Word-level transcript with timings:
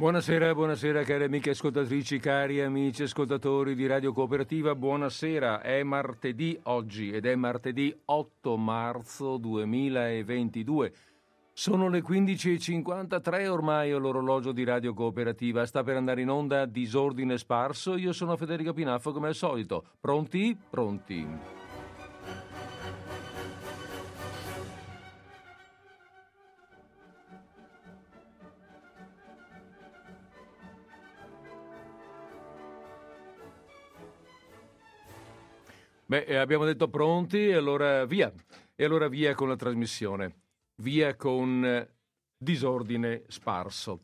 Buonasera, 0.00 0.54
buonasera 0.54 1.02
cari 1.02 1.24
amiche 1.24 1.50
ascoltatrici, 1.50 2.18
cari 2.20 2.62
amici 2.62 3.02
ascoltatori 3.02 3.74
di 3.74 3.86
Radio 3.86 4.14
Cooperativa, 4.14 4.74
buonasera. 4.74 5.60
È 5.60 5.82
martedì 5.82 6.58
oggi 6.62 7.10
ed 7.10 7.26
è 7.26 7.34
martedì 7.34 7.94
8 8.06 8.56
marzo 8.56 9.36
2022. 9.36 10.92
Sono 11.52 11.90
le 11.90 12.00
15.53 12.02 13.46
ormai 13.48 13.90
l'orologio 13.90 14.52
di 14.52 14.64
Radio 14.64 14.94
Cooperativa. 14.94 15.66
Sta 15.66 15.82
per 15.82 15.96
andare 15.96 16.22
in 16.22 16.30
onda 16.30 16.64
Disordine 16.64 17.36
Sparso. 17.36 17.98
Io 17.98 18.14
sono 18.14 18.38
Federico 18.38 18.72
Pinaffo 18.72 19.12
come 19.12 19.28
al 19.28 19.34
solito. 19.34 19.84
Pronti? 20.00 20.56
Pronti. 20.70 21.59
Beh, 36.10 36.24
eh, 36.24 36.34
abbiamo 36.34 36.64
detto 36.64 36.88
pronti 36.88 37.50
e 37.50 37.54
allora 37.54 38.04
via. 38.04 38.32
E 38.74 38.84
allora 38.84 39.06
via 39.06 39.32
con 39.36 39.46
la 39.46 39.54
trasmissione. 39.54 40.40
Via 40.82 41.14
con 41.14 41.64
eh, 41.64 41.88
disordine 42.36 43.22
sparso. 43.28 44.00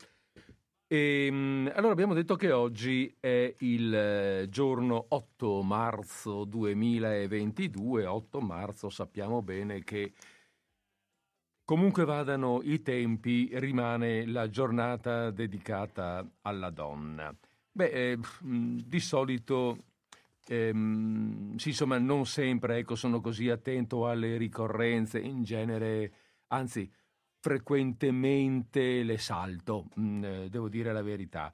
E, 0.87 1.25
ehm, 1.25 1.69
allora 1.75 1.91
abbiamo 1.91 2.13
detto 2.13 2.37
che 2.37 2.53
oggi 2.53 3.13
è 3.19 3.53
il 3.59 3.93
eh, 3.93 4.47
giorno 4.47 5.07
8 5.09 5.61
marzo 5.63 6.45
2022. 6.45 8.05
8 8.05 8.39
marzo 8.39 8.89
sappiamo 8.89 9.41
bene 9.41 9.83
che 9.83 10.13
comunque 11.65 12.05
vadano 12.05 12.61
i 12.63 12.81
tempi, 12.81 13.49
rimane 13.51 14.25
la 14.25 14.47
giornata 14.47 15.29
dedicata 15.29 16.25
alla 16.43 16.69
donna. 16.69 17.35
Beh, 17.69 18.11
eh, 18.11 18.19
di 18.39 18.99
solito 19.01 19.86
Ehm, 20.49 21.55
sì, 21.57 21.69
insomma, 21.69 21.97
non 21.97 22.25
sempre 22.25 22.77
ecco, 22.77 22.95
sono 22.95 23.19
così 23.21 23.49
attento 23.49 24.07
alle 24.07 24.37
ricorrenze, 24.37 25.19
in 25.19 25.43
genere, 25.43 26.13
anzi, 26.47 26.89
frequentemente 27.39 29.03
le 29.03 29.17
salto, 29.17 29.87
mh, 29.95 30.01
mm, 30.01 30.23
eh, 30.23 30.49
devo 30.49 30.69
dire 30.69 30.93
la 30.93 31.01
verità. 31.01 31.53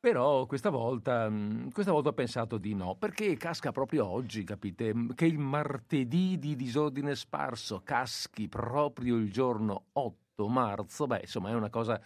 Però 0.00 0.44
questa 0.46 0.70
volta, 0.70 1.28
mm, 1.30 1.68
questa 1.70 1.92
volta, 1.92 2.10
ho 2.10 2.12
pensato 2.12 2.58
di 2.58 2.74
no, 2.74 2.96
perché 2.96 3.36
casca 3.36 3.72
proprio 3.72 4.06
oggi, 4.06 4.44
capite? 4.44 4.94
Mm, 4.94 5.10
che 5.14 5.26
il 5.26 5.38
martedì 5.38 6.38
di 6.38 6.56
disordine 6.56 7.14
sparso 7.14 7.80
caschi 7.82 8.48
proprio 8.48 9.16
il 9.16 9.30
giorno 9.32 9.86
8 9.92 10.48
marzo, 10.48 11.06
beh, 11.06 11.20
insomma, 11.22 11.50
è 11.50 11.54
una 11.54 11.70
cosa 11.70 12.00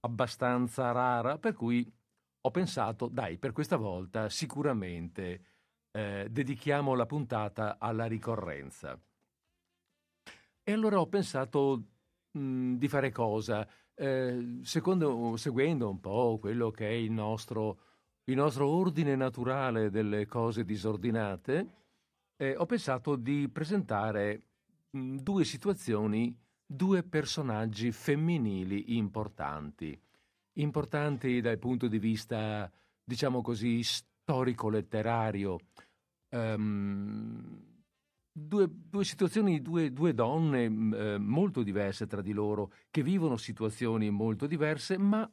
abbastanza 0.00 0.92
rara, 0.92 1.38
per 1.38 1.54
cui 1.54 1.90
ho 2.44 2.50
pensato, 2.50 3.08
dai, 3.08 3.38
per 3.38 3.52
questa 3.52 3.76
volta 3.76 4.28
sicuramente 4.28 5.51
eh, 5.92 6.26
dedichiamo 6.30 6.94
la 6.94 7.06
puntata 7.06 7.76
alla 7.78 8.06
ricorrenza. 8.06 8.98
E 10.64 10.72
allora 10.72 11.00
ho 11.00 11.06
pensato 11.06 11.82
mh, 12.32 12.40
mm, 12.40 12.74
di 12.76 12.88
fare 12.88 13.10
cosa? 13.10 13.66
Eh, 13.94 14.60
secondo, 14.62 15.36
seguendo 15.36 15.88
un 15.90 16.00
po' 16.00 16.38
quello 16.40 16.70
che 16.70 16.88
è 16.88 16.92
il 16.92 17.12
nostro, 17.12 17.78
il 18.24 18.36
nostro 18.36 18.68
ordine 18.68 19.14
naturale 19.16 19.90
delle 19.90 20.26
cose 20.26 20.64
disordinate, 20.64 21.80
eh, 22.36 22.56
ho 22.56 22.66
pensato 22.66 23.16
di 23.16 23.48
presentare 23.48 24.42
mh, 24.90 24.98
mm, 24.98 25.16
due 25.18 25.44
situazioni, 25.44 26.34
due 26.64 27.02
personaggi 27.02 27.92
femminili 27.92 28.96
importanti. 28.96 29.98
Importanti 30.56 31.40
dal 31.40 31.58
punto 31.58 31.86
di 31.88 31.98
vista, 31.98 32.70
diciamo 33.04 33.42
così, 33.42 33.82
storico-letterario, 33.82 35.58
um, 36.32 37.72
due, 38.32 38.68
due, 38.70 39.04
situazioni, 39.04 39.60
due, 39.62 39.92
due 39.92 40.14
donne 40.14 40.66
uh, 40.66 41.20
molto 41.20 41.62
diverse 41.62 42.06
tra 42.06 42.20
di 42.20 42.32
loro, 42.32 42.72
che 42.90 43.02
vivono 43.02 43.36
situazioni 43.36 44.10
molto 44.10 44.46
diverse, 44.46 44.98
ma 44.98 45.30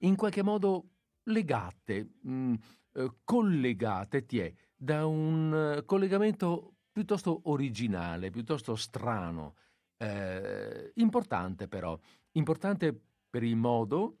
in 0.00 0.16
qualche 0.16 0.42
modo 0.42 0.90
legate, 1.24 2.10
mh, 2.20 2.30
uh, 2.30 2.58
eh, 2.92 3.12
collegate, 3.24 4.26
ti 4.26 4.54
da 4.76 5.06
un 5.06 5.78
uh, 5.78 5.84
collegamento 5.84 6.74
piuttosto 6.92 7.42
originale, 7.44 8.30
piuttosto 8.30 8.74
strano, 8.74 9.54
eh, 9.98 10.92
importante 10.96 11.68
però, 11.68 11.98
importante 12.32 12.98
per 13.28 13.42
il 13.42 13.56
modo, 13.56 14.18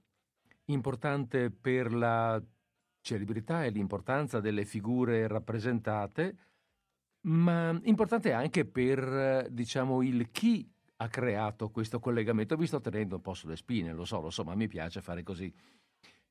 importante 0.66 1.50
per 1.50 1.92
la 1.92 2.42
celebrità 3.06 3.64
e 3.64 3.70
l'importanza 3.70 4.40
delle 4.40 4.64
figure 4.64 5.28
rappresentate, 5.28 6.36
ma 7.26 7.78
importante 7.84 8.32
anche 8.32 8.64
per, 8.64 9.46
diciamo, 9.48 10.02
il 10.02 10.30
chi 10.32 10.68
ha 10.96 11.08
creato 11.08 11.70
questo 11.70 12.00
collegamento. 12.00 12.56
Vi 12.56 12.66
sto 12.66 12.80
tenendo 12.80 13.16
un 13.16 13.22
po' 13.22 13.34
sulle 13.34 13.56
spine, 13.56 13.92
lo 13.92 14.04
so, 14.04 14.20
lo 14.20 14.30
so, 14.30 14.42
ma 14.42 14.56
mi 14.56 14.66
piace 14.66 15.00
fare 15.00 15.22
così. 15.22 15.52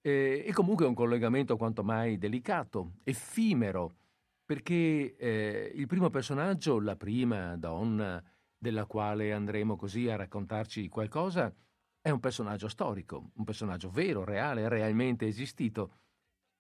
E, 0.02 0.44
e 0.46 0.53
comunque 0.53 0.86
è 0.86 0.88
un 0.88 0.96
collegamento 0.96 1.56
quanto 1.56 1.81
mai 1.81 2.18
delicato, 2.18 2.96
effimero, 3.03 3.96
perché 4.44 5.16
eh, 5.16 5.72
il 5.74 5.88
primo 5.88 6.09
personaggio, 6.09 6.81
la 6.81 6.97
prima 6.97 7.56
donna 7.56 8.22
della 8.57 8.86
quale 8.86 9.31
andremo 9.31 9.78
così 9.78 10.09
a 10.09 10.18
raccontarci 10.18 10.90
qualcosa, 10.90 11.53
è 12.02 12.09
un 12.09 12.19
personaggio 12.19 12.68
storico, 12.68 13.31
un 13.36 13.46
personaggio 13.46 13.90
vero, 13.90 14.25
reale, 14.25 14.68
realmente 14.68 15.25
esistito 15.25 15.92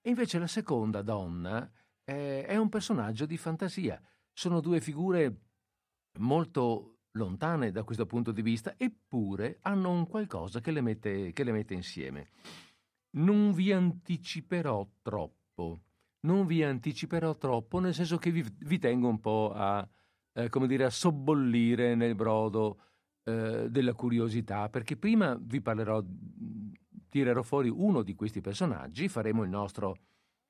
invece 0.09 0.39
la 0.39 0.47
seconda 0.47 1.01
donna 1.01 1.69
eh, 2.03 2.45
è 2.45 2.55
un 2.55 2.69
personaggio 2.69 3.25
di 3.25 3.37
fantasia. 3.37 4.01
Sono 4.33 4.59
due 4.59 4.81
figure 4.81 5.41
molto 6.19 6.97
lontane 7.11 7.71
da 7.71 7.83
questo 7.83 8.05
punto 8.05 8.31
di 8.31 8.41
vista, 8.41 8.75
eppure 8.77 9.59
hanno 9.61 9.91
un 9.91 10.07
qualcosa 10.07 10.59
che 10.59 10.71
le 10.71 10.81
mette, 10.81 11.31
che 11.33 11.43
le 11.43 11.51
mette 11.51 11.73
insieme. 11.73 12.29
Non 13.17 13.53
vi 13.53 13.71
anticiperò 13.71 14.87
troppo, 15.01 15.81
non 16.21 16.45
vi 16.45 16.63
anticiperò 16.63 17.37
troppo, 17.37 17.79
nel 17.79 17.93
senso 17.93 18.17
che 18.17 18.31
vi, 18.31 18.45
vi 18.59 18.77
tengo 18.77 19.07
un 19.07 19.19
po' 19.19 19.53
a, 19.53 19.87
eh, 20.33 20.49
come 20.49 20.67
dire, 20.67 20.85
a 20.85 20.89
sobbollire 20.89 21.95
nel 21.95 22.15
brodo 22.15 22.81
eh, 23.23 23.67
della 23.69 23.93
curiosità, 23.93 24.69
perché 24.69 24.97
prima 24.97 25.37
vi 25.39 25.61
parlerò 25.61 26.03
tirerò 27.15 27.43
fuori 27.43 27.69
uno 27.69 28.01
di 28.01 28.13
questi 28.13 28.41
personaggi, 28.41 29.07
faremo 29.07 29.43
il 29.43 29.49
nostro, 29.49 29.95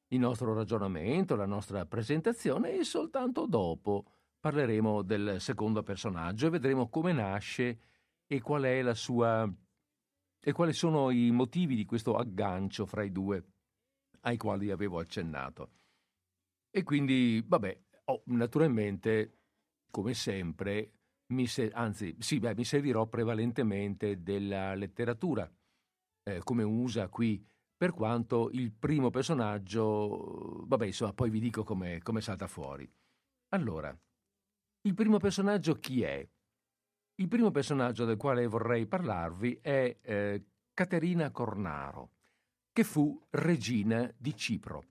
il 0.08 0.20
nostro 0.20 0.52
ragionamento, 0.56 1.36
la 1.36 1.46
nostra 1.46 1.86
presentazione 1.86 2.72
e 2.80 2.84
soltanto 2.84 3.46
dopo 3.46 4.06
parleremo 4.40 5.03
del 5.03 5.40
secondo 5.40 5.84
personaggio 5.84 6.48
e 6.48 6.50
vedremo 6.50 6.90
come 6.90 7.14
nasce 7.14 7.80
e 8.26 8.42
qual 8.42 8.64
è 8.64 8.81
la 8.81 8.96
sua 8.96 9.48
e 10.40 10.52
quali 10.53 10.74
sono 10.74 11.12
i 11.12 11.30
motivi 11.30 11.76
di 11.76 11.86
questo 11.86 12.16
aggancio 12.16 12.88
fra 12.88 13.03
i 13.03 13.12
due 13.12 13.44
ai 14.22 14.38
quali 14.38 14.72
avevo 14.72 14.97
accennato. 14.97 15.70
E 16.72 16.82
quindi, 16.82 17.44
vabbè, 17.46 17.80
oh, 18.06 18.24
naturalmente, 18.26 19.38
come 19.92 20.16
sempre, 20.16 20.94
mi 21.28 21.46
se- 21.46 21.70
anzi, 21.70 22.16
sì, 22.18 22.40
beh, 22.40 22.56
mi 22.56 22.64
servirò 22.64 23.06
prevalentemente 23.06 24.24
della 24.24 24.74
letteratura 24.74 25.47
eh, 26.28 26.41
come 26.44 26.63
usa 26.63 27.08
qui, 27.08 27.44
per 27.78 27.94
quanto 27.94 28.50
il 28.52 28.72
primo 28.72 29.09
personaggio, 29.09 30.66
vabbè, 30.66 30.86
insomma, 30.86 31.13
poi 31.13 31.29
vi 31.29 31.40
dico 31.40 31.64
come, 31.64 32.02
salta 32.20 32.47
fuori. 32.47 32.90
Allora, 33.50 33.96
il 34.82 34.94
primo 34.94 35.17
personaggio 35.17 35.76
chi 35.76 36.02
è? 36.02 36.28
Il 37.17 37.28
primo 37.28 37.52
personaggio 37.52 38.05
del 38.05 38.17
quale 38.17 38.47
vorrei 38.47 38.88
parlarvi 38.88 39.59
è 39.61 39.97
eh, 40.02 40.46
Caterina 40.73 41.32
Cornaro, 41.32 42.09
che 42.72 42.84
fu 42.84 43.22
regina 43.32 44.11
di 44.17 44.35
Cipro. 44.35 44.84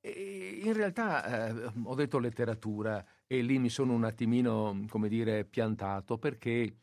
E 0.00 0.60
in 0.62 0.72
realtà 0.72 1.48
eh, 1.48 1.72
ho 1.82 1.94
detto 1.94 2.18
letteratura 2.18 3.04
e 3.26 3.42
lì 3.42 3.58
mi 3.58 3.70
sono 3.70 3.92
un 3.92 4.04
attimino, 4.04 4.84
come 4.88 5.08
dire, 5.08 5.44
piantato 5.44 6.18
perché 6.18 6.76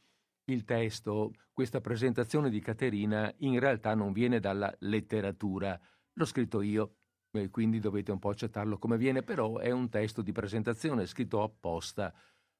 il 0.46 0.64
testo, 0.66 1.34
questa 1.52 1.82
presentazione 1.82 2.50
di 2.50 2.60
Caterina, 2.60 3.34
in 3.40 3.60
realtà 3.60 3.96
non 3.96 4.12
viene 4.12 4.40
dalla 4.40 4.74
letteratura. 4.80 5.80
L'ho 6.14 6.26
scritto 6.26 6.62
io, 6.62 6.96
quindi 7.50 7.80
dovete 7.80 8.12
un 8.12 8.20
po' 8.20 8.30
accettarlo 8.30 8.78
come 8.78 8.98
viene, 8.98 9.24
però 9.24 9.58
è 9.58 9.72
un 9.72 9.90
testo 9.90 10.22
di 10.22 10.32
presentazione 10.32 11.06
scritto 11.06 11.42
apposta 11.42 12.14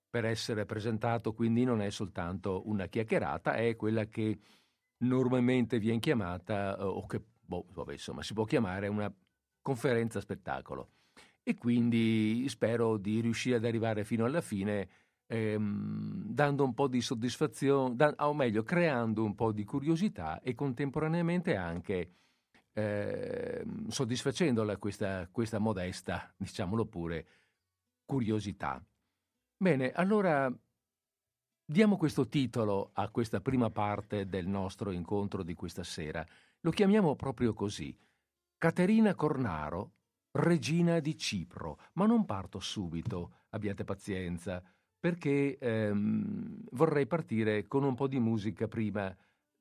per 0.10 0.26
essere 0.26 0.66
presentato, 0.66 1.34
quindi 1.34 1.64
non 1.64 1.82
è 1.82 1.90
soltanto 1.90 2.68
una 2.68 2.88
chiacchierata, 2.88 3.56
è 3.56 3.76
quella 3.76 4.06
che 4.06 4.40
normalmente 5.04 5.80
viene 5.80 6.00
chiamata, 6.00 6.78
eh, 6.78 6.84
o 6.84 7.06
che 7.06 7.22
boh, 7.42 7.66
vabbè, 7.72 7.94
insomma, 7.94 8.24
si 8.24 8.34
può 8.34 8.46
chiamare 8.46 8.88
una 8.88 9.14
conferenza 9.62 10.20
spettacolo. 10.22 10.92
E 11.44 11.56
quindi 11.56 12.48
spero 12.48 12.98
di 12.98 13.20
riuscire 13.20 13.58
ad 13.58 13.66
arrivare 13.66 14.06
fino 14.06 14.24
alla 14.24 14.40
fine 14.40 14.88
ehm, 15.28 16.24
dando 16.26 16.64
un 16.64 16.74
po' 16.74 16.88
di 16.88 17.02
soddisfazione, 17.02 17.96
da, 17.96 18.14
o 18.20 18.34
meglio, 18.34 18.64
creando 18.64 19.24
un 19.24 19.36
po' 19.36 19.52
di 19.52 19.64
curiosità 19.64 20.42
e 20.42 20.56
contemporaneamente 20.56 21.56
anche 21.56 22.12
eh, 22.74 23.64
soddisfacendola 23.88 24.78
questa, 24.78 25.28
questa 25.32 25.60
modesta, 25.60 26.34
diciamolo 26.38 26.86
pure, 26.86 27.28
curiosità. 28.06 28.84
Bene, 29.56 29.92
allora 29.92 30.52
diamo 31.66 31.98
questo 31.98 32.28
titolo 32.28 32.92
a 32.94 33.10
questa 33.10 33.40
prima 33.40 33.70
parte 33.70 34.28
del 34.28 34.48
nostro 34.48 34.92
incontro 34.92 35.44
di 35.44 35.54
questa 35.54 35.84
sera. 35.84 36.26
Lo 36.62 36.72
chiamiamo 36.72 37.16
proprio 37.16 37.54
così. 37.54 37.98
Caterina 38.58 39.14
Cornaro, 39.16 39.94
regina 40.32 41.00
di 41.00 41.18
Cipro. 41.18 41.80
Ma 41.94 42.06
non 42.06 42.26
parto 42.26 42.60
subito, 42.60 43.46
abbiate 43.50 43.84
pazienza, 43.84 44.62
perché 45.04 45.58
ehm, 45.58 46.64
vorrei 46.72 47.06
partire 47.06 47.68
con 47.68 47.84
un 47.84 47.94
po' 47.94 48.08
di 48.08 48.20
musica 48.20 48.70
prima 48.70 49.14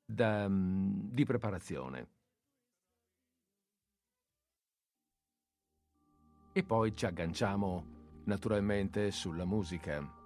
da, 0.05 0.47
di 0.49 1.25
preparazione. 1.25 2.07
E 6.53 6.63
poi 6.63 6.95
ci 6.95 7.05
agganciamo 7.05 8.21
naturalmente 8.23 9.11
sulla 9.11 9.43
musica. 9.43 10.21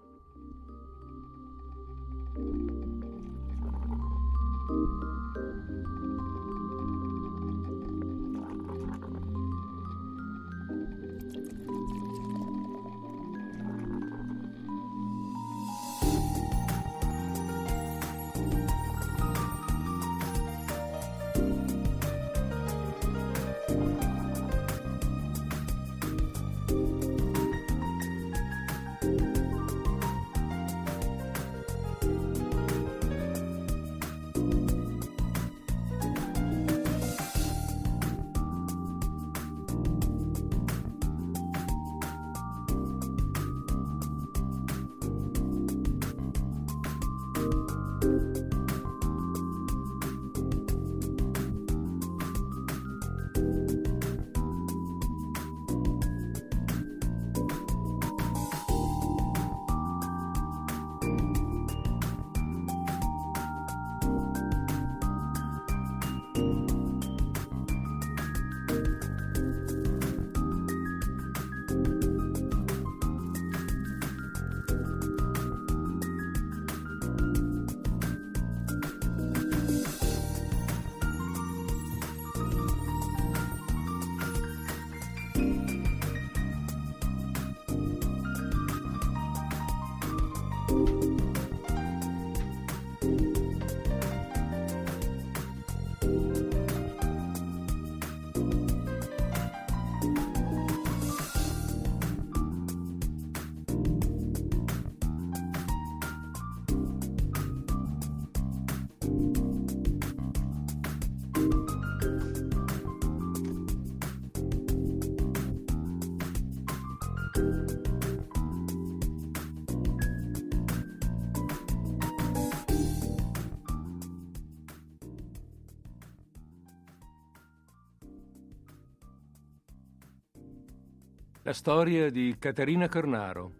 La 131.48 131.54
storia 131.54 132.10
di 132.10 132.36
Caterina 132.38 132.90
Cornaro, 132.90 133.54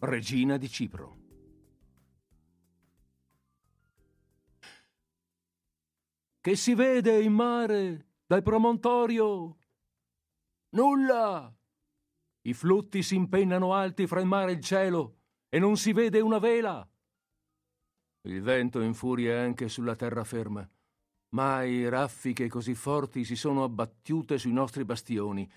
regina 0.00 0.58
di 0.58 0.68
Cipro. 0.68 1.16
Che 6.38 6.54
si 6.54 6.74
vede 6.74 7.22
in 7.22 7.32
mare 7.32 8.08
dal 8.26 8.42
promontorio? 8.42 9.56
Nulla! 10.74 11.50
I 12.42 12.52
flutti 12.52 13.02
si 13.02 13.14
impennano 13.14 13.72
alti 13.72 14.06
fra 14.06 14.20
il 14.20 14.26
mare 14.26 14.50
e 14.50 14.54
il 14.56 14.60
cielo 14.60 15.20
e 15.48 15.58
non 15.58 15.78
si 15.78 15.94
vede 15.94 16.20
una 16.20 16.38
vela. 16.38 16.86
Il 18.24 18.42
vento 18.42 18.82
infuria 18.82 19.40
anche 19.40 19.70
sulla 19.70 19.96
terraferma. 19.96 20.70
Mai 21.30 21.88
raffiche 21.88 22.48
così 22.48 22.74
forti 22.74 23.24
si 23.24 23.34
sono 23.34 23.64
abbattute 23.64 24.36
sui 24.36 24.52
nostri 24.52 24.84
bastioni 24.84 25.50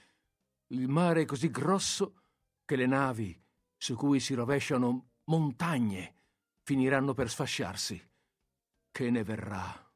il 0.71 0.87
mare 0.87 1.21
è 1.21 1.25
così 1.25 1.49
grosso 1.49 2.21
che 2.65 2.75
le 2.75 2.85
navi 2.85 3.39
su 3.77 3.95
cui 3.95 4.19
si 4.19 4.33
rovesciano 4.33 5.11
montagne 5.25 6.15
finiranno 6.63 7.13
per 7.13 7.29
sfasciarsi. 7.29 7.99
Che 8.91 9.09
ne 9.09 9.23
verrà? 9.23 9.91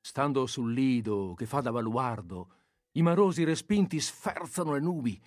Stando 0.00 0.46
sul 0.46 0.72
lido 0.72 1.34
che 1.34 1.46
fa 1.46 1.60
da 1.60 1.72
baluardo, 1.72 2.54
i 2.92 3.02
marosi 3.02 3.44
respinti 3.44 4.00
sferzano 4.00 4.72
le 4.72 4.80
nubi 4.80 5.20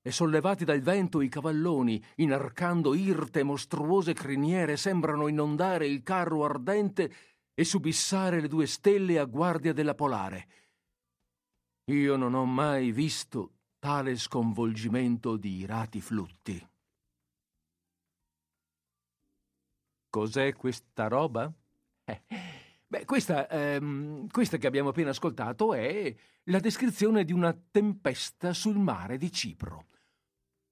e 0.00 0.10
sollevati 0.10 0.64
dal 0.64 0.80
vento 0.80 1.20
i 1.20 1.28
cavalloni, 1.28 2.02
inarcando 2.16 2.94
irte 2.94 3.40
e 3.40 3.44
mostruose 3.44 4.12
criniere, 4.12 4.76
sembrano 4.76 5.28
inondare 5.28 5.86
il 5.86 6.02
carro 6.02 6.44
ardente 6.44 7.14
e 7.54 7.64
subissare 7.64 8.40
le 8.40 8.48
due 8.48 8.66
stelle 8.66 9.18
a 9.20 9.24
guardia 9.24 9.72
della 9.72 9.94
polare. 9.94 10.48
Io 11.86 12.16
non 12.16 12.34
ho 12.34 12.44
mai 12.44 12.92
visto 12.92 13.54
tale 13.80 14.16
sconvolgimento 14.16 15.36
di 15.36 15.56
irati 15.56 16.00
flutti. 16.00 16.68
Cos'è 20.08 20.52
questa 20.52 21.08
roba? 21.08 21.52
Eh, 22.04 22.22
beh, 22.86 23.04
questa, 23.04 23.48
ehm, 23.48 24.28
questa 24.28 24.58
che 24.58 24.68
abbiamo 24.68 24.90
appena 24.90 25.10
ascoltato 25.10 25.74
è 25.74 26.14
la 26.44 26.60
descrizione 26.60 27.24
di 27.24 27.32
una 27.32 27.52
tempesta 27.52 28.52
sul 28.52 28.78
mare 28.78 29.16
di 29.16 29.32
Cipro. 29.32 29.86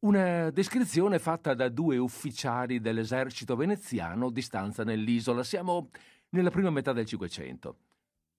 Una 0.00 0.50
descrizione 0.50 1.18
fatta 1.18 1.54
da 1.54 1.68
due 1.68 1.96
ufficiali 1.96 2.80
dell'esercito 2.80 3.56
veneziano 3.56 4.30
di 4.30 4.42
stanza 4.42 4.84
nell'isola. 4.84 5.42
Siamo 5.42 5.90
nella 6.30 6.50
prima 6.50 6.70
metà 6.70 6.92
del 6.92 7.06
Cinquecento. 7.06 7.78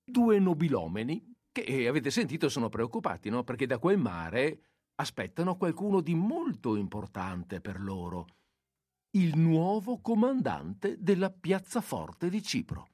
Due 0.03 0.39
nobilomeni 0.39 1.30
che 1.51 1.61
eh, 1.61 1.87
avete 1.87 2.11
sentito 2.11 2.49
sono 2.49 2.69
preoccupati, 2.69 3.29
no? 3.29 3.43
Perché 3.43 3.65
da 3.65 3.77
quel 3.77 3.97
mare 3.97 4.61
aspettano 4.95 5.57
qualcuno 5.57 6.01
di 6.01 6.13
molto 6.15 6.75
importante 6.75 7.59
per 7.59 7.81
loro, 7.81 8.27
il 9.11 9.37
nuovo 9.37 9.99
comandante 9.99 10.97
della 10.99 11.31
piazzaforte 11.31 12.29
di 12.29 12.41
Cipro. 12.41 12.87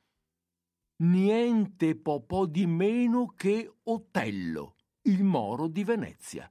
Niente 1.03 1.95
po' 1.95 2.23
po' 2.23 2.47
di 2.47 2.65
meno 2.65 3.33
che 3.35 3.71
Otello, 3.83 4.75
il 5.03 5.23
moro 5.23 5.67
di 5.67 5.83
Venezia. 5.83 6.49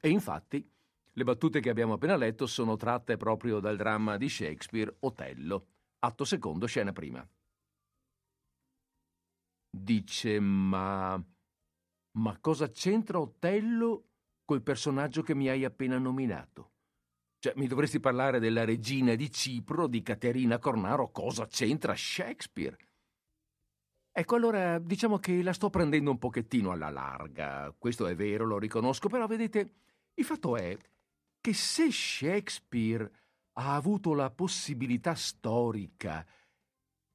E 0.00 0.08
infatti 0.08 0.66
le 1.12 1.24
battute 1.24 1.60
che 1.60 1.68
abbiamo 1.68 1.94
appena 1.94 2.16
letto 2.16 2.46
sono 2.46 2.76
tratte 2.76 3.16
proprio 3.16 3.58
dal 3.58 3.76
dramma 3.76 4.16
di 4.16 4.28
Shakespeare 4.28 4.96
Otello, 5.00 5.66
atto 5.98 6.24
secondo, 6.24 6.66
scena 6.66 6.92
prima. 6.92 7.26
Dice, 9.76 10.40
ma... 10.40 11.22
Ma 12.18 12.38
cosa 12.40 12.70
c'entra 12.70 13.20
Otello 13.20 14.04
col 14.44 14.62
personaggio 14.62 15.22
che 15.22 15.34
mi 15.34 15.48
hai 15.48 15.64
appena 15.64 15.98
nominato? 15.98 16.72
Cioè, 17.38 17.52
mi 17.56 17.66
dovresti 17.66 18.00
parlare 18.00 18.38
della 18.38 18.64
regina 18.64 19.14
di 19.14 19.30
Cipro, 19.30 19.86
di 19.86 20.02
Caterina 20.02 20.58
Cornaro, 20.58 21.10
cosa 21.10 21.46
c'entra 21.46 21.94
Shakespeare? 21.94 22.76
Ecco, 24.10 24.34
allora 24.34 24.78
diciamo 24.78 25.18
che 25.18 25.42
la 25.42 25.52
sto 25.52 25.68
prendendo 25.68 26.10
un 26.10 26.18
pochettino 26.18 26.70
alla 26.70 26.88
larga, 26.88 27.74
questo 27.76 28.06
è 28.06 28.14
vero, 28.14 28.46
lo 28.46 28.58
riconosco, 28.58 29.10
però 29.10 29.26
vedete, 29.26 29.74
il 30.14 30.24
fatto 30.24 30.56
è 30.56 30.74
che 31.38 31.52
se 31.52 31.92
Shakespeare 31.92 33.10
ha 33.58 33.74
avuto 33.74 34.14
la 34.14 34.30
possibilità 34.30 35.14
storica, 35.14 36.26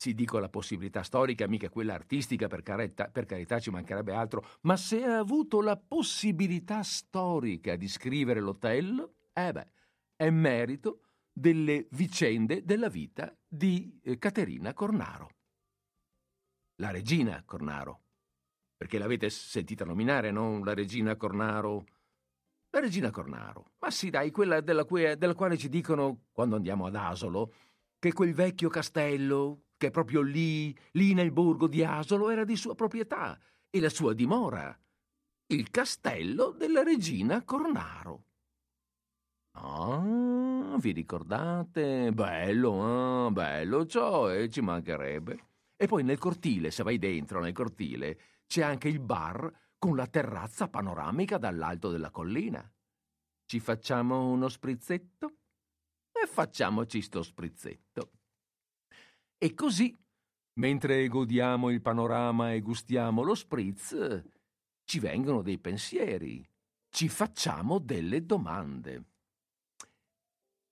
sì 0.01 0.15
dico 0.15 0.39
la 0.39 0.49
possibilità 0.49 1.03
storica, 1.03 1.47
mica 1.47 1.69
quella 1.69 1.93
artistica, 1.93 2.47
per 2.47 2.63
carità, 2.63 3.07
per 3.09 3.27
carità 3.27 3.59
ci 3.59 3.69
mancherebbe 3.69 4.11
altro, 4.11 4.43
ma 4.61 4.75
se 4.75 5.03
ha 5.03 5.19
avuto 5.19 5.61
la 5.61 5.77
possibilità 5.77 6.81
storica 6.81 7.75
di 7.75 7.87
scrivere 7.87 8.39
l'Otello, 8.39 9.17
eh 9.31 9.51
beh, 9.51 9.71
è 10.15 10.27
merito 10.31 11.01
delle 11.31 11.85
vicende 11.91 12.65
della 12.65 12.89
vita 12.89 13.31
di 13.47 13.99
eh, 14.01 14.17
Caterina 14.17 14.73
Cornaro. 14.73 15.29
La 16.77 16.89
regina 16.89 17.43
Cornaro, 17.45 18.01
perché 18.75 18.97
l'avete 18.97 19.29
sentita 19.29 19.85
nominare, 19.85 20.31
non 20.31 20.63
la 20.63 20.73
regina 20.73 21.15
Cornaro? 21.15 21.85
La 22.71 22.79
regina 22.79 23.11
Cornaro, 23.11 23.73
ma 23.77 23.91
sì 23.91 24.09
dai, 24.09 24.31
quella 24.31 24.61
della, 24.61 24.83
della 25.15 25.35
quale 25.35 25.57
ci 25.59 25.69
dicono, 25.69 26.23
quando 26.31 26.55
andiamo 26.55 26.87
ad 26.87 26.95
Asolo, 26.95 27.53
che 27.99 28.13
quel 28.13 28.33
vecchio 28.33 28.67
castello, 28.67 29.65
che 29.81 29.89
proprio 29.89 30.21
lì, 30.21 30.77
lì 30.91 31.15
nel 31.15 31.31
borgo 31.31 31.65
di 31.65 31.83
Asolo, 31.83 32.29
era 32.29 32.43
di 32.43 32.55
sua 32.55 32.75
proprietà 32.75 33.39
e 33.67 33.79
la 33.79 33.89
sua 33.89 34.13
dimora, 34.13 34.79
il 35.47 35.71
castello 35.71 36.51
della 36.51 36.83
regina 36.83 37.43
Cornaro. 37.43 38.25
Ah, 39.53 40.77
vi 40.77 40.91
ricordate? 40.91 42.11
Bello, 42.11 43.25
ah, 43.25 43.31
bello, 43.31 43.87
cioè, 43.87 44.47
ci 44.49 44.61
mancherebbe. 44.61 45.47
E 45.75 45.87
poi 45.87 46.03
nel 46.03 46.19
cortile, 46.19 46.69
se 46.69 46.83
vai 46.83 46.99
dentro 46.99 47.41
nel 47.41 47.51
cortile, 47.51 48.19
c'è 48.45 48.61
anche 48.61 48.87
il 48.87 48.99
bar 48.99 49.51
con 49.79 49.95
la 49.95 50.05
terrazza 50.05 50.69
panoramica 50.69 51.39
dall'alto 51.39 51.89
della 51.89 52.11
collina. 52.11 52.71
Ci 53.47 53.59
facciamo 53.59 54.29
uno 54.29 54.47
sprizzetto? 54.47 55.37
E 56.11 56.27
facciamoci 56.27 57.01
sto 57.01 57.23
sprizzetto. 57.23 58.11
E 59.43 59.55
così, 59.55 59.97
mentre 60.59 61.07
godiamo 61.07 61.71
il 61.71 61.81
panorama 61.81 62.53
e 62.53 62.61
gustiamo 62.61 63.23
lo 63.23 63.33
spritz, 63.33 64.23
ci 64.83 64.99
vengono 64.99 65.41
dei 65.41 65.57
pensieri, 65.57 66.47
ci 66.91 67.09
facciamo 67.09 67.79
delle 67.79 68.23
domande. 68.23 69.03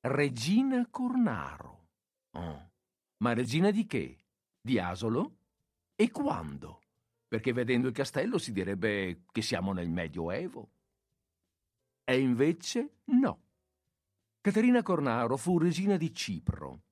Regina 0.01 0.88
Cornaro. 0.88 1.88
Oh. 2.33 2.71
Ma 3.17 3.33
regina 3.33 3.71
di 3.71 3.88
che? 3.88 4.25
Di 4.61 4.77
Asolo? 4.77 5.38
E 5.95 6.11
quando? 6.11 6.81
Perché 7.27 7.53
vedendo 7.53 7.88
il 7.88 7.93
castello 7.93 8.38
si 8.38 8.51
direbbe 8.51 9.23
che 9.31 9.41
siamo 9.41 9.73
nel 9.73 9.89
Medioevo. 9.89 10.69
E 12.03 12.19
invece 12.19 12.97
no. 13.05 13.45
Caterina 14.39 14.83
Cornaro 14.83 15.38
fu 15.38 15.57
regina 15.57 15.97
di 15.97 16.13
Cipro 16.13 16.83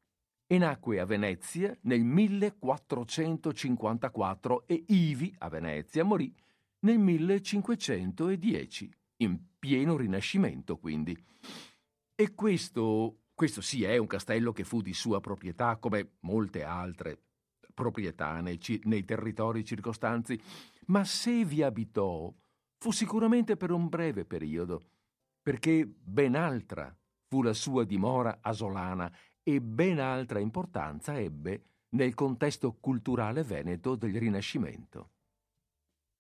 e 0.48 0.58
nacque 0.58 1.00
a 1.01 1.06
Venezia 1.06 1.77
nel 1.82 2.04
1454 2.04 4.66
e 4.66 4.86
ivi 4.88 5.36
a 5.39 5.50
Venezia 5.50 6.06
morì 6.06 6.34
nel 6.80 7.00
1510, 7.00 8.89
in 9.18 9.38
pieno 9.60 9.98
rinascimento 9.98 10.77
quindi. 10.77 11.22
E 12.16 12.34
questo, 12.34 13.24
questo 13.34 13.60
sì 13.62 13.84
è 13.84 13.98
un 13.98 14.08
castello 14.08 14.54
che 14.54 14.63
fu 14.63 14.82
di 14.82 14.94
sua 14.94 15.20
proprietà, 15.20 15.75
come 15.75 16.12
molte 16.22 16.63
altre 16.63 17.24
proprietà 17.74 18.39
nei, 18.39 18.58
nei 18.84 19.04
territori 19.04 19.66
circostanzi, 19.66 20.39
ma 20.88 21.04
se 21.04 21.44
vi 21.44 21.62
abitò 21.62 22.34
fu 22.80 22.92
sicuramente 22.92 23.58
per 23.58 23.72
un 23.72 23.89
breve 23.89 24.24
periodo, 24.25 24.82
perché 25.42 25.86
ben 25.86 26.36
altra 26.36 26.96
fu 27.27 27.42
la 27.42 27.54
sua 27.54 27.84
dimora 27.84 28.39
asolana 28.42 29.12
e 29.48 29.62
ben 29.62 30.01
altra 30.01 30.39
importanza 30.39 31.18
ebbe 31.18 31.63
nel 31.92 32.13
contesto 32.13 32.74
culturale 32.74 33.44
veneto 33.44 33.96
del 33.96 34.20
Rinascimento. 34.20 35.12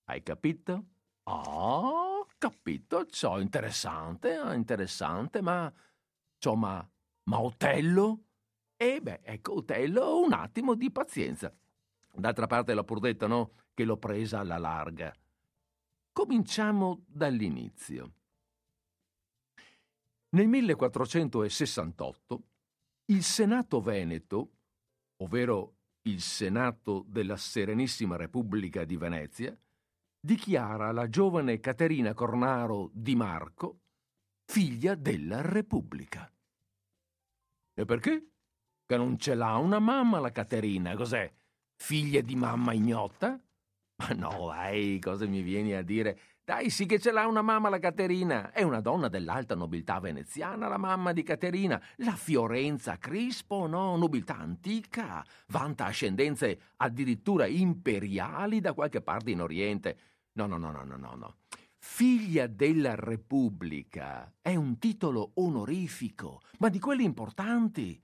Hai 0.05 0.23
capito? 0.23 0.85
Ah, 1.23 2.25
capito, 2.37 3.05
ciò 3.07 3.41
interessante, 3.41 4.39
interessante, 4.53 5.41
ma 5.41 5.69
Ciò 6.37 6.55
ma, 6.55 6.89
ma 7.23 7.41
Otello? 7.41 8.23
E 8.77 9.01
beh, 9.01 9.19
ecco, 9.23 9.55
Otello, 9.55 10.21
un 10.21 10.31
attimo 10.31 10.75
di 10.75 10.89
pazienza. 10.89 11.53
D'altra 12.13 12.47
parte 12.47 12.73
l'ho 12.73 12.85
pur 12.85 12.99
detto, 12.99 13.27
no? 13.27 13.51
Che 13.73 13.83
l'ho 13.83 13.97
presa 13.97 14.39
alla 14.39 14.57
larga. 14.57 15.13
Cominciamo 16.13 17.03
dall'inizio. 17.07 18.13
Nel 20.29 20.47
1468 20.47 22.43
il 23.09 23.23
Senato 23.23 23.81
Veneto, 23.81 24.51
ovvero 25.23 25.75
il 26.03 26.21
Senato 26.21 27.05
della 27.07 27.37
Serenissima 27.37 28.15
Repubblica 28.15 28.83
di 28.83 28.97
Venezia, 28.97 29.57
dichiara 30.19 30.91
la 30.91 31.07
giovane 31.07 31.59
Caterina 31.59 32.13
Cornaro 32.13 32.89
di 32.93 33.15
Marco 33.15 33.81
figlia 34.45 34.95
della 34.95 35.41
Repubblica. 35.41 36.31
E 37.73 37.85
perché? 37.85 38.31
Che 38.85 38.97
non 38.97 39.17
ce 39.17 39.35
l'ha 39.35 39.55
una 39.57 39.79
mamma 39.79 40.19
la 40.19 40.31
Caterina, 40.31 40.95
cos'è? 40.95 41.31
Figlia 41.75 42.21
di 42.21 42.35
mamma 42.35 42.73
ignota? 42.73 43.39
Ma 43.99 44.07
no, 44.15 44.47
dai, 44.47 44.99
cosa 44.99 45.25
mi 45.27 45.41
vieni 45.41 45.73
a 45.73 45.81
dire? 45.81 46.19
Dai, 46.47 46.69
sì 46.69 46.85
che 46.85 46.97
ce 46.97 47.11
l'ha 47.11 47.27
una 47.27 47.41
mamma 47.41 47.67
la 47.67 47.77
Caterina. 47.77 48.53
È 48.53 48.63
una 48.63 48.79
donna 48.79 49.09
dell'alta 49.09 49.53
nobiltà 49.53 49.99
veneziana, 49.99 50.69
la 50.69 50.77
mamma 50.77 51.11
di 51.11 51.21
Caterina. 51.21 51.77
La 51.97 52.15
Fiorenza 52.15 52.97
Crispo, 52.97 53.67
no, 53.67 53.97
nobiltà 53.97 54.37
antica. 54.37 55.25
Vanta 55.47 55.87
ascendenze 55.87 56.71
addirittura 56.77 57.47
imperiali 57.47 58.61
da 58.61 58.71
qualche 58.71 59.01
parte 59.01 59.31
in 59.31 59.41
Oriente. 59.41 59.97
No, 60.35 60.45
no, 60.45 60.55
no, 60.55 60.71
no, 60.71 60.85
no, 60.85 60.95
no, 60.95 61.15
no. 61.15 61.35
Figlia 61.79 62.47
della 62.47 62.95
Repubblica 62.95 64.33
è 64.41 64.55
un 64.55 64.79
titolo 64.79 65.31
onorifico, 65.33 66.39
ma 66.59 66.69
di 66.69 66.79
quelli 66.79 67.03
importanti. 67.03 68.01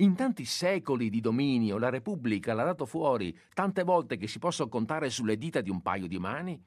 In 0.00 0.14
tanti 0.14 0.44
secoli 0.44 1.08
di 1.08 1.22
dominio 1.22 1.78
la 1.78 1.88
Repubblica 1.88 2.52
l'ha 2.52 2.64
dato 2.64 2.84
fuori 2.84 3.34
tante 3.54 3.84
volte 3.84 4.18
che 4.18 4.26
si 4.26 4.38
possono 4.38 4.68
contare 4.68 5.08
sulle 5.08 5.38
dita 5.38 5.62
di 5.62 5.70
un 5.70 5.80
paio 5.80 6.06
di 6.06 6.18
mani. 6.18 6.62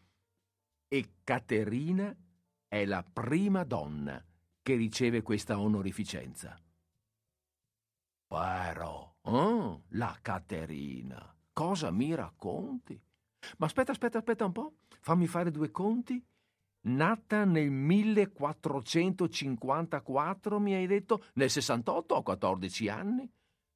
E 0.91 1.17
Caterina 1.23 2.11
è 2.67 2.83
la 2.83 3.03
prima 3.03 3.63
donna 3.63 4.19
che 4.63 4.73
riceve 4.73 5.21
questa 5.21 5.59
onorificenza. 5.59 6.59
Però, 8.25 9.15
oh, 9.21 9.83
la 9.89 10.17
Caterina, 10.19 11.31
cosa 11.53 11.91
mi 11.91 12.15
racconti? 12.15 12.99
Ma 13.57 13.67
aspetta, 13.67 13.91
aspetta, 13.91 14.17
aspetta 14.17 14.45
un 14.45 14.51
po', 14.51 14.77
fammi 14.99 15.27
fare 15.27 15.51
due 15.51 15.69
conti 15.69 16.25
nata 16.81 17.45
nel 17.45 17.69
1454, 17.69 20.59
mi 20.59 20.73
hai 20.73 20.87
detto? 20.87 21.23
Nel 21.33 21.51
68 21.51 22.15
ho 22.15 22.23
14 22.23 22.89
anni. 22.89 23.31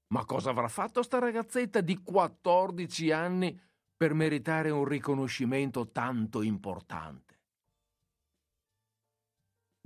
Ma 0.07 0.25
cosa 0.25 0.49
avrà 0.49 0.67
fatto 0.67 1.03
sta 1.03 1.19
ragazzetta 1.19 1.79
di 1.81 2.01
14 2.01 3.11
anni 3.11 3.61
per 4.03 4.15
meritare 4.15 4.69
un 4.69 4.83
riconoscimento 4.83 5.89
tanto 5.89 6.41
importante? 6.41 7.39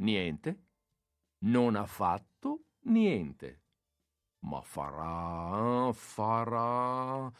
Niente. 0.02 0.64
Non 1.46 1.76
ha 1.76 1.86
fatto 1.86 2.64
niente. 2.86 3.62
Ma 4.48 4.60
farà, 4.64 5.94
farà. 5.94 7.32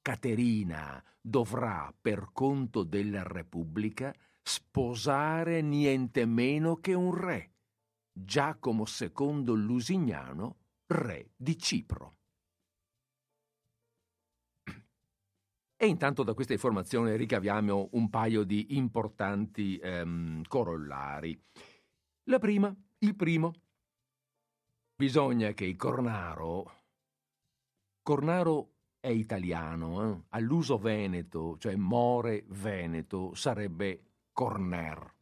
Caterina 0.00 1.04
dovrà, 1.20 1.92
per 2.00 2.28
conto 2.32 2.84
della 2.84 3.24
Repubblica, 3.24 4.14
sposare 4.40 5.60
niente 5.60 6.24
meno 6.24 6.76
che 6.76 6.94
un 6.94 7.12
re, 7.12 7.54
Giacomo 8.12 8.84
II 8.86 9.56
Lusignano, 9.56 10.58
re 10.86 11.32
di 11.34 11.58
Cipro. 11.58 12.18
E 15.82 15.88
intanto 15.88 16.22
da 16.22 16.32
questa 16.32 16.52
informazione 16.52 17.16
ricaviamo 17.16 17.88
un 17.94 18.08
paio 18.08 18.44
di 18.44 18.76
importanti 18.76 19.78
ehm, 19.78 20.44
corollari. 20.46 21.36
La 22.26 22.38
prima, 22.38 22.72
il 22.98 23.16
primo, 23.16 23.52
bisogna 24.94 25.50
che 25.50 25.64
il 25.64 25.74
Cornaro, 25.74 26.82
Cornaro 28.00 28.74
è 29.00 29.08
italiano, 29.08 30.08
eh? 30.08 30.22
all'uso 30.28 30.78
veneto, 30.78 31.58
cioè 31.58 31.74
more 31.74 32.44
veneto, 32.46 33.34
sarebbe 33.34 34.04
Corner. 34.30 35.14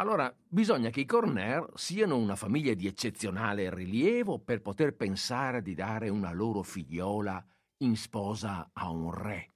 Allora, 0.00 0.36
bisogna 0.44 0.90
che 0.90 1.02
i 1.02 1.06
Corner 1.06 1.70
siano 1.76 2.16
una 2.16 2.34
famiglia 2.34 2.74
di 2.74 2.88
eccezionale 2.88 3.72
rilievo 3.72 4.40
per 4.40 4.60
poter 4.60 4.96
pensare 4.96 5.62
di 5.62 5.74
dare 5.74 6.08
una 6.08 6.32
loro 6.32 6.64
figliola 6.64 7.46
in 7.82 7.96
sposa 7.96 8.70
a 8.72 8.90
un 8.90 9.12
re. 9.12 9.51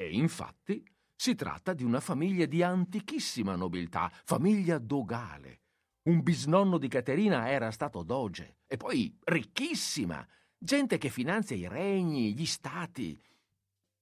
E 0.00 0.12
infatti 0.12 0.80
si 1.16 1.34
tratta 1.34 1.74
di 1.74 1.82
una 1.82 1.98
famiglia 1.98 2.46
di 2.46 2.62
antichissima 2.62 3.56
nobiltà, 3.56 4.08
famiglia 4.22 4.78
dogale. 4.78 5.62
Un 6.02 6.22
bisnonno 6.22 6.78
di 6.78 6.86
Caterina 6.86 7.50
era 7.50 7.72
stato 7.72 8.04
doge, 8.04 8.58
e 8.68 8.76
poi 8.76 9.12
ricchissima, 9.24 10.24
gente 10.56 10.98
che 10.98 11.08
finanzia 11.08 11.56
i 11.56 11.66
regni, 11.66 12.32
gli 12.32 12.46
stati. 12.46 13.20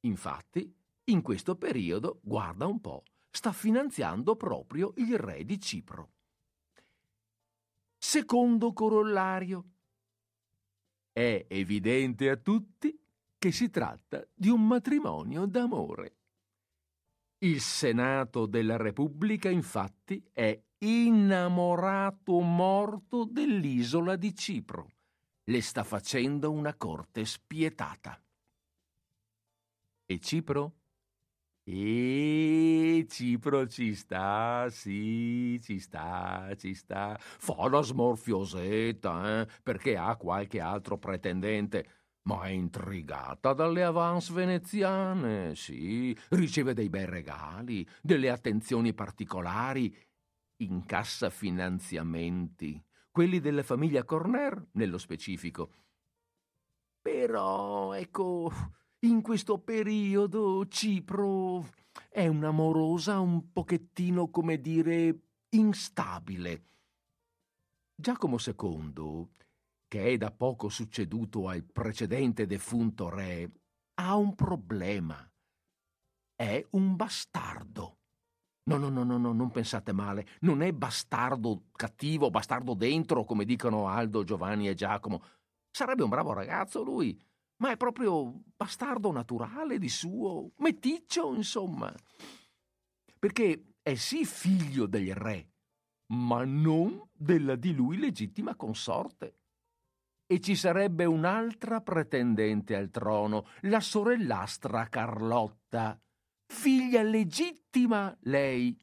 Infatti, 0.00 0.70
in 1.04 1.22
questo 1.22 1.56
periodo, 1.56 2.20
guarda 2.22 2.66
un 2.66 2.78
po', 2.78 3.04
sta 3.30 3.50
finanziando 3.52 4.36
proprio 4.36 4.92
il 4.96 5.16
re 5.16 5.46
di 5.46 5.58
Cipro. 5.58 6.10
Secondo 7.96 8.74
corollario. 8.74 9.64
È 11.10 11.46
evidente 11.48 12.28
a 12.28 12.36
tutti 12.36 12.94
che 13.46 13.52
si 13.52 13.70
tratta 13.70 14.26
di 14.34 14.48
un 14.48 14.66
matrimonio 14.66 15.46
d'amore. 15.46 16.16
Il 17.38 17.60
Senato 17.60 18.46
della 18.46 18.76
Repubblica, 18.76 19.48
infatti, 19.48 20.20
è 20.32 20.60
innamorato 20.78 22.40
morto 22.40 23.24
dell'isola 23.24 24.16
di 24.16 24.34
Cipro. 24.34 24.88
Le 25.44 25.60
sta 25.62 25.84
facendo 25.84 26.50
una 26.50 26.74
corte 26.74 27.24
spietata. 27.24 28.20
E 30.06 30.18
Cipro? 30.18 30.74
E 31.62 33.06
Cipro 33.08 33.68
ci 33.68 33.94
sta, 33.94 34.66
sì, 34.70 35.60
ci 35.62 35.78
sta, 35.78 36.52
ci 36.56 36.74
sta. 36.74 37.16
Fa 37.20 37.68
la 37.68 37.80
smorfiosetta, 37.80 39.42
eh, 39.42 39.48
perché 39.62 39.96
ha 39.96 40.16
qualche 40.16 40.58
altro 40.58 40.98
pretendente. 40.98 42.05
Ma 42.26 42.42
è 42.42 42.48
intrigata 42.48 43.52
dalle 43.52 43.84
avance 43.84 44.32
veneziane, 44.32 45.54
sì, 45.54 46.16
riceve 46.30 46.74
dei 46.74 46.88
bei 46.88 47.06
regali, 47.06 47.88
delle 48.02 48.30
attenzioni 48.30 48.92
particolari, 48.94 49.96
incassa 50.56 51.30
finanziamenti, 51.30 52.82
quelli 53.12 53.38
della 53.38 53.62
famiglia 53.62 54.02
Corner 54.04 54.70
nello 54.72 54.98
specifico. 54.98 55.70
Però, 57.00 57.92
ecco, 57.92 58.50
in 59.00 59.22
questo 59.22 59.60
periodo 59.60 60.66
Cipro 60.66 61.68
è 62.08 62.26
un'amorosa 62.26 63.20
un 63.20 63.52
pochettino, 63.52 64.30
come 64.30 64.60
dire, 64.60 65.20
instabile. 65.50 66.64
Giacomo 67.94 68.36
II, 68.44 69.28
che 69.88 70.06
è 70.06 70.16
da 70.16 70.30
poco 70.30 70.68
succeduto 70.68 71.48
al 71.48 71.64
precedente 71.64 72.46
defunto 72.46 73.08
re, 73.08 73.50
ha 73.94 74.16
un 74.16 74.34
problema. 74.34 75.16
È 76.34 76.64
un 76.70 76.96
bastardo. 76.96 77.98
No, 78.64 78.76
no, 78.78 78.88
no, 78.88 79.04
no, 79.04 79.16
no, 79.16 79.32
non 79.32 79.50
pensate 79.50 79.92
male. 79.92 80.26
Non 80.40 80.60
è 80.62 80.72
bastardo 80.72 81.66
cattivo, 81.72 82.30
bastardo 82.30 82.74
dentro, 82.74 83.24
come 83.24 83.44
dicono 83.44 83.88
Aldo, 83.88 84.24
Giovanni 84.24 84.68
e 84.68 84.74
Giacomo. 84.74 85.22
Sarebbe 85.70 86.02
un 86.02 86.08
bravo 86.08 86.32
ragazzo 86.32 86.82
lui 86.82 87.18
ma 87.58 87.70
è 87.70 87.76
proprio 87.76 88.42
bastardo 88.56 89.10
naturale 89.10 89.78
di 89.78 89.88
suo, 89.88 90.52
meticcio, 90.58 91.34
insomma. 91.34 91.92
Perché 93.18 93.76
è 93.82 93.94
sì 93.94 94.24
figlio 94.24 94.86
del 94.86 95.14
re, 95.14 95.52
ma 96.12 96.44
non 96.44 97.08
della 97.12 97.56
di 97.56 97.72
lui 97.72 97.98
legittima 97.98 98.54
consorte. 98.54 99.40
E 100.26 100.40
ci 100.40 100.56
sarebbe 100.56 101.04
un'altra 101.04 101.80
pretendente 101.80 102.74
al 102.74 102.90
trono, 102.90 103.46
la 103.62 103.80
sorellastra 103.80 104.88
Carlotta, 104.88 106.00
figlia 106.46 107.02
legittima 107.02 108.16
lei, 108.22 108.76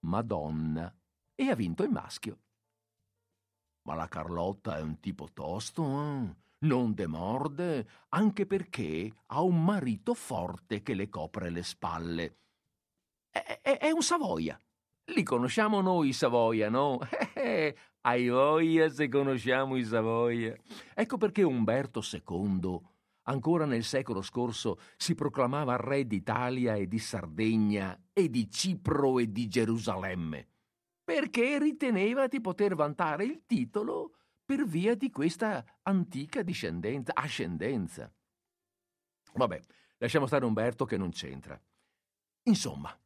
Madonna, 0.00 0.92
e 1.34 1.48
ha 1.48 1.54
vinto 1.54 1.84
il 1.84 1.90
maschio. 1.90 2.38
Ma 3.82 3.94
la 3.94 4.08
Carlotta 4.08 4.78
è 4.78 4.80
un 4.80 4.98
tipo 4.98 5.28
tosto, 5.32 5.84
eh? 5.84 6.34
non 6.58 6.94
demorde, 6.94 7.88
anche 8.08 8.46
perché 8.46 9.12
ha 9.26 9.42
un 9.42 9.62
marito 9.62 10.14
forte 10.14 10.82
che 10.82 10.94
le 10.94 11.08
copre 11.08 11.50
le 11.50 11.62
spalle. 11.62 12.38
È, 13.30 13.60
è, 13.62 13.78
è 13.78 13.90
un 13.90 14.02
Savoia. 14.02 14.58
Li 15.10 15.22
conosciamo 15.22 15.80
noi 15.80 16.12
Savoia, 16.12 16.68
no? 16.68 16.98
Hai 18.06 18.28
voglia 18.28 18.88
se 18.88 19.08
conosciamo 19.08 19.74
i 19.74 19.84
Savoia. 19.84 20.56
Ecco 20.94 21.16
perché 21.16 21.42
Umberto 21.42 22.00
II, 22.00 22.80
ancora 23.22 23.64
nel 23.64 23.82
secolo 23.82 24.22
scorso, 24.22 24.78
si 24.96 25.16
proclamava 25.16 25.74
re 25.74 26.06
d'Italia 26.06 26.76
e 26.76 26.86
di 26.86 27.00
Sardegna 27.00 28.00
e 28.12 28.30
di 28.30 28.48
Cipro 28.48 29.18
e 29.18 29.32
di 29.32 29.48
Gerusalemme, 29.48 30.46
perché 31.02 31.58
riteneva 31.58 32.28
di 32.28 32.40
poter 32.40 32.76
vantare 32.76 33.24
il 33.24 33.42
titolo 33.44 34.14
per 34.44 34.64
via 34.64 34.94
di 34.94 35.10
questa 35.10 35.64
antica 35.82 36.42
discendenza, 36.42 37.12
ascendenza. 37.12 38.08
Vabbè, 39.34 39.60
lasciamo 39.96 40.28
stare 40.28 40.44
Umberto 40.44 40.84
che 40.84 40.96
non 40.96 41.10
c'entra. 41.10 41.60
Insomma, 42.44 42.96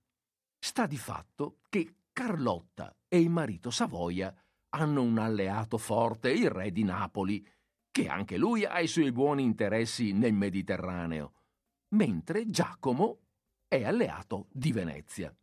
sta 0.59 0.85
di 0.85 0.99
fatto 0.99 1.61
che 1.71 1.95
Carlotta 2.13 2.95
e 3.09 3.19
il 3.19 3.31
marito 3.31 3.71
Savoia 3.71 4.31
hanno 4.71 5.03
un 5.03 5.19
alleato 5.19 5.79
forte, 5.79 6.31
il 6.31 6.51
re 6.51 6.73
di 6.73 6.85
Napoli, 6.85 7.47
che 7.91 8.09
anche 8.09 8.37
lui 8.37 8.65
ha 8.65 8.81
i 8.81 8.87
suoi 8.87 9.13
buoni 9.13 9.43
interessi 9.43 10.13
nel 10.13 10.33
Mediterraneo, 10.33 11.33
mentre 11.95 12.49
Giacomo 12.49 13.19
è 13.67 13.85
alleato 13.85 14.47
di 14.51 14.73
Venezia. 14.73 15.35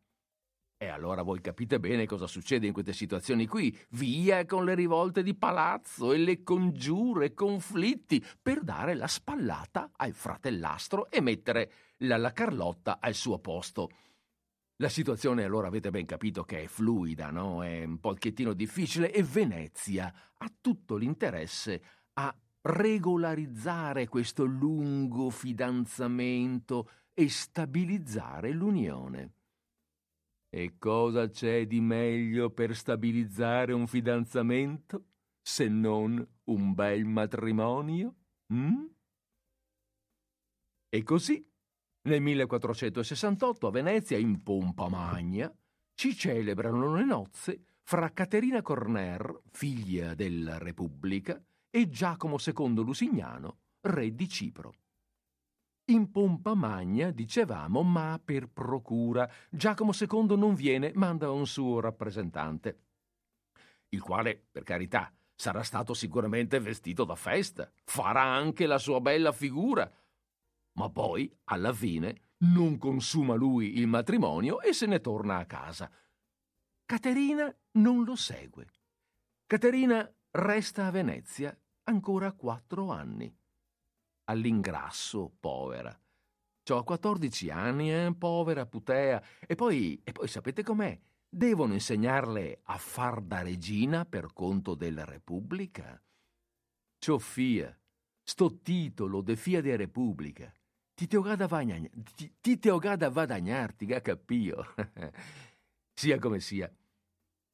E 0.79 0.87
allora 0.89 1.23
voi 1.23 1.41
capite 1.41 1.79
bene 1.79 2.05
cosa 2.05 2.27
succede 2.27 2.67
in 2.67 2.73
queste 2.73 2.93
situazioni 2.93 3.47
qui. 3.47 3.75
Via 3.91 4.45
con 4.45 4.63
le 4.63 4.75
rivolte 4.75 5.23
di 5.23 5.33
palazzo 5.33 6.13
e 6.13 6.17
le 6.17 6.43
congiure 6.43 7.33
conflitti 7.33 8.23
per 8.39 8.61
dare 8.61 8.93
la 8.93 9.07
spallata 9.07 9.89
al 9.95 10.13
fratellastro 10.13 11.09
e 11.09 11.19
mettere 11.19 11.71
la, 12.01 12.17
la 12.17 12.31
Carlotta 12.31 12.99
al 13.01 13.15
suo 13.15 13.39
posto. 13.39 13.89
La 14.79 14.89
situazione 14.89 15.43
allora 15.43 15.67
avete 15.67 15.89
ben 15.89 16.05
capito 16.05 16.43
che 16.43 16.63
è 16.63 16.67
fluida, 16.67 17.31
no? 17.31 17.63
È 17.63 17.83
un 17.83 17.99
pochettino 17.99 18.53
difficile 18.53 19.11
e 19.11 19.23
Venezia 19.23 20.13
ha 20.37 20.53
tutto 20.61 20.97
l'interesse 20.97 21.81
a 22.13 22.35
regolarizzare 22.61 24.07
questo 24.07 24.43
lungo 24.43 25.31
fidanzamento 25.31 26.89
e 27.15 27.27
stabilizzare 27.27 28.51
l'unione. 28.51 29.33
E 30.49 30.77
cosa 30.77 31.27
c'è 31.27 31.65
di 31.65 31.81
meglio 31.81 32.51
per 32.51 32.75
stabilizzare 32.75 33.73
un 33.73 33.87
fidanzamento 33.87 35.05
se 35.41 35.67
non 35.67 36.23
un 36.43 36.73
bel 36.75 37.03
matrimonio? 37.05 38.15
Mm? 38.53 38.85
E 40.89 41.03
così, 41.03 41.43
nel 42.07 42.21
1468 42.21 43.67
a 43.67 43.71
Venezia, 43.71 44.17
in 44.17 44.41
pompa 44.41 44.87
magna, 44.87 45.53
si 45.93 46.15
celebrano 46.15 46.95
le 46.95 47.03
nozze 47.03 47.61
fra 47.83 48.11
Caterina 48.11 48.61
Corner, 48.61 49.41
figlia 49.51 50.13
della 50.13 50.57
Repubblica, 50.57 51.41
e 51.69 51.89
Giacomo 51.89 52.37
II 52.43 52.75
Lusignano, 52.75 53.59
re 53.81 54.15
di 54.15 54.27
Cipro. 54.27 54.73
In 55.89 56.11
pompa 56.11 56.53
magna, 56.53 57.11
dicevamo, 57.11 57.83
ma 57.83 58.19
per 58.23 58.47
procura. 58.47 59.29
Giacomo 59.49 59.91
II 59.97 60.35
non 60.37 60.53
viene, 60.53 60.91
manda 60.95 61.31
un 61.31 61.45
suo 61.45 61.79
rappresentante, 61.79 62.79
il 63.89 64.01
quale, 64.01 64.47
per 64.51 64.63
carità, 64.63 65.13
sarà 65.33 65.63
stato 65.63 65.93
sicuramente 65.93 66.59
vestito 66.59 67.05
da 67.05 67.15
festa, 67.15 67.71
farà 67.85 68.23
anche 68.23 68.65
la 68.65 68.77
sua 68.77 68.99
bella 68.99 69.31
figura, 69.31 69.89
ma 70.77 70.89
poi, 70.89 71.31
alla 71.45 71.73
fine, 71.73 72.33
non 72.39 72.77
consuma 72.77 73.35
lui 73.35 73.77
il 73.77 73.87
matrimonio 73.87 74.61
e 74.61 74.73
se 74.73 74.85
ne 74.85 75.01
torna 75.01 75.37
a 75.37 75.45
casa. 75.45 75.91
Caterina 76.85 77.53
non 77.73 78.03
lo 78.03 78.15
segue. 78.15 78.67
Caterina 79.45 80.09
resta 80.31 80.87
a 80.87 80.91
Venezia 80.91 81.57
ancora 81.83 82.31
quattro 82.31 82.91
anni 82.91 83.33
all'ingrasso, 84.29 85.35
povera. 85.39 85.97
Ho 86.69 86.83
14 86.83 87.49
anni, 87.49 87.93
eh, 87.93 88.13
povera 88.17 88.65
putea. 88.65 89.23
E 89.47 89.55
poi, 89.55 90.01
e 90.03 90.11
poi 90.11 90.27
sapete 90.27 90.63
com'è? 90.63 90.99
Devono 91.29 91.73
insegnarle 91.73 92.59
a 92.63 92.77
far 92.77 93.21
da 93.21 93.41
regina 93.41 94.05
per 94.05 94.33
conto 94.33 94.75
della 94.75 95.05
Repubblica? 95.05 96.01
Ciò 96.99 97.17
fia, 97.19 97.77
sto 98.21 98.59
titolo 98.61 99.21
de 99.21 99.35
fia 99.37 99.61
de 99.61 99.75
Repubblica. 99.77 100.51
Ti 100.97 101.05
te 101.05 102.71
ogada 102.71 103.09
vadagnarti, 103.11 103.85
ga 103.85 104.01
capio. 104.01 104.73
sia 105.93 106.17
come 106.17 106.39
sia, 106.39 106.67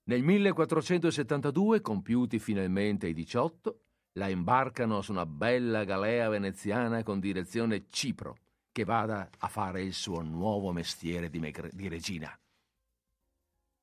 Nel 0.06 0.24
1472, 0.24 1.82
compiuti 1.82 2.40
finalmente 2.40 3.08
i 3.08 3.14
18, 3.14 3.82
la 4.14 4.30
imbarcano 4.30 5.02
su 5.02 5.12
una 5.12 5.26
bella 5.26 5.84
galea 5.84 6.30
veneziana 6.30 7.04
con 7.04 7.20
direzione 7.20 7.90
Cipro, 7.90 8.38
che 8.72 8.86
vada 8.86 9.30
a 9.40 9.48
fare 9.50 9.84
il 9.84 9.94
suo 9.94 10.22
nuovo 10.22 10.72
mestiere 10.72 11.30
di, 11.30 11.40
me- 11.40 11.70
di 11.74 11.90
regina. 11.90 12.34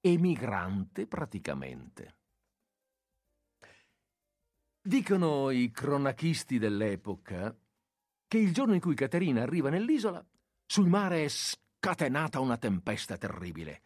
Emigrante 0.00 1.06
praticamente. 1.06 2.16
Dicono 4.80 5.50
i 5.50 5.70
cronachisti 5.70 6.58
dell'epoca 6.58 7.54
che 8.30 8.38
il 8.38 8.52
giorno 8.52 8.74
in 8.74 8.80
cui 8.80 8.94
Caterina 8.94 9.42
arriva 9.42 9.70
nell'isola, 9.70 10.24
sul 10.64 10.86
mare 10.86 11.24
è 11.24 11.28
scatenata 11.28 12.38
una 12.38 12.58
tempesta 12.58 13.16
terribile. 13.16 13.82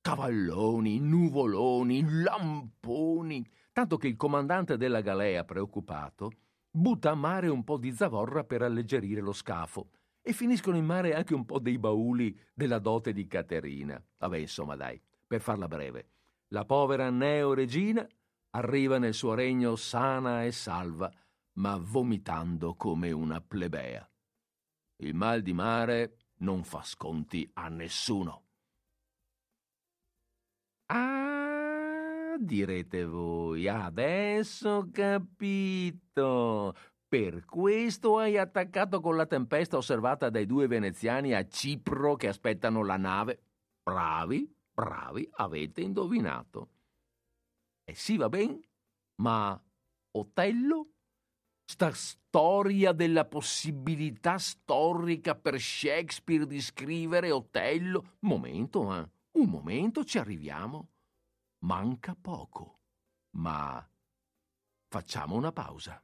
Cavalloni, 0.00 0.98
nuvoloni, 0.98 2.02
lamponi, 2.02 3.46
tanto 3.70 3.98
che 3.98 4.08
il 4.08 4.16
comandante 4.16 4.78
della 4.78 5.02
galea, 5.02 5.44
preoccupato, 5.44 6.30
butta 6.70 7.10
a 7.10 7.14
mare 7.14 7.48
un 7.48 7.64
po' 7.64 7.76
di 7.76 7.92
zavorra 7.92 8.44
per 8.44 8.62
alleggerire 8.62 9.20
lo 9.20 9.34
scafo 9.34 9.90
e 10.22 10.32
finiscono 10.32 10.78
in 10.78 10.86
mare 10.86 11.14
anche 11.14 11.34
un 11.34 11.44
po' 11.44 11.58
dei 11.58 11.76
bauli 11.76 12.34
della 12.54 12.78
dote 12.78 13.12
di 13.12 13.26
Caterina. 13.26 14.02
Vabbè, 14.16 14.38
insomma, 14.38 14.74
dai, 14.74 14.98
per 15.26 15.42
farla 15.42 15.68
breve. 15.68 16.06
La 16.48 16.64
povera 16.64 17.10
Neo 17.10 17.52
Regina 17.52 18.08
arriva 18.52 18.96
nel 18.96 19.12
suo 19.12 19.34
regno 19.34 19.76
sana 19.76 20.44
e 20.44 20.50
salva, 20.50 21.12
ma 21.54 21.76
vomitando 21.76 22.74
come 22.74 23.10
una 23.10 23.40
plebea. 23.40 24.08
Il 24.96 25.14
mal 25.14 25.42
di 25.42 25.52
mare 25.52 26.16
non 26.38 26.64
fa 26.64 26.82
sconti 26.82 27.48
a 27.54 27.68
nessuno. 27.68 28.44
Ah, 30.86 32.36
direte 32.38 33.04
voi, 33.04 33.68
adesso 33.68 34.68
ho 34.68 34.90
capito. 34.90 36.74
Per 37.08 37.44
questo 37.44 38.18
hai 38.18 38.38
attaccato 38.38 39.00
con 39.00 39.16
la 39.16 39.26
tempesta 39.26 39.76
osservata 39.76 40.30
dai 40.30 40.46
due 40.46 40.66
veneziani 40.66 41.34
a 41.34 41.46
Cipro 41.46 42.16
che 42.16 42.28
aspettano 42.28 42.82
la 42.84 42.96
nave. 42.96 43.42
Bravi, 43.82 44.50
bravi, 44.72 45.28
avete 45.32 45.82
indovinato. 45.82 46.70
E 47.84 47.94
sì, 47.94 48.16
va 48.16 48.28
bene, 48.28 48.60
ma 49.16 49.60
Otello? 50.12 50.88
Sta 51.72 51.90
storia 51.94 52.92
della 52.92 53.24
possibilità 53.24 54.36
storica 54.36 55.34
per 55.34 55.58
Shakespeare 55.58 56.46
di 56.46 56.60
scrivere 56.60 57.30
Otello? 57.30 58.16
Momento, 58.20 58.94
eh? 58.94 59.10
Un 59.38 59.48
momento, 59.48 60.04
ci 60.04 60.18
arriviamo. 60.18 60.90
Manca 61.60 62.14
poco, 62.14 62.80
ma 63.38 63.82
facciamo 64.86 65.34
una 65.34 65.50
pausa. 65.50 65.98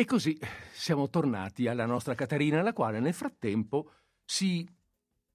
E 0.00 0.06
così 0.06 0.34
siamo 0.72 1.10
tornati 1.10 1.68
alla 1.68 1.84
nostra 1.84 2.14
Caterina, 2.14 2.62
la 2.62 2.72
quale 2.72 3.00
nel 3.00 3.12
frattempo 3.12 3.90
si 4.24 4.66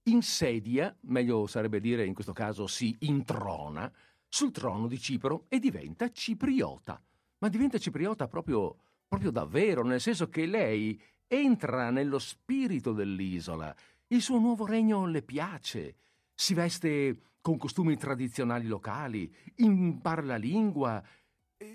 insedia, 0.06 0.92
meglio 1.02 1.46
sarebbe 1.46 1.80
dire 1.80 2.04
in 2.04 2.16
questo 2.16 2.34
caso 2.34 2.66
si 2.66 2.96
introna, 3.02 3.94
sul 4.28 4.50
trono 4.50 4.88
di 4.88 4.98
Cipro 4.98 5.46
e 5.50 5.60
diventa 5.60 6.10
cipriota. 6.10 7.00
Ma 7.38 7.48
diventa 7.48 7.78
cipriota 7.78 8.28
proprio, 8.28 8.76
proprio 9.08 9.30
davvero, 9.30 9.84
nel 9.84 10.02
senso 10.02 10.30
che 10.30 10.48
lei 10.48 11.00
entra 11.28 11.92
nello 11.92 12.18
spirito 12.18 12.92
dell'isola. 12.92 13.72
Il 14.08 14.24
suo 14.24 14.40
nuovo 14.40 14.66
regno 14.66 15.06
le 15.06 15.22
piace. 15.22 15.98
Si 16.34 16.56
veste 16.56 17.20
con 17.40 17.60
costumi 17.60 17.98
tradizionali 17.98 18.66
locali, 18.66 19.32
impara 19.58 20.24
la 20.24 20.38
lingua 20.38 21.04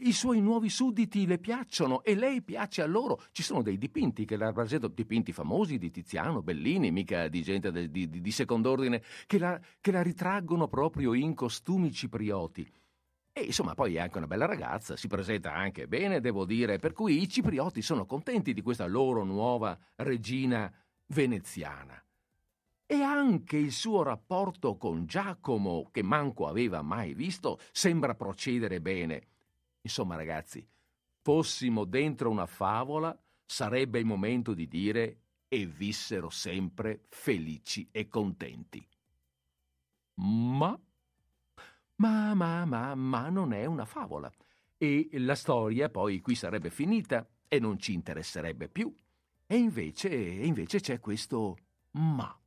i 0.00 0.12
suoi 0.12 0.40
nuovi 0.40 0.68
sudditi 0.68 1.26
le 1.26 1.38
piacciono 1.38 2.02
e 2.02 2.14
lei 2.14 2.42
piace 2.42 2.82
a 2.82 2.86
loro. 2.86 3.22
Ci 3.32 3.42
sono 3.42 3.62
dei 3.62 3.78
dipinti 3.78 4.24
che 4.24 4.36
la 4.36 4.46
rappresentano, 4.46 4.92
dipinti 4.94 5.32
famosi 5.32 5.78
di 5.78 5.90
Tiziano, 5.90 6.42
Bellini, 6.42 6.90
mica 6.90 7.28
di 7.28 7.42
gente 7.42 7.70
de, 7.70 7.90
di, 7.90 8.08
di, 8.08 8.20
di, 8.20 8.30
second'ordine, 8.30 9.02
che 9.26 9.38
la, 9.38 9.60
che 9.80 9.90
la 9.90 10.02
ritraggono 10.02 10.68
proprio 10.68 11.14
in 11.14 11.34
costumi 11.34 11.92
ciprioti. 11.92 12.70
E 13.32 13.42
insomma, 13.42 13.74
poi 13.74 13.94
è 13.94 14.00
anche 14.00 14.18
una 14.18 14.26
bella 14.26 14.46
ragazza, 14.46 14.96
si 14.96 15.06
presenta 15.06 15.54
anche 15.54 15.86
bene, 15.86 16.20
devo 16.20 16.44
dire, 16.44 16.78
per 16.78 16.92
cui 16.92 17.22
i 17.22 17.28
ciprioti 17.28 17.80
sono 17.80 18.04
contenti 18.04 18.52
di 18.52 18.62
questa 18.62 18.86
loro 18.86 19.24
nuova 19.24 19.78
regina 19.96 20.72
veneziana. 21.06 22.02
E 22.86 23.02
anche 23.02 23.56
il 23.56 23.70
suo 23.70 24.02
rapporto 24.02 24.76
con 24.76 25.06
Giacomo, 25.06 25.88
che 25.92 26.02
manco 26.02 26.48
aveva 26.48 26.82
mai 26.82 27.14
visto, 27.14 27.60
sembra 27.70 28.16
procedere 28.16 28.80
bene. 28.80 29.28
Insomma, 29.82 30.16
ragazzi, 30.16 30.66
fossimo 31.22 31.84
dentro 31.84 32.30
una 32.30 32.46
favola, 32.46 33.18
sarebbe 33.44 33.98
il 33.98 34.06
momento 34.06 34.54
di 34.54 34.68
dire 34.68 35.20
e 35.48 35.66
vissero 35.66 36.30
sempre 36.30 37.06
felici 37.08 37.88
e 37.90 38.08
contenti. 38.08 38.86
Ma, 40.14 40.78
ma, 41.96 42.34
ma, 42.34 42.64
ma, 42.64 42.94
ma 42.94 43.28
non 43.28 43.52
è 43.52 43.64
una 43.64 43.84
favola. 43.84 44.30
E 44.76 45.08
la 45.12 45.34
storia 45.34 45.88
poi 45.88 46.20
qui 46.20 46.34
sarebbe 46.34 46.70
finita 46.70 47.28
e 47.48 47.58
non 47.58 47.78
ci 47.78 47.92
interesserebbe 47.92 48.68
più. 48.68 48.94
E 49.46 49.56
invece, 49.56 50.08
invece 50.08 50.80
c'è 50.80 51.00
questo 51.00 51.56
ma. 51.92 52.38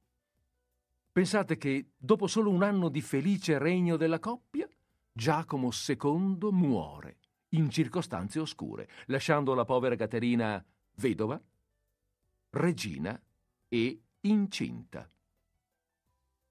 Pensate 1.12 1.58
che 1.58 1.92
dopo 1.98 2.28
solo 2.28 2.50
un 2.50 2.64
anno 2.64 2.90
di 2.90 3.02
felice 3.02 3.58
regno 3.58 3.98
della 3.98 4.20
coppia, 4.20 4.63
Giacomo 5.16 5.70
II 5.72 6.50
muore 6.52 7.18
in 7.50 7.70
circostanze 7.70 8.40
oscure, 8.40 8.90
lasciando 9.06 9.54
la 9.54 9.64
povera 9.64 9.96
Caterina 9.96 10.64
vedova, 10.96 11.40
regina 12.50 13.22
e 13.68 14.02
incinta. 14.22 15.08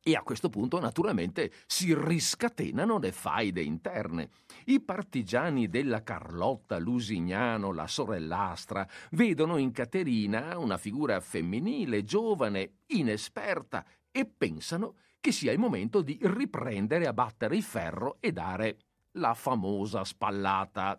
E 0.04 0.14
a 0.14 0.22
questo 0.22 0.48
punto, 0.48 0.78
naturalmente, 0.78 1.52
si 1.66 1.92
riscatenano 1.92 2.98
le 2.98 3.10
faide 3.10 3.62
interne. 3.62 4.30
I 4.66 4.80
partigiani 4.80 5.68
della 5.68 6.04
Carlotta 6.04 6.78
Lusignano, 6.78 7.72
la 7.72 7.88
sorellastra, 7.88 8.88
vedono 9.12 9.56
in 9.56 9.72
Caterina 9.72 10.56
una 10.58 10.76
figura 10.76 11.20
femminile, 11.20 12.04
giovane, 12.04 12.78
inesperta 12.86 13.84
e 14.12 14.24
pensano 14.24 14.94
che 15.22 15.30
sia 15.30 15.52
il 15.52 15.58
momento 15.60 16.02
di 16.02 16.18
riprendere 16.20 17.06
a 17.06 17.12
battere 17.12 17.54
il 17.54 17.62
ferro 17.62 18.16
e 18.18 18.32
dare 18.32 18.78
la 19.12 19.34
famosa 19.34 20.02
spallata. 20.02 20.98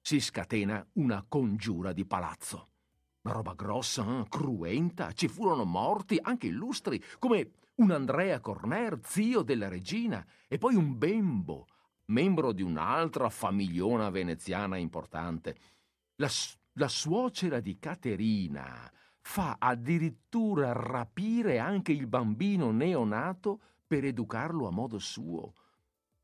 Si 0.00 0.18
scatena 0.18 0.84
una 0.94 1.22
congiura 1.28 1.92
di 1.92 2.06
palazzo. 2.06 2.70
Una 3.20 3.34
roba 3.34 3.52
grossa, 3.52 4.20
eh, 4.20 4.28
cruenta, 4.30 5.12
ci 5.12 5.28
furono 5.28 5.64
morti, 5.64 6.18
anche 6.22 6.46
illustri, 6.46 7.04
come 7.18 7.52
un 7.76 7.90
Andrea 7.90 8.40
Corner, 8.40 8.98
zio 9.04 9.42
della 9.42 9.68
regina, 9.68 10.26
e 10.48 10.56
poi 10.56 10.74
un 10.74 10.96
bembo, 10.96 11.66
membro 12.06 12.52
di 12.52 12.62
un'altra 12.62 13.28
famigliona 13.28 14.08
veneziana 14.08 14.78
importante. 14.78 15.54
La, 16.16 16.30
la 16.72 16.88
suocera 16.88 17.60
di 17.60 17.78
Caterina, 17.78 18.90
fa 19.22 19.56
addirittura 19.58 20.72
rapire 20.72 21.58
anche 21.58 21.92
il 21.92 22.06
bambino 22.06 22.70
neonato 22.70 23.60
per 23.86 24.04
educarlo 24.04 24.66
a 24.66 24.70
modo 24.70 24.98
suo. 24.98 25.54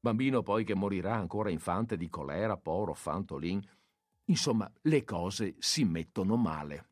Bambino 0.00 0.42
poi 0.42 0.64
che 0.64 0.74
morirà 0.74 1.14
ancora 1.14 1.50
infante 1.50 1.96
di 1.96 2.08
colera, 2.08 2.56
poro, 2.56 2.94
fantolin. 2.94 3.60
Insomma, 4.24 4.70
le 4.82 5.04
cose 5.04 5.56
si 5.58 5.84
mettono 5.84 6.36
male. 6.36 6.88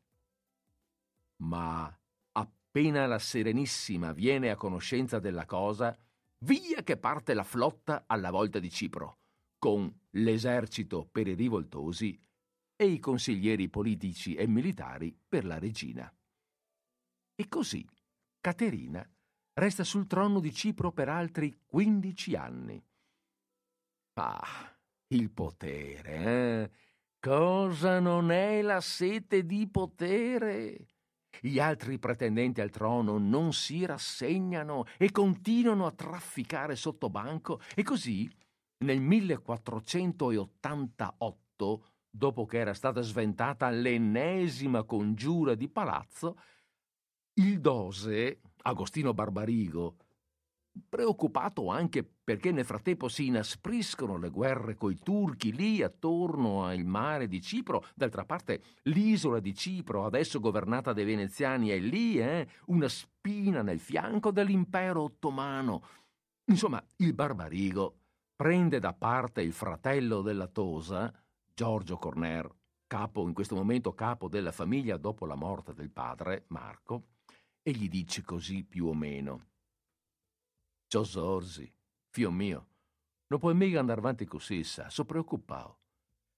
Ma 1.37 1.95
appena 2.31 3.05
la 3.05 3.19
Serenissima 3.19 4.11
viene 4.11 4.49
a 4.49 4.55
conoscenza 4.55 5.19
della 5.19 5.45
cosa, 5.45 5.95
via 6.39 6.83
che 6.83 6.97
parte 6.97 7.33
la 7.33 7.43
flotta 7.43 8.05
alla 8.07 8.31
volta 8.31 8.59
di 8.59 8.69
Cipro, 8.69 9.19
con 9.57 9.93
l'esercito 10.11 11.07
per 11.11 11.27
i 11.27 11.33
rivoltosi 11.33 12.19
e 12.77 12.85
i 12.85 12.99
consiglieri 12.99 13.69
politici 13.69 14.35
e 14.35 14.47
militari 14.47 15.13
per 15.27 15.43
la 15.43 15.57
regina. 15.57 16.09
E 17.35 17.47
così 17.49 17.85
Caterina 18.39 19.03
resta 19.53 19.83
sul 19.83 20.07
trono 20.07 20.39
di 20.39 20.53
Cipro 20.53 20.91
per 20.91 21.09
altri 21.09 21.63
15 21.65 22.35
anni. 22.35 22.79
Ah, 24.13 24.79
il 25.07 25.31
potere, 25.31 26.15
eh? 26.15 26.71
Cosa 27.19 27.99
non 27.99 28.29
è 28.31 28.61
la 28.61 28.79
sete 28.79 29.43
di 29.43 29.67
potere? 29.67 30.85
Gli 31.41 31.59
altri 31.59 31.99
pretendenti 31.99 32.61
al 32.61 32.69
trono 32.69 33.17
non 33.17 33.51
si 33.53 33.85
rassegnano 33.85 34.85
e 34.97 35.11
continuano 35.11 35.85
a 35.85 35.91
trafficare 35.91 36.75
sotto 36.75 37.09
banco 37.09 37.59
e 37.75 37.83
così 37.83 38.29
nel 38.85 39.01
1488 39.01 41.85
dopo 42.17 42.45
che 42.45 42.57
era 42.57 42.73
stata 42.73 43.01
sventata 43.01 43.69
l'ennesima 43.69 44.83
congiura 44.83 45.53
di 45.53 45.69
palazzo, 45.69 46.37
il 47.35 47.59
dose, 47.59 48.41
Agostino 48.63 49.13
Barbarigo, 49.13 49.97
preoccupato 50.89 51.69
anche 51.69 52.03
perché 52.03 52.51
nel 52.51 52.65
frattempo 52.65 53.07
si 53.07 53.27
inaspriscono 53.27 54.17
le 54.17 54.29
guerre 54.29 54.75
coi 54.75 54.97
turchi 54.97 55.53
lì 55.53 55.81
attorno 55.81 56.65
al 56.65 56.83
mare 56.83 57.27
di 57.27 57.41
Cipro, 57.41 57.85
d'altra 57.95 58.25
parte 58.25 58.61
l'isola 58.83 59.39
di 59.39 59.53
Cipro, 59.53 60.05
adesso 60.05 60.39
governata 60.39 60.93
dai 60.93 61.05
veneziani, 61.05 61.69
è 61.69 61.79
lì, 61.79 62.19
eh, 62.19 62.47
una 62.65 62.87
spina 62.87 63.61
nel 63.61 63.79
fianco 63.79 64.31
dell'impero 64.31 65.03
ottomano. 65.03 65.83
Insomma, 66.45 66.83
il 66.97 67.13
Barbarigo 67.13 67.99
prende 68.35 68.79
da 68.79 68.93
parte 68.93 69.41
il 69.41 69.53
fratello 69.53 70.21
della 70.21 70.47
Tosa, 70.47 71.13
Giorgio 71.57 71.97
Corner, 71.97 72.47
capo 72.85 73.27
in 73.27 73.33
questo 73.33 73.55
momento 73.55 73.95
capo 73.95 74.29
della 74.29 74.51
famiglia 74.51 74.95
dopo 74.97 75.25
la 75.25 75.33
morte 75.33 75.73
del 75.73 75.89
padre, 75.89 76.45
Marco, 76.49 77.07
e 77.63 77.71
gli 77.71 77.89
dice 77.89 78.21
così 78.21 78.63
più 78.63 78.85
o 78.85 78.93
meno. 78.93 79.47
Giosorsi, 80.87 81.73
fio 82.09 82.29
mio, 82.29 82.67
non 83.29 83.39
puoi 83.39 83.55
mica 83.55 83.79
andare 83.79 83.99
avanti 83.99 84.25
così, 84.25 84.63
sa, 84.63 84.91
so 84.91 85.03
preoccupato. 85.03 85.79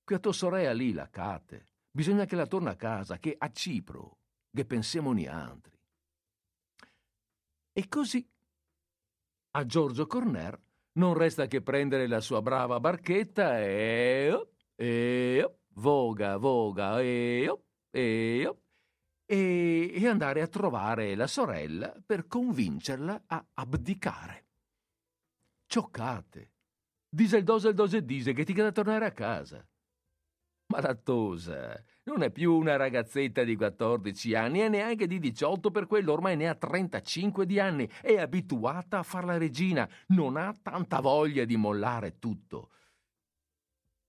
Qui 0.06 0.16
a 0.16 0.20
tua 0.20 0.32
sorella 0.32 0.72
lì, 0.72 0.94
la 0.94 1.10
cate, 1.10 1.66
bisogna 1.92 2.24
che 2.24 2.38
la 2.38 2.48
torna 2.48 2.70
a 2.70 2.78
casa, 2.78 3.18
che 3.18 3.36
a 3.38 3.52
Cipro, 3.52 4.20
che 4.50 4.64
pensiamo 4.64 5.12
ni 5.12 5.28
altri. 5.28 5.78
E 7.74 7.88
così 7.90 8.26
a 9.52 9.66
Giorgio 9.66 10.08
Corner 10.08 10.58
non 10.94 11.14
resta 11.14 11.46
che 11.48 11.62
prendere 11.62 12.08
la 12.08 12.22
sua 12.22 12.42
brava 12.42 12.80
barchetta 12.80 13.60
e 13.60 14.54
e 14.82 15.58
voga, 15.74 16.38
voga, 16.38 17.02
e, 17.02 17.54
e, 17.92 18.56
e 19.26 20.08
andare 20.08 20.42
a 20.42 20.48
trovare 20.48 21.16
la 21.16 21.28
sorella 21.28 21.94
per 22.06 22.28
convincerla 22.28 23.24
a 23.28 23.46
abdicare. 23.56 24.46
Cioccate. 25.66 26.54
Dise 27.10 27.38
il 27.38 27.44
dose 27.44 27.74
dose 27.74 28.06
dise 28.06 28.32
che 28.32 28.46
ti 28.46 28.54
queda 28.54 28.72
tornare 28.72 29.06
a 29.06 29.12
casa. 29.12 29.68
Ma 30.68 30.80
la 30.80 30.96
Tosa 30.96 31.84
non 32.04 32.22
è 32.22 32.32
più 32.32 32.54
una 32.54 32.78
ragazzetta 32.78 33.44
di 33.44 33.56
14 33.58 34.34
anni 34.36 34.62
e 34.62 34.70
neanche 34.70 35.08
di 35.08 35.20
18, 35.20 35.72
per 35.72 35.88
quello 35.88 36.14
ormai 36.14 36.38
ne 36.38 36.48
ha 36.48 36.56
35 36.56 37.46
di 37.46 37.60
anni, 37.60 37.90
è 38.02 38.18
abituata 38.18 39.00
a 39.00 39.04
far 39.04 39.26
la 39.26 39.38
regina, 39.38 39.90
non 40.10 40.38
ha 40.38 40.56
tanta 40.62 41.02
voglia 41.02 41.44
di 41.44 41.58
mollare 41.58 42.18
tutto. 42.18 42.70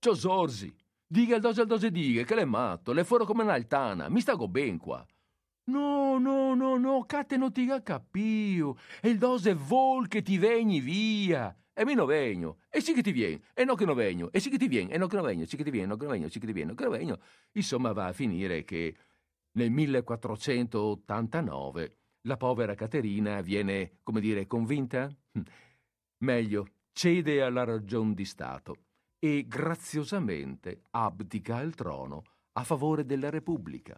Ciò 0.03 0.15
Sorsi, 0.15 0.75
diga 1.05 1.35
il 1.35 1.41
dose 1.41 1.61
al 1.61 1.67
dose 1.67 1.91
diga 1.91 2.23
che 2.23 2.33
l'è 2.33 2.43
matto, 2.43 2.91
le 2.91 3.03
fuori 3.03 3.23
come 3.23 3.43
un'altana, 3.43 4.09
mi 4.09 4.19
stago 4.19 4.47
ben 4.47 4.79
qua. 4.79 5.05
No, 5.65 6.17
no, 6.17 6.55
no, 6.55 6.77
no, 6.77 7.05
cate 7.05 7.37
non 7.37 7.51
ti 7.51 7.67
capio, 7.83 8.77
e 8.99 9.09
il 9.09 9.19
dose 9.19 9.53
vol 9.53 10.07
che 10.07 10.23
ti 10.23 10.39
vegni 10.39 10.79
via. 10.79 11.55
E 11.71 11.85
mi 11.85 11.93
non 11.93 12.07
vegno, 12.07 12.61
e 12.71 12.81
sì 12.81 12.95
che 12.95 13.03
ti 13.03 13.11
viene, 13.11 13.43
e 13.53 13.63
no 13.63 13.75
che 13.75 13.85
non 13.85 13.95
vegno, 13.95 14.31
e 14.31 14.39
sì 14.39 14.49
che 14.49 14.57
ti 14.57 14.67
viene, 14.67 14.91
e 14.91 14.97
no 14.97 15.05
che 15.05 15.17
non 15.17 15.25
vegno, 15.25 15.45
sì 15.45 15.55
che 15.55 15.63
ti 15.63 15.69
viene, 15.69 15.85
no 15.85 15.97
che 15.97 16.05
non 16.05 16.13
vegno, 16.13 16.29
sì 16.29 16.39
che 16.39 16.47
ti 16.47 16.51
viene, 16.51 16.71
no 16.71 16.75
che 16.75 16.85
non 16.85 16.93
vegno. 16.93 17.19
Insomma 17.51 17.91
va 17.91 18.07
a 18.07 18.13
finire 18.13 18.63
che 18.63 18.95
nel 19.51 19.69
1489 19.69 21.97
la 22.21 22.37
povera 22.37 22.73
Caterina 22.73 23.39
viene, 23.41 23.99
come 24.01 24.19
dire, 24.19 24.47
convinta? 24.47 25.15
Meglio, 26.25 26.67
cede 26.91 27.43
alla 27.43 27.63
ragion 27.63 28.15
di 28.15 28.25
Stato 28.25 28.85
e 29.23 29.45
graziosamente 29.47 30.81
abdica 30.91 31.61
il 31.61 31.75
trono 31.75 32.23
a 32.53 32.63
favore 32.63 33.05
della 33.05 33.29
Repubblica, 33.29 33.95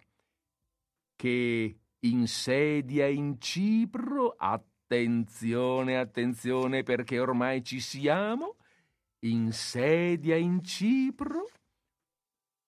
che 1.15 1.79
insedia 1.99 3.07
in 3.07 3.39
Cipro, 3.39 4.35
attenzione, 4.37 5.97
attenzione 5.97 6.83
perché 6.83 7.19
ormai 7.19 7.63
ci 7.63 7.79
siamo, 7.79 8.57
insedia 9.19 10.35
in 10.35 10.61
Cipro 10.61 11.49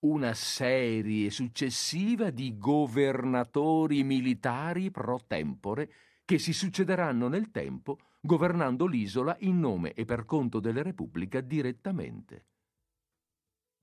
una 0.06 0.32
serie 0.32 1.28
successiva 1.28 2.30
di 2.30 2.56
governatori 2.56 4.02
militari 4.02 4.90
pro 4.90 5.20
tempore 5.26 5.90
che 6.24 6.38
si 6.38 6.54
succederanno 6.54 7.28
nel 7.28 7.50
tempo 7.50 7.98
governando 8.26 8.86
l'isola 8.86 9.34
in 9.40 9.58
nome 9.58 9.94
e 9.94 10.04
per 10.04 10.26
conto 10.26 10.60
della 10.60 10.82
Repubblica 10.82 11.40
direttamente. 11.40 12.44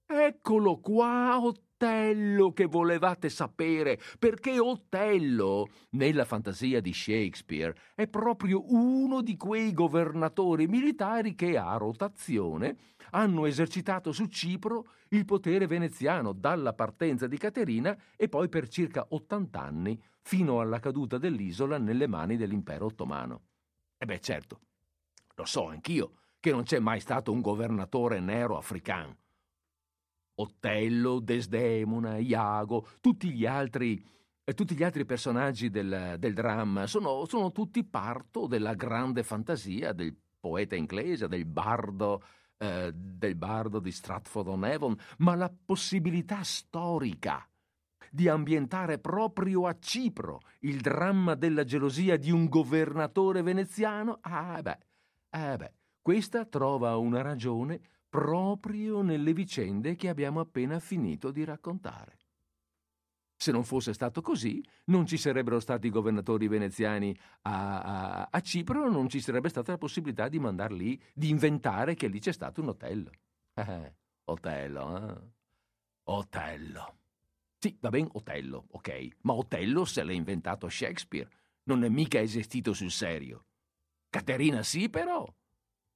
Eccolo 0.05 0.79
qua, 0.79 1.39
Otello, 1.41 2.51
che 2.51 2.65
volevate 2.65 3.29
sapere, 3.29 3.99
perché 4.19 4.59
Otello, 4.59 5.69
nella 5.91 6.25
fantasia 6.25 6.81
di 6.81 6.93
Shakespeare, 6.93 7.75
è 7.95 8.07
proprio 8.07 8.63
uno 8.73 9.21
di 9.21 9.35
quei 9.37 9.73
governatori 9.73 10.67
militari 10.67 11.33
che 11.33 11.57
a 11.57 11.75
rotazione 11.77 12.77
hanno 13.11 13.45
esercitato 13.45 14.11
su 14.11 14.27
Cipro 14.27 14.87
il 15.09 15.25
potere 15.25 15.67
veneziano 15.67 16.33
dalla 16.33 16.73
partenza 16.73 17.25
di 17.25 17.37
Caterina 17.37 17.97
e 18.15 18.29
poi 18.29 18.49
per 18.49 18.67
circa 18.67 19.05
80 19.09 19.59
anni 19.59 19.99
fino 20.21 20.59
alla 20.59 20.79
caduta 20.79 21.17
dell'isola 21.17 21.77
nelle 21.77 22.07
mani 22.07 22.37
dell'impero 22.37 22.85
ottomano. 22.85 23.41
E 24.03 24.05
beh, 24.05 24.19
certo, 24.19 24.59
lo 25.35 25.45
so 25.45 25.69
anch'io 25.69 26.15
che 26.41 26.51
non 26.51 26.63
c'è 26.63 26.77
mai 26.79 26.99
stato 26.99 27.31
un 27.31 27.39
governatore 27.39 28.19
nero 28.19 28.57
africano. 28.57 29.15
Otello, 30.35 31.21
Desdemona, 31.21 32.17
Iago, 32.17 32.85
tutti 32.99 33.31
gli 33.31 33.45
altri, 33.45 34.05
eh, 34.43 34.53
tutti 34.53 34.75
gli 34.75 34.83
altri 34.83 35.05
personaggi 35.05 35.69
del, 35.69 36.17
del 36.19 36.33
dramma 36.33 36.85
sono, 36.85 37.23
sono 37.27 37.53
tutti 37.53 37.85
parto 37.85 38.45
della 38.45 38.73
grande 38.73 39.23
fantasia 39.23 39.93
del 39.93 40.13
poeta 40.37 40.75
inglese, 40.75 41.29
del 41.29 41.45
bardo 41.45 42.21
eh, 42.57 42.91
del 42.93 43.35
bardo 43.35 43.79
di 43.79 43.91
Stratford-on-Avon, 43.91 44.97
ma 45.19 45.35
la 45.35 45.49
possibilità 45.65 46.43
storica 46.43 47.47
di 48.13 48.27
ambientare 48.27 48.99
proprio 48.99 49.65
a 49.65 49.75
Cipro 49.79 50.41
il 50.59 50.81
dramma 50.81 51.33
della 51.33 51.63
gelosia 51.63 52.15
di 52.15 52.29
un 52.29 52.47
governatore 52.47 53.41
veneziano? 53.41 54.19
Ah 54.21 54.61
beh, 54.61 54.77
eh 55.31 55.57
beh, 55.57 55.73
questa 55.99 56.45
trova 56.45 56.95
una 56.97 57.23
ragione 57.23 57.81
proprio 58.07 59.01
nelle 59.01 59.33
vicende 59.33 59.95
che 59.95 60.09
abbiamo 60.09 60.39
appena 60.39 60.79
finito 60.79 61.31
di 61.31 61.43
raccontare. 61.43 62.19
Se 63.35 63.51
non 63.51 63.63
fosse 63.63 63.93
stato 63.93 64.21
così, 64.21 64.63
non 64.85 65.07
ci 65.07 65.17
sarebbero 65.17 65.59
stati 65.59 65.89
governatori 65.89 66.47
veneziani 66.47 67.17
a, 67.41 67.81
a, 67.81 68.27
a 68.29 68.41
Cipro, 68.41 68.91
non 68.91 69.09
ci 69.09 69.21
sarebbe 69.21 69.49
stata 69.49 69.71
la 69.71 69.79
possibilità 69.79 70.27
di 70.27 70.37
mandar 70.39 70.71
lì, 70.71 71.01
di 71.15 71.29
inventare 71.29 71.95
che 71.95 72.07
lì 72.07 72.19
c'è 72.19 72.31
stato 72.31 72.61
un 72.61 72.67
hotel. 72.67 73.09
Eh, 73.55 73.95
Otello, 74.25 75.09
eh? 75.09 75.21
Otello. 76.03 76.97
Sì, 77.63 77.77
va 77.79 77.87
bene, 77.87 78.09
Otello, 78.11 78.65
ok, 78.71 79.19
ma 79.21 79.31
Otello 79.35 79.85
se 79.85 80.03
l'ha 80.03 80.11
inventato 80.11 80.67
Shakespeare, 80.67 81.29
non 81.63 81.85
è 81.85 81.87
mica 81.87 82.19
esistito 82.19 82.73
sul 82.73 82.91
serio. 82.91 83.45
Caterina 84.09 84.63
sì, 84.63 84.89
però. 84.89 85.25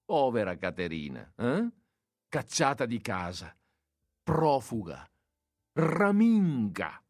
Povera 0.06 0.56
Caterina, 0.56 1.30
eh? 1.36 1.70
Cacciata 2.30 2.86
di 2.86 3.02
casa, 3.02 3.54
profuga, 4.24 5.06
raminga 5.74 7.04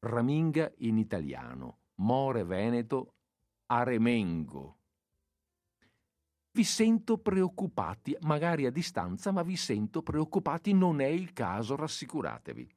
raminga 0.00 0.72
in 0.78 0.98
italiano, 0.98 1.82
more 2.00 2.42
veneto, 2.42 3.14
aremengo. 3.66 4.78
Vi 6.50 6.64
sento 6.64 7.18
preoccupati, 7.18 8.16
magari 8.22 8.66
a 8.66 8.72
distanza, 8.72 9.30
ma 9.30 9.42
vi 9.44 9.56
sento 9.56 10.02
preoccupati, 10.02 10.72
non 10.72 11.00
è 11.00 11.06
il 11.06 11.32
caso, 11.32 11.76
rassicuratevi. 11.76 12.74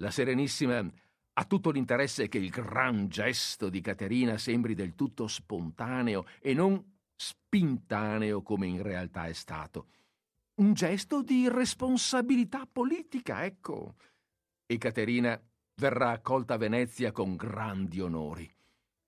La 0.00 0.12
Serenissima 0.12 0.78
ha 0.78 1.44
tutto 1.44 1.70
l'interesse 1.70 2.28
che 2.28 2.38
il 2.38 2.50
gran 2.50 3.08
gesto 3.08 3.68
di 3.68 3.80
Caterina 3.80 4.38
sembri 4.38 4.74
del 4.74 4.94
tutto 4.94 5.26
spontaneo 5.26 6.24
e 6.40 6.54
non 6.54 6.98
spintaneo 7.16 8.42
come 8.42 8.68
in 8.68 8.80
realtà 8.82 9.26
è 9.26 9.32
stato. 9.32 9.88
Un 10.54 10.72
gesto 10.74 11.22
di 11.22 11.48
responsabilità 11.48 12.68
politica, 12.70 13.44
ecco. 13.44 13.96
E 14.66 14.78
Caterina 14.78 15.40
verrà 15.74 16.10
accolta 16.10 16.54
a 16.54 16.58
Venezia 16.58 17.10
con 17.10 17.34
grandi 17.34 18.00
onori. 18.00 18.48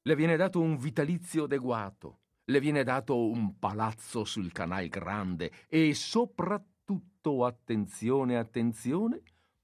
Le 0.03 0.17
viene 0.17 0.37
dato 0.37 0.61
un 0.61 0.77
vitalizio 0.77 1.45
adeguato, 1.45 2.19
le 2.47 2.59
viene 2.59 2.83
dato 2.83 3.29
un 3.29 3.61
palazzo 3.61 4.25
sul 4.25 4.51
Canal 4.51 4.89
Grande 4.89 5.53
e 5.69 5.95
soprattutto, 5.95 7.45
attenzione, 7.45 8.37
attenzione, 8.37 9.23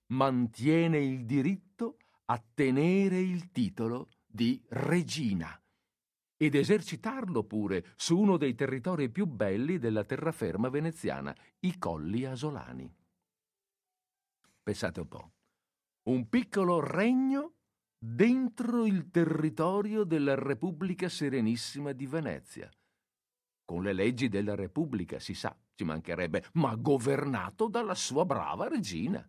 mantiene 0.09 0.99
il 0.99 1.25
diritto 1.25 1.99
a 2.27 2.43
tenere 2.55 3.19
il 3.19 3.51
titolo 3.51 4.09
di 4.27 4.63
regina 4.69 5.61
ed 6.37 6.55
esercitarlo 6.55 7.45
pure 7.45 7.93
su 7.97 8.19
uno 8.19 8.37
dei 8.37 8.55
territori 8.55 9.11
più 9.11 9.27
belli 9.27 9.79
della 9.79 10.05
terraferma 10.05 10.69
veneziana, 10.69 11.35
i 11.61 11.79
Colli 11.79 12.25
Asolani. 12.25 12.95
Pensate 14.63 15.01
un 15.01 15.09
po' 15.09 15.31
un 16.07 16.29
piccolo 16.29 16.81
regno 16.81 17.55
dentro 17.99 18.85
il 18.85 19.11
territorio 19.11 20.05
della 20.05 20.35
Repubblica 20.35 21.09
Serenissima 21.09 21.93
di 21.93 22.07
Venezia. 22.07 22.71
Con 23.65 23.83
le 23.83 23.93
leggi 23.93 24.29
della 24.29 24.55
Repubblica, 24.55 25.19
si 25.19 25.35
sa, 25.35 25.57
ci 25.75 25.83
mancherebbe, 25.83 26.45
ma 26.55 26.77
governato 26.77 27.69
dalla 27.69 27.95
sua 27.95 28.25
brava 28.25 28.69
regina. 28.69 29.29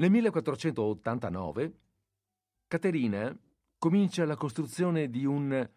Nel 0.00 0.12
1489 0.12 1.78
Caterina 2.68 3.36
comincia 3.76 4.24
la 4.24 4.36
costruzione 4.36 5.10
di 5.10 5.24
un 5.24 5.68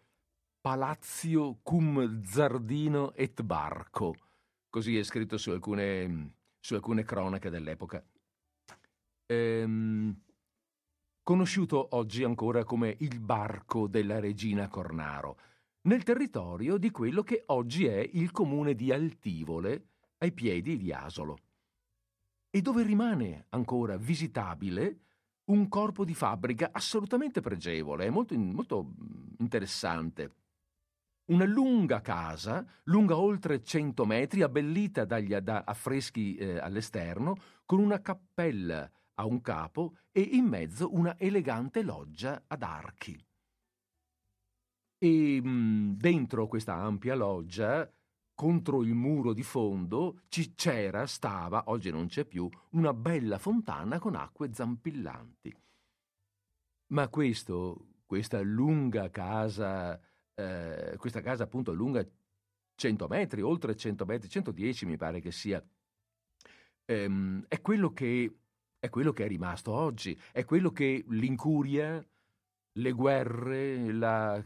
palazio 0.60 1.58
cum 1.60 2.22
zardino 2.22 3.14
et 3.14 3.42
barco, 3.42 4.14
così 4.70 4.96
è 4.96 5.02
scritto 5.02 5.38
su 5.38 5.50
alcune, 5.50 6.34
su 6.60 6.74
alcune 6.74 7.02
cronache 7.02 7.50
dell'epoca. 7.50 8.00
Ehm, 9.26 10.16
conosciuto 11.24 11.88
oggi 11.96 12.22
ancora 12.22 12.62
come 12.62 12.94
il 13.00 13.18
barco 13.18 13.88
della 13.88 14.20
regina 14.20 14.68
Cornaro, 14.68 15.36
nel 15.88 16.04
territorio 16.04 16.76
di 16.76 16.92
quello 16.92 17.24
che 17.24 17.42
oggi 17.46 17.86
è 17.86 18.08
il 18.12 18.30
comune 18.30 18.76
di 18.76 18.92
Altivole, 18.92 19.86
ai 20.18 20.30
piedi 20.30 20.76
di 20.76 20.92
Asolo, 20.92 21.38
e 22.54 22.60
dove 22.60 22.82
rimane 22.82 23.46
ancora 23.48 23.96
visitabile 23.96 24.98
un 25.44 25.68
corpo 25.68 26.04
di 26.04 26.12
fabbrica 26.12 26.68
assolutamente 26.70 27.40
pregevole, 27.40 28.10
molto, 28.10 28.36
molto 28.36 28.92
interessante. 29.38 30.34
Una 31.30 31.46
lunga 31.46 32.02
casa, 32.02 32.62
lunga 32.84 33.16
oltre 33.16 33.62
100 33.62 34.04
metri, 34.04 34.42
abbellita 34.42 35.06
dagli, 35.06 35.34
da 35.36 35.62
affreschi 35.64 36.34
eh, 36.34 36.58
all'esterno, 36.58 37.36
con 37.64 37.78
una 37.78 38.02
cappella 38.02 38.88
a 39.14 39.24
un 39.24 39.40
capo 39.40 39.96
e 40.12 40.20
in 40.20 40.44
mezzo 40.44 40.92
una 40.92 41.18
elegante 41.18 41.82
loggia 41.82 42.44
ad 42.46 42.62
archi. 42.62 43.18
E 44.98 45.40
mh, 45.40 45.48
mm, 45.48 45.90
dentro 45.94 46.46
questa 46.48 46.74
ampia 46.74 47.14
loggia, 47.14 47.90
contro 48.42 48.82
il 48.82 48.92
muro 48.92 49.32
di 49.32 49.44
fondo, 49.44 50.22
c'era, 50.56 51.06
stava, 51.06 51.62
oggi 51.66 51.92
non 51.92 52.08
c'è 52.08 52.24
più, 52.24 52.48
una 52.70 52.92
bella 52.92 53.38
fontana 53.38 54.00
con 54.00 54.16
acque 54.16 54.52
zampillanti. 54.52 55.56
Ma 56.88 57.06
questo, 57.06 58.00
questa 58.04 58.40
lunga 58.40 59.10
casa, 59.10 59.96
eh, 60.34 60.96
questa 60.98 61.20
casa 61.20 61.44
appunto 61.44 61.72
lunga 61.72 62.04
100 62.74 63.06
metri, 63.06 63.42
oltre 63.42 63.76
100 63.76 64.04
metri, 64.06 64.28
110 64.28 64.86
mi 64.86 64.96
pare 64.96 65.20
che 65.20 65.30
sia, 65.30 65.64
ehm, 66.86 67.44
è 67.46 67.60
quello 67.60 67.92
che 67.92 68.38
è 68.80 68.88
quello 68.88 69.12
che 69.12 69.24
è 69.24 69.28
rimasto 69.28 69.70
oggi, 69.70 70.20
è 70.32 70.44
quello 70.44 70.72
che 70.72 71.04
l'incuria, 71.10 72.04
le 72.72 72.90
guerre, 72.90 73.92
la 73.92 74.42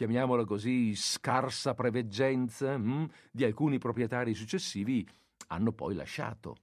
chiamiamola 0.00 0.46
così, 0.46 0.94
scarsa 0.94 1.74
preveggenza 1.74 2.74
hm, 2.74 3.06
di 3.30 3.44
alcuni 3.44 3.76
proprietari 3.76 4.32
successivi 4.32 5.06
hanno 5.48 5.72
poi 5.72 5.94
lasciato. 5.94 6.56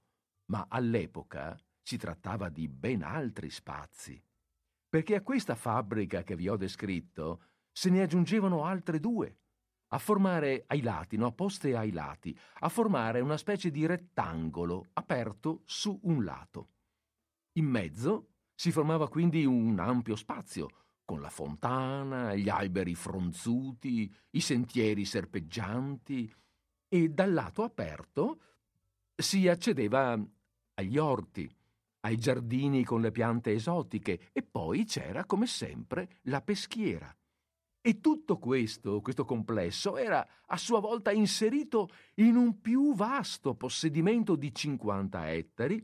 Ma 0.46 0.66
all'epoca 0.68 1.56
si 1.80 1.96
trattava 1.96 2.48
di 2.48 2.66
ben 2.66 3.04
altri 3.04 3.48
spazi. 3.48 4.20
Perché 4.88 5.14
a 5.14 5.22
questa 5.22 5.54
fabbrica 5.54 6.24
che 6.24 6.34
vi 6.34 6.48
ho 6.48 6.56
descritto 6.56 7.42
se 7.70 7.90
ne 7.90 8.02
aggiungevano 8.02 8.64
altre 8.64 8.98
due, 8.98 9.36
a 9.92 9.98
formare 9.98 10.64
ai 10.66 10.82
lati, 10.82 11.16
no, 11.16 11.32
poste 11.32 11.76
ai 11.76 11.92
lati, 11.92 12.36
a 12.58 12.68
formare 12.68 13.20
una 13.20 13.36
specie 13.36 13.70
di 13.70 13.86
rettangolo 13.86 14.86
aperto 14.94 15.62
su 15.64 15.96
un 16.02 16.24
lato. 16.24 16.70
In 17.52 17.66
mezzo 17.66 18.30
si 18.52 18.72
formava 18.72 19.08
quindi 19.08 19.44
un 19.44 19.78
ampio 19.78 20.16
spazio, 20.16 20.87
con 21.08 21.22
la 21.22 21.30
fontana, 21.30 22.34
gli 22.34 22.50
alberi 22.50 22.94
fronzuti, 22.94 24.14
i 24.32 24.40
sentieri 24.42 25.06
serpeggianti, 25.06 26.30
e 26.86 27.08
dal 27.08 27.32
lato 27.32 27.62
aperto 27.62 28.40
si 29.16 29.48
accedeva 29.48 30.22
agli 30.74 30.98
orti, 30.98 31.50
ai 32.00 32.18
giardini 32.18 32.84
con 32.84 33.00
le 33.00 33.10
piante 33.10 33.52
esotiche 33.52 34.28
e 34.34 34.42
poi 34.42 34.84
c'era, 34.84 35.24
come 35.24 35.46
sempre, 35.46 36.18
la 36.24 36.42
peschiera. 36.42 37.10
E 37.80 38.00
tutto 38.00 38.36
questo, 38.36 39.00
questo 39.00 39.24
complesso, 39.24 39.96
era 39.96 40.28
a 40.44 40.56
sua 40.58 40.78
volta 40.78 41.10
inserito 41.10 41.88
in 42.16 42.36
un 42.36 42.60
più 42.60 42.94
vasto 42.94 43.54
possedimento 43.54 44.36
di 44.36 44.54
50 44.54 45.32
ettari, 45.32 45.82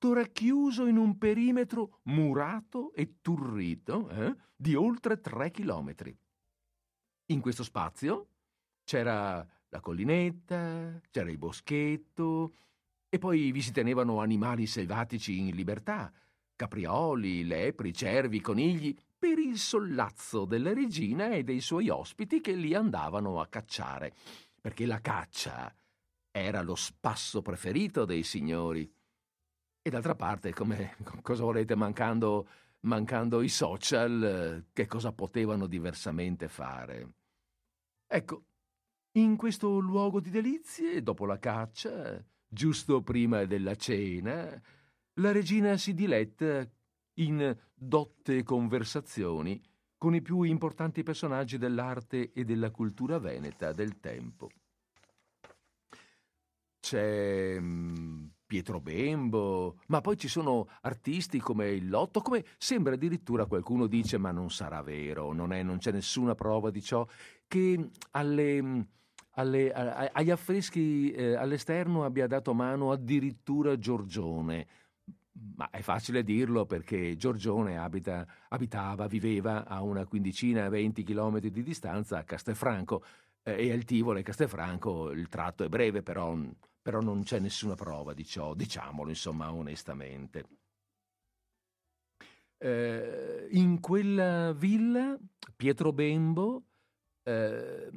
tutto 0.00 0.14
racchiuso 0.14 0.86
in 0.86 0.96
un 0.96 1.18
perimetro 1.18 2.00
murato 2.04 2.94
e 2.94 3.16
turrito 3.20 4.08
eh, 4.08 4.34
di 4.56 4.74
oltre 4.74 5.20
tre 5.20 5.50
chilometri. 5.50 6.16
In 7.26 7.40
questo 7.42 7.62
spazio 7.62 8.28
c'era 8.82 9.46
la 9.68 9.80
collinetta, 9.80 10.98
c'era 11.10 11.30
il 11.30 11.36
boschetto, 11.36 12.54
e 13.10 13.18
poi 13.18 13.52
vi 13.52 13.60
si 13.60 13.72
tenevano 13.72 14.20
animali 14.20 14.66
selvatici 14.66 15.38
in 15.38 15.54
libertà, 15.54 16.10
caprioli, 16.56 17.44
lepri, 17.44 17.92
cervi, 17.92 18.40
conigli, 18.40 18.96
per 19.18 19.38
il 19.38 19.58
sollazzo 19.58 20.46
della 20.46 20.72
regina 20.72 21.32
e 21.32 21.44
dei 21.44 21.60
suoi 21.60 21.90
ospiti 21.90 22.40
che 22.40 22.52
li 22.52 22.74
andavano 22.74 23.38
a 23.38 23.48
cacciare, 23.48 24.14
perché 24.62 24.86
la 24.86 25.02
caccia 25.02 25.70
era 26.30 26.62
lo 26.62 26.74
spasso 26.74 27.42
preferito 27.42 28.06
dei 28.06 28.22
signori. 28.22 28.90
E 29.82 29.88
d'altra 29.88 30.14
parte, 30.14 30.52
come 30.52 30.96
cosa 31.22 31.42
volete, 31.42 31.74
mancando, 31.74 32.48
mancando 32.80 33.40
i 33.40 33.48
social, 33.48 34.66
che 34.72 34.86
cosa 34.86 35.12
potevano 35.12 35.66
diversamente 35.66 36.48
fare? 36.48 37.14
Ecco, 38.06 38.44
in 39.12 39.36
questo 39.36 39.78
luogo 39.78 40.20
di 40.20 40.30
delizie, 40.30 41.02
dopo 41.02 41.24
la 41.24 41.38
caccia, 41.38 42.22
giusto 42.46 43.02
prima 43.02 43.44
della 43.44 43.74
cena, 43.74 44.60
la 45.14 45.32
regina 45.32 45.76
si 45.76 45.94
diletta 45.94 46.68
in 47.14 47.56
dotte 47.74 48.42
conversazioni 48.42 49.60
con 49.96 50.14
i 50.14 50.22
più 50.22 50.42
importanti 50.42 51.02
personaggi 51.02 51.58
dell'arte 51.58 52.32
e 52.32 52.44
della 52.44 52.70
cultura 52.70 53.18
veneta 53.18 53.72
del 53.72 54.00
tempo. 54.00 54.50
C'è 56.80 57.58
mm, 57.58 58.26
Pietro 58.50 58.80
Bembo, 58.80 59.76
ma 59.86 60.00
poi 60.00 60.16
ci 60.16 60.26
sono 60.26 60.66
artisti 60.80 61.38
come 61.38 61.68
il 61.70 61.88
Lotto, 61.88 62.20
come 62.20 62.44
sembra 62.58 62.94
addirittura 62.94 63.46
qualcuno 63.46 63.86
dice, 63.86 64.18
ma 64.18 64.32
non 64.32 64.50
sarà 64.50 64.82
vero, 64.82 65.32
non, 65.32 65.52
è, 65.52 65.62
non 65.62 65.78
c'è 65.78 65.92
nessuna 65.92 66.34
prova 66.34 66.70
di 66.70 66.82
ciò, 66.82 67.06
che 67.46 67.90
alle 68.10 68.88
alle, 69.34 69.70
agli 69.72 70.30
affreschi 70.30 71.12
eh, 71.12 71.34
all'esterno 71.34 72.04
abbia 72.04 72.26
dato 72.26 72.52
mano 72.52 72.90
addirittura 72.90 73.78
Giorgione. 73.78 74.66
Ma 75.54 75.70
è 75.70 75.80
facile 75.80 76.24
dirlo 76.24 76.66
perché 76.66 77.16
Giorgione 77.16 77.78
abita, 77.78 78.26
abitava, 78.48 79.06
viveva 79.06 79.64
a 79.64 79.80
una 79.80 80.04
quindicina, 80.06 80.68
venti 80.68 81.04
chilometri 81.04 81.52
di 81.52 81.62
distanza 81.62 82.18
a 82.18 82.24
Castelfranco 82.24 83.04
eh, 83.44 83.68
e 83.68 83.72
al 83.72 83.84
Tivoli 83.84 84.24
Castelfranco 84.24 85.12
il 85.12 85.28
tratto 85.28 85.62
è 85.62 85.68
breve, 85.68 86.02
però, 86.02 86.36
però 86.80 87.00
non 87.00 87.22
c'è 87.22 87.38
nessuna 87.38 87.74
prova 87.74 88.14
di 88.14 88.24
ciò, 88.24 88.54
diciamolo 88.54 89.10
insomma 89.10 89.52
onestamente. 89.52 90.46
Eh, 92.58 93.48
in 93.52 93.80
quella 93.80 94.52
villa 94.52 95.18
Pietro 95.56 95.92
Bembo 95.92 96.64
eh, 97.22 97.90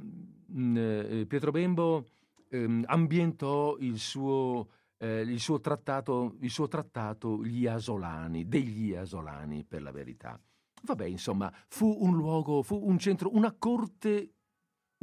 eh, 0.56 1.26
Pietro 1.28 1.52
Bembo 1.52 2.10
ehm, 2.50 2.84
ambientò 2.88 3.78
il 3.80 3.98
suo, 3.98 4.70
eh, 4.98 5.22
il, 5.22 5.40
suo 5.40 5.60
trattato, 5.60 6.36
il 6.42 6.50
suo 6.50 6.68
trattato 6.68 7.44
Gli 7.44 7.66
Asolani, 7.66 8.48
degli 8.48 8.94
Asolani 8.94 9.64
per 9.64 9.82
la 9.82 9.92
verità. 9.92 10.40
Vabbè, 10.84 11.06
insomma, 11.06 11.52
fu 11.70 11.96
un 12.02 12.16
luogo, 12.16 12.62
fu 12.62 12.80
un 12.84 13.00
centro, 13.00 13.34
una 13.34 13.54
corte, 13.58 14.34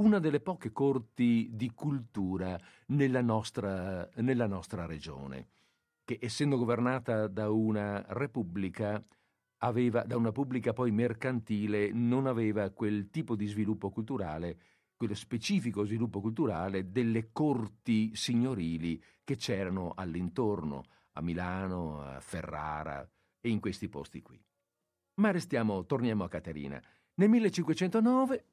una 0.00 0.18
delle 0.18 0.40
poche 0.40 0.72
corti 0.72 1.48
di 1.52 1.72
cultura 1.74 2.58
nella 2.86 3.20
nostra, 3.20 4.08
nella 4.16 4.46
nostra 4.46 4.86
regione, 4.86 5.48
che 6.04 6.18
essendo 6.20 6.56
governata 6.56 7.26
da 7.26 7.50
una 7.50 8.04
repubblica, 8.08 9.02
aveva, 9.58 10.02
da 10.04 10.16
una 10.16 10.32
pubblica 10.32 10.72
poi 10.72 10.90
mercantile, 10.90 11.92
non 11.92 12.26
aveva 12.26 12.70
quel 12.70 13.10
tipo 13.10 13.36
di 13.36 13.46
sviluppo 13.46 13.90
culturale 13.90 14.58
quello 15.00 15.14
specifico 15.14 15.86
sviluppo 15.86 16.20
culturale 16.20 16.90
delle 16.90 17.30
corti 17.32 18.14
signorili 18.14 19.02
che 19.24 19.36
c'erano 19.36 19.94
all'intorno, 19.96 20.84
a 21.12 21.22
Milano, 21.22 22.02
a 22.02 22.20
Ferrara 22.20 23.08
e 23.40 23.48
in 23.48 23.60
questi 23.60 23.88
posti 23.88 24.20
qui. 24.20 24.38
Ma 25.14 25.30
restiamo, 25.30 25.86
torniamo 25.86 26.24
a 26.24 26.28
Caterina. 26.28 26.78
Nel 27.14 27.30
1509 27.30 28.44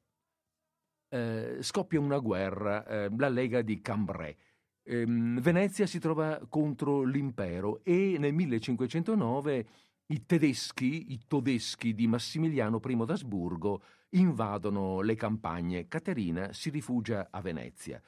eh, 1.09 1.57
scoppia 1.61 1.99
una 1.99 2.19
guerra, 2.19 2.85
eh, 2.85 3.09
la 3.17 3.29
Lega 3.29 3.61
di 3.61 3.81
Cambrai. 3.81 4.35
Eh, 4.83 5.05
Venezia 5.05 5.85
si 5.85 5.99
trova 5.99 6.39
contro 6.47 7.03
l'impero 7.03 7.81
e 7.83 8.17
nel 8.17 8.33
1509 8.33 9.67
i 10.07 10.25
tedeschi, 10.25 11.11
i 11.11 11.19
todeschi 11.27 11.93
di 11.93 12.07
Massimiliano 12.07 12.79
I 12.85 13.05
d'Asburgo 13.05 13.81
invadono 14.11 15.01
le 15.01 15.15
campagne. 15.15 15.87
Caterina 15.87 16.53
si 16.53 16.69
rifugia 16.69 17.27
a 17.29 17.41
Venezia. 17.41 18.01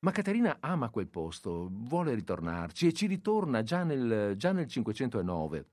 Ma 0.00 0.12
Caterina 0.12 0.58
ama 0.60 0.90
quel 0.90 1.08
posto, 1.08 1.68
vuole 1.70 2.14
ritornarci 2.14 2.86
e 2.86 2.92
ci 2.92 3.06
ritorna 3.06 3.62
già 3.62 3.82
nel, 3.82 4.34
già 4.36 4.52
nel 4.52 4.66
509, 4.66 5.66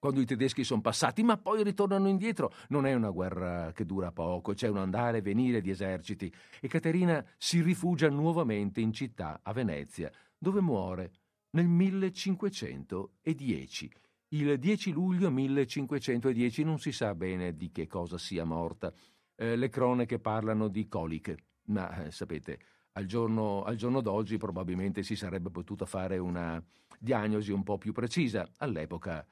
quando 0.00 0.20
i 0.20 0.26
tedeschi 0.26 0.64
sono 0.64 0.80
passati, 0.80 1.22
ma 1.22 1.36
poi 1.36 1.62
ritornano 1.62 2.08
indietro. 2.08 2.52
Non 2.70 2.86
è 2.86 2.94
una 2.94 3.10
guerra 3.10 3.70
che 3.72 3.84
dura 3.84 4.10
poco, 4.10 4.54
c'è 4.54 4.66
un 4.66 4.78
andare 4.78 5.18
e 5.18 5.22
venire 5.22 5.60
di 5.60 5.70
eserciti 5.70 6.32
e 6.60 6.66
Caterina 6.66 7.24
si 7.36 7.60
rifugia 7.60 8.08
nuovamente 8.08 8.80
in 8.80 8.92
città, 8.92 9.38
a 9.42 9.52
Venezia, 9.52 10.10
dove 10.36 10.60
muore 10.60 11.12
nel 11.50 11.68
1510 11.68 13.90
il 14.32 14.60
10 14.60 14.92
luglio 14.92 15.28
1510 15.28 16.62
non 16.62 16.78
si 16.78 16.92
sa 16.92 17.16
bene 17.16 17.56
di 17.56 17.72
che 17.72 17.88
cosa 17.88 18.16
sia 18.16 18.44
morta. 18.44 18.92
Eh, 19.34 19.56
le 19.56 19.68
cronache 19.68 20.20
parlano 20.20 20.68
di 20.68 20.86
coliche, 20.86 21.36
ma 21.64 22.04
eh, 22.04 22.12
sapete, 22.12 22.60
al 22.92 23.06
giorno, 23.06 23.64
al 23.64 23.74
giorno, 23.74 24.00
d'oggi 24.00 24.36
probabilmente 24.36 25.02
si 25.02 25.16
sarebbe 25.16 25.50
potuta 25.50 25.84
fare 25.84 26.18
una 26.18 26.62
diagnosi 26.96 27.50
un 27.50 27.64
po' 27.64 27.76
più 27.76 27.92
precisa. 27.92 28.48
All'epoca, 28.58 29.26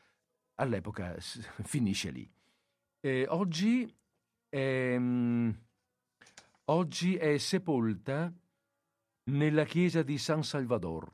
all'epoca 0.58 1.14
finisce 1.64 2.10
lì. 2.10 2.30
Eh, 3.00 3.26
oggi, 3.28 3.92
è, 4.48 4.98
oggi 6.64 7.16
è 7.16 7.38
sepolta 7.38 8.32
nella 9.30 9.64
chiesa 9.64 10.02
di 10.02 10.18
San 10.18 10.42
Salvador 10.42 11.12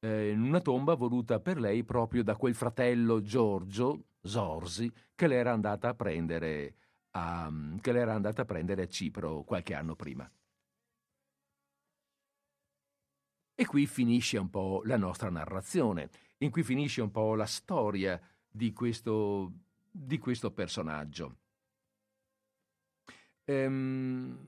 eh, 0.00 0.30
in 0.30 0.42
una 0.42 0.60
tomba 0.60 0.94
voluta 0.94 1.40
per 1.40 1.58
lei 1.58 1.84
proprio 1.84 2.22
da 2.22 2.36
quel 2.36 2.54
fratello 2.54 3.22
Giorgio 3.22 4.04
Zorzi 4.22 4.92
che 5.14 5.26
l'era 5.26 5.52
andata 5.52 5.88
a 5.88 5.94
prendere 5.94 6.74
a, 7.12 7.50
che 7.80 7.92
l'era 7.92 8.14
andata 8.14 8.42
a, 8.42 8.44
prendere 8.44 8.82
a 8.82 8.88
Cipro 8.88 9.42
qualche 9.42 9.74
anno 9.74 9.96
prima. 9.96 10.30
E 13.58 13.64
qui 13.64 13.86
finisce 13.86 14.36
un 14.36 14.50
po' 14.50 14.82
la 14.84 14.98
nostra 14.98 15.30
narrazione, 15.30 16.10
in 16.38 16.50
cui 16.50 16.62
finisce 16.62 17.00
un 17.00 17.10
po' 17.10 17.34
la 17.34 17.46
storia 17.46 18.20
di 18.56 18.72
questo, 18.72 19.52
di 19.90 20.18
questo 20.18 20.50
personaggio. 20.50 21.36
Ehm, 23.44 24.38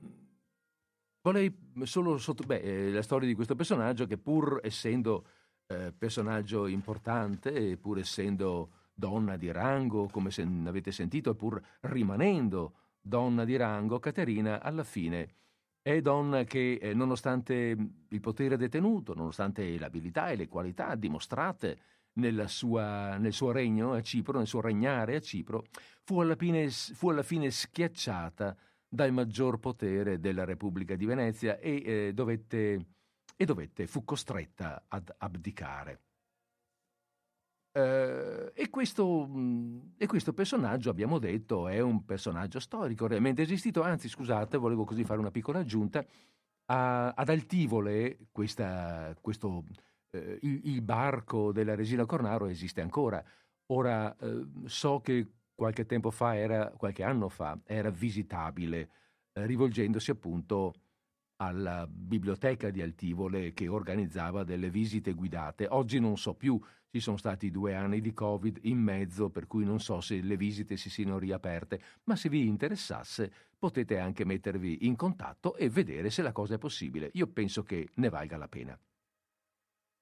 vorrei 1.21 1.55
solo 1.83 2.17
sotto, 2.17 2.43
beh, 2.43 2.59
eh, 2.59 2.91
la 2.91 3.03
storia 3.03 3.27
di 3.27 3.35
questo 3.35 3.55
personaggio 3.55 4.07
che 4.07 4.17
pur 4.17 4.59
essendo 4.63 5.25
eh, 5.67 5.93
personaggio 5.95 6.65
importante, 6.65 7.77
pur 7.77 7.99
essendo 7.99 8.71
donna 8.93 9.37
di 9.37 9.51
rango, 9.51 10.07
come 10.07 10.31
se 10.31 10.41
avete 10.41 10.91
sentito, 10.91 11.35
pur 11.35 11.61
rimanendo 11.81 12.73
donna 12.99 13.45
di 13.45 13.55
rango, 13.55 13.99
Caterina 13.99 14.59
alla 14.59 14.83
fine 14.83 15.35
è 15.81 16.01
donna 16.01 16.43
che, 16.43 16.79
eh, 16.81 16.93
nonostante 16.95 17.77
il 18.07 18.19
potere 18.19 18.57
detenuto, 18.57 19.13
nonostante 19.13 19.77
l'abilità 19.77 20.29
e 20.29 20.35
le 20.35 20.47
qualità 20.47 20.95
dimostrate 20.95 21.79
sua, 22.47 23.17
nel 23.17 23.33
suo 23.33 23.51
regno 23.51 23.93
a 23.93 24.01
Cipro, 24.01 24.37
nel 24.37 24.47
suo 24.47 24.61
regnare 24.61 25.15
a 25.15 25.19
Cipro, 25.19 25.65
fu 26.03 26.19
alla 26.19 26.35
fine, 26.35 26.69
fu 26.69 27.09
alla 27.09 27.23
fine 27.23 27.51
schiacciata 27.51 28.55
dal 28.87 29.11
maggior 29.11 29.59
potere 29.59 30.19
della 30.19 30.45
Repubblica 30.45 30.95
di 30.95 31.05
Venezia 31.05 31.57
e 31.59 31.83
eh, 31.85 32.13
dovette 32.13 32.85
e 33.41 33.45
dovette, 33.45 33.87
fu 33.87 34.03
costretta 34.03 34.83
ad 34.89 35.13
abdicare. 35.17 36.01
Uh, 37.71 38.51
e, 38.53 38.67
questo, 38.69 39.25
mh, 39.25 39.93
e, 39.97 40.07
questo, 40.07 40.33
personaggio, 40.33 40.89
abbiamo 40.89 41.19
detto, 41.19 41.69
è 41.69 41.79
un 41.79 42.03
personaggio 42.03 42.59
storico 42.59 43.07
realmente 43.07 43.43
esistito, 43.43 43.81
anzi 43.81 44.09
scusate, 44.09 44.57
volevo 44.57 44.83
così 44.83 45.05
fare 45.05 45.21
una 45.21 45.31
piccola 45.31 45.59
aggiunta, 45.59 46.05
A, 46.65 47.11
ad 47.11 47.29
Altivole, 47.29 48.27
questa, 48.29 49.15
questo, 49.21 49.63
eh, 50.11 50.39
il, 50.41 50.61
il, 50.65 50.81
barco 50.81 51.51
della 51.51 51.75
Resina 51.75 52.05
Cornaro 52.05 52.47
esiste 52.47 52.81
ancora. 52.81 53.23
Ora 53.67 54.15
eh, 54.17 54.45
so 54.65 54.99
che 55.01 55.27
qualche 55.53 55.85
tempo 55.85 56.11
fa, 56.11 56.35
era, 56.35 56.71
qualche 56.71 57.03
anno 57.03 57.29
fa, 57.29 57.59
era 57.65 57.89
visitabile, 57.89 58.89
eh, 59.33 59.45
rivolgendosi 59.45 60.11
appunto 60.11 60.73
alla 61.41 61.87
biblioteca 61.87 62.69
di 62.69 62.81
Altivole 62.81 63.53
che 63.53 63.67
organizzava 63.67 64.43
delle 64.43 64.69
visite 64.69 65.13
guidate. 65.13 65.67
Oggi 65.69 65.99
non 65.99 66.17
so 66.17 66.33
più, 66.33 66.59
ci 66.89 66.99
sono 66.99 67.17
stati 67.17 67.51
due 67.51 67.75
anni 67.75 68.01
di 68.01 68.13
Covid 68.13 68.59
in 68.63 68.79
mezzo, 68.79 69.29
per 69.29 69.47
cui 69.47 69.63
non 69.63 69.79
so 69.79 70.01
se 70.01 70.21
le 70.21 70.35
visite 70.35 70.75
si 70.75 70.89
siano 70.89 71.17
riaperte, 71.19 71.79
ma 72.05 72.15
se 72.15 72.29
vi 72.29 72.47
interessasse 72.47 73.31
potete 73.57 73.99
anche 73.99 74.25
mettervi 74.25 74.85
in 74.87 74.95
contatto 74.95 75.55
e 75.55 75.69
vedere 75.69 76.09
se 76.09 76.21
la 76.21 76.31
cosa 76.31 76.55
è 76.55 76.57
possibile. 76.57 77.09
Io 77.13 77.27
penso 77.27 77.63
che 77.63 77.89
ne 77.95 78.09
valga 78.09 78.37
la 78.37 78.47
pena. 78.47 78.79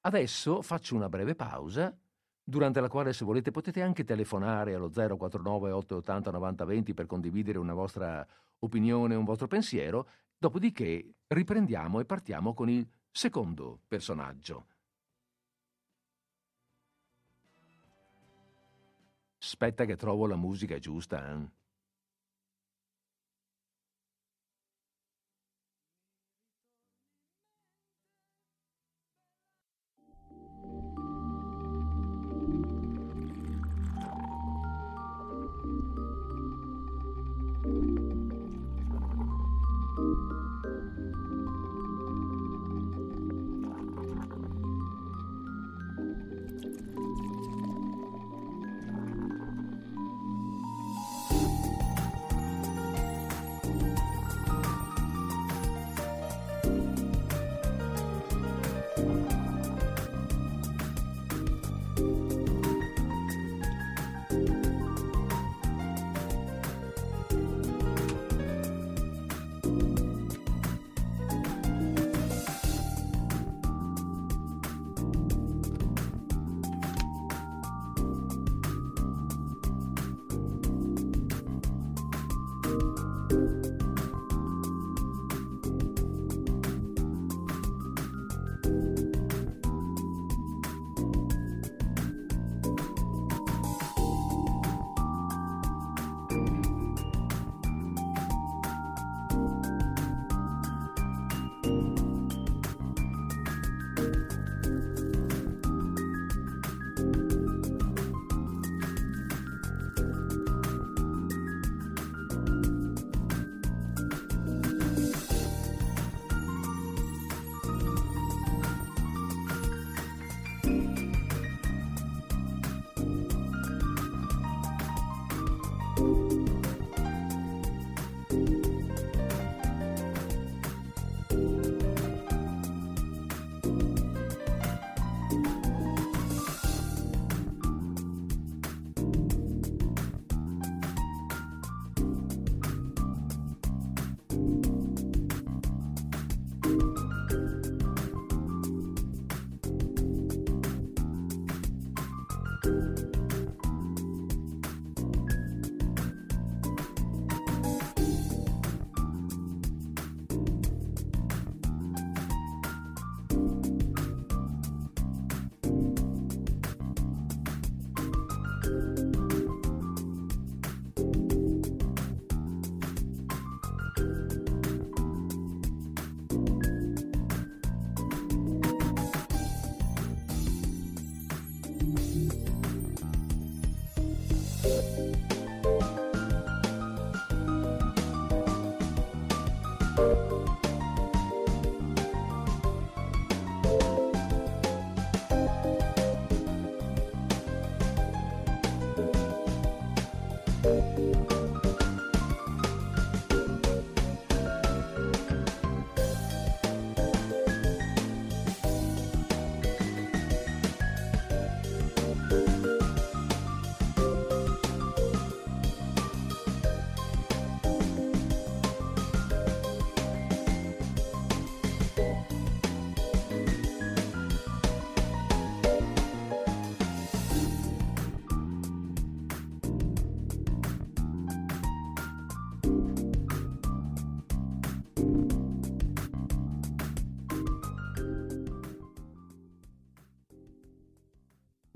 Adesso 0.02 0.62
faccio 0.62 0.95
una 0.95 1.10
breve 1.10 1.36
pausa, 1.36 1.95
durante 2.43 2.80
la 2.80 2.88
quale 2.88 3.14
se 3.14 3.26
volete 3.26 3.52
potete 3.52 3.82
anche 3.82 4.04
telefonare 4.04 4.74
allo 4.74 4.89
049 4.89 5.72
880 5.72 6.32
9020 6.32 6.93
per 6.93 7.06
condividere 7.06 7.58
una 7.58 7.74
vostra 7.74 8.26
opinione, 8.60 9.16
un 9.16 9.26
vostro 9.26 9.48
pensiero 9.48 10.08
Dopodiché 10.39 11.16
riprendiamo 11.28 12.00
e 12.00 12.06
partiamo 12.06 12.54
con 12.54 12.70
il 12.70 12.88
secondo 13.10 13.82
personaggio. 13.88 14.68
Aspetta 19.39 19.86
che 19.86 19.95
trovo 19.95 20.28
la 20.28 20.36
musica 20.36 20.78
giusta. 20.78 21.32
Eh? 21.32 21.50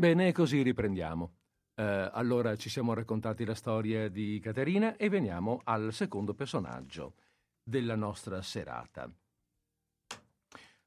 Bene, 0.02 0.32
così 0.32 0.64
riprendiamo. 0.64 1.36
Eh, 1.76 2.10
allora 2.12 2.56
ci 2.56 2.70
siamo 2.70 2.96
raccontati 2.96 3.46
la 3.46 3.54
storia 3.54 4.10
di 4.10 4.40
Caterina 4.40 4.96
e 4.96 5.10
veniamo 5.10 5.62
al 5.64 5.94
secondo 5.94 6.34
personaggio 6.34 7.14
della 7.62 7.94
nostra 7.94 8.42
serata. 8.42 9.08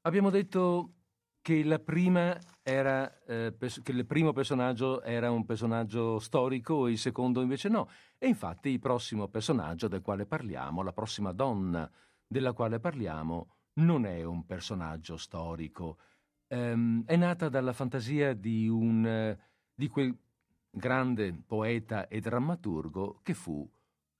Abbiamo 0.01 0.29
detto 0.29 0.95
che, 1.41 1.65
era, 2.61 3.23
eh, 3.23 3.53
pers- 3.57 3.81
che 3.81 3.93
il 3.93 4.05
primo 4.05 4.33
personaggio 4.33 5.01
era 5.01 5.31
un 5.31 5.45
personaggio 5.45 6.19
storico 6.19 6.85
e 6.85 6.91
il 6.91 6.97
secondo 6.97 7.39
invece 7.39 7.69
no. 7.69 7.89
E 8.17 8.27
infatti 8.27 8.67
il 8.67 8.79
prossimo 8.79 9.29
personaggio 9.29 9.87
del 9.87 10.01
quale 10.01 10.25
parliamo, 10.25 10.83
la 10.83 10.91
prossima 10.91 11.31
donna 11.31 11.89
della 12.27 12.51
quale 12.51 12.81
parliamo, 12.81 13.47
non 13.75 14.05
è 14.05 14.23
un 14.23 14.45
personaggio 14.45 15.15
storico, 15.15 15.99
ehm, 16.47 17.05
è 17.05 17.15
nata 17.15 17.49
dalla 17.49 17.73
fantasia 17.73 18.33
di, 18.33 18.67
un, 18.67 19.37
di 19.73 19.87
quel 19.87 20.15
grande 20.69 21.33
poeta 21.45 22.07
e 22.07 22.19
drammaturgo 22.19 23.19
che 23.23 23.33
fu 23.33 23.67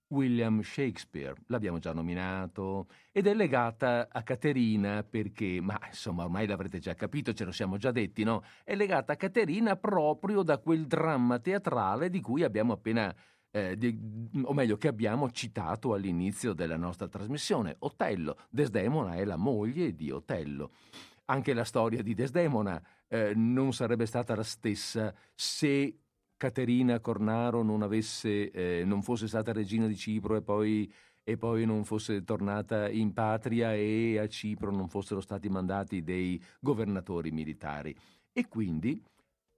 William 0.07 0.61
Shakespeare, 0.61 1.34
l'abbiamo 1.47 1.80
già 1.80 1.91
nominato, 1.91 2.88
ed 3.11 3.26
è 3.28 3.34
legata 3.34 4.07
a 4.11 4.21
Caterina 4.21 5.03
perché, 5.03 5.59
ma 5.61 5.80
insomma 5.88 6.23
ormai 6.23 6.45
l'avrete 6.45 6.80
già 6.80 6.93
capito, 6.93 7.34
ce 7.34 7.43
lo 7.43 7.51
siamo 7.51 7.78
già 7.78 7.91
detti, 7.91 8.23
no? 8.23 8.43
È 8.63 8.76
legata 8.76 9.13
a 9.13 9.15
Caterina 9.15 9.76
proprio 9.76 10.43
da 10.43 10.59
quel 10.59 10.86
dramma 10.86 11.39
teatrale 11.39 12.09
di 12.09 12.21
cui 12.21 12.43
abbiamo 12.43 12.73
appena, 12.73 13.13
eh, 13.49 13.76
di, 13.78 13.97
o 14.43 14.53
meglio, 14.53 14.78
che 14.78 14.88
abbiamo 14.88 15.32
citato 15.32 15.93
all'inizio 15.93 16.53
della 16.53 16.78
nostra 16.78 17.07
trasmissione. 17.07 17.76
Otello, 17.80 18.38
Desdemona 18.49 19.15
è 19.15 19.26
la 19.26 19.38
moglie 19.38 19.95
di 19.95 20.11
Otello. 20.11 20.71
Anche 21.26 21.53
la 21.53 21.63
storia 21.63 22.03
di 22.03 22.13
Desdemona 22.13 22.82
eh, 23.07 23.34
non 23.36 23.73
sarebbe 23.73 24.05
stata 24.05 24.36
la 24.36 24.43
stessa 24.43 25.13
se 25.34 25.99
Caterina 26.38 26.99
Cornaro 26.99 27.63
non, 27.63 27.82
avesse, 27.82 28.51
eh, 28.51 28.84
non 28.86 29.01
fosse 29.01 29.28
stata 29.28 29.51
regina 29.53 29.88
di 29.88 29.95
Cipro 29.95 30.36
e 30.36 30.41
poi, 30.41 30.91
e 31.23 31.38
poi, 31.38 31.65
non 31.65 31.86
fosse 31.86 32.23
tornata 32.23 32.89
in 32.89 33.13
patria 33.13 33.73
e 33.73 34.19
a 34.19 34.28
Cipro 34.28 34.71
non 34.71 34.88
fossero 34.88 35.21
stati 35.21 35.49
mandati 35.49 36.03
dei 36.03 36.41
governatori 36.59 37.32
militari. 37.32 37.95
E 38.32 38.47
quindi, 38.47 39.01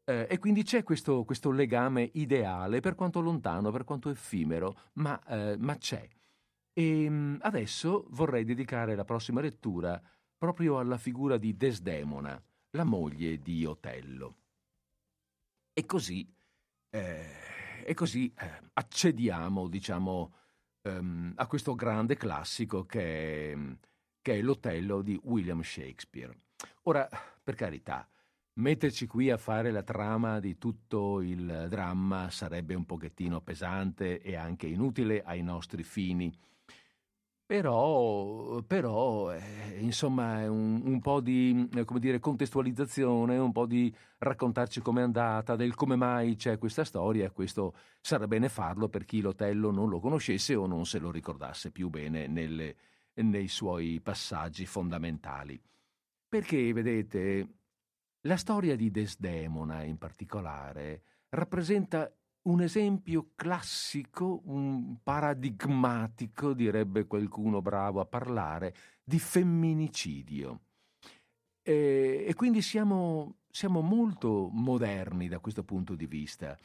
eh, 0.05 0.27
e 0.29 0.37
quindi 0.37 0.63
c'è 0.63 0.83
questo, 0.83 1.23
questo, 1.25 1.51
legame 1.51 2.09
ideale, 2.13 2.79
per 2.79 2.95
quanto 2.95 3.19
lontano, 3.19 3.71
per 3.71 3.83
quanto 3.83 4.09
effimero, 4.09 4.75
ma, 4.93 5.19
eh, 5.27 5.57
ma 5.57 5.75
c'è. 5.77 6.07
E 6.73 7.03
ehm, 7.03 7.39
adesso 7.41 8.05
vorrei 8.11 8.45
dedicare 8.45 8.95
la 8.95 9.03
prossima 9.03 9.41
lettura 9.41 9.99
proprio 10.37 10.79
alla 10.79 10.97
figura 10.97 11.37
di 11.37 11.55
Desdemona, 11.55 12.41
la 12.71 12.83
moglie 12.83 13.41
di 13.41 13.65
Otello. 13.65 14.37
E 15.73 15.85
così 15.85 16.27
eh, 16.89 17.83
e 17.83 17.93
così 17.93 18.33
eh, 18.37 18.69
accediamo, 18.73 19.67
diciamo, 19.67 20.33
ehm, 20.81 21.33
a 21.35 21.47
questo 21.47 21.75
grande 21.75 22.15
classico 22.15 22.85
che 22.85 23.77
che 24.27 24.33
è 24.33 24.41
l'Otello 24.41 25.01
di 25.01 25.17
William 25.23 25.61
Shakespeare. 25.61 26.37
Ora, 26.83 27.07
per 27.41 27.55
carità, 27.55 28.05
metterci 28.55 29.07
qui 29.07 29.31
a 29.31 29.37
fare 29.37 29.71
la 29.71 29.83
trama 29.83 30.41
di 30.41 30.57
tutto 30.57 31.21
il 31.21 31.67
dramma 31.69 32.29
sarebbe 32.29 32.75
un 32.75 32.85
pochettino 32.85 33.39
pesante 33.39 34.19
e 34.21 34.35
anche 34.35 34.67
inutile 34.67 35.23
ai 35.23 35.41
nostri 35.43 35.81
fini. 35.83 36.29
Però, 37.47 38.61
però 38.63 39.31
eh, 39.33 39.77
insomma, 39.79 40.51
un, 40.51 40.81
un, 40.83 40.99
po' 40.99 41.21
di 41.21 41.69
eh, 41.73 41.85
dire, 41.97 42.19
contestualizzazione, 42.19 43.37
un 43.37 43.53
po' 43.53 43.65
di 43.65 43.93
raccontarci 44.17 44.81
com'è 44.81 45.01
andata, 45.01 45.55
del 45.55 45.73
come 45.73 45.95
mai 45.95 46.35
c'è 46.35 46.57
questa 46.57 46.83
storia, 46.83 47.31
questo 47.31 47.73
sarà 48.01 48.27
bene 48.27 48.49
farlo 48.49 48.89
per 48.89 49.05
chi 49.05 49.21
l'Otello 49.21 49.71
non 49.71 49.87
lo 49.87 50.01
conoscesse 50.01 50.55
o 50.55 50.67
non 50.67 50.85
se 50.85 50.99
lo 50.99 51.09
ricordasse 51.09 51.71
più 51.71 51.87
bene 51.87 52.27
nelle, 52.27 52.75
nei 53.13 53.47
suoi 53.47 54.01
passaggi 54.01 54.65
fondamentali. 54.65 55.57
Perché, 56.27 56.73
vedete, 56.73 57.47
la 58.23 58.35
storia 58.35 58.75
di 58.75 58.91
Desdemona 58.91 59.83
in 59.83 59.97
particolare 59.97 61.01
rappresenta 61.29 62.13
un 62.47 62.61
esempio 62.61 63.31
classico, 63.35 64.41
un 64.45 64.97
paradigmatico, 65.03 66.53
direbbe 66.53 67.05
qualcuno 67.05 67.61
bravo 67.61 67.99
a 67.99 68.05
parlare, 68.05 68.73
di 69.03 69.19
femminicidio. 69.19 70.61
E, 71.61 72.25
e 72.27 72.33
quindi 72.35 72.61
siamo, 72.61 73.39
siamo, 73.49 73.81
molto 73.81 74.49
moderni 74.51 75.27
da 75.27 75.39
questo 75.39 75.63
punto 75.63 75.95
di 75.95 76.07
vista. 76.07 76.57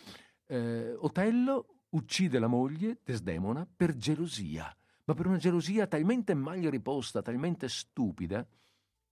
Eh, 0.46 0.94
Otello 0.94 1.78
uccide 1.90 2.38
la 2.38 2.46
moglie, 2.46 3.00
Desdemona, 3.02 3.66
per 3.66 3.96
gelosia, 3.96 4.74
ma 5.04 5.14
per 5.14 5.26
una 5.26 5.38
gelosia 5.38 5.88
talmente 5.88 6.34
mal 6.34 6.60
riposta, 6.60 7.22
talmente 7.22 7.68
stupida, 7.68 8.46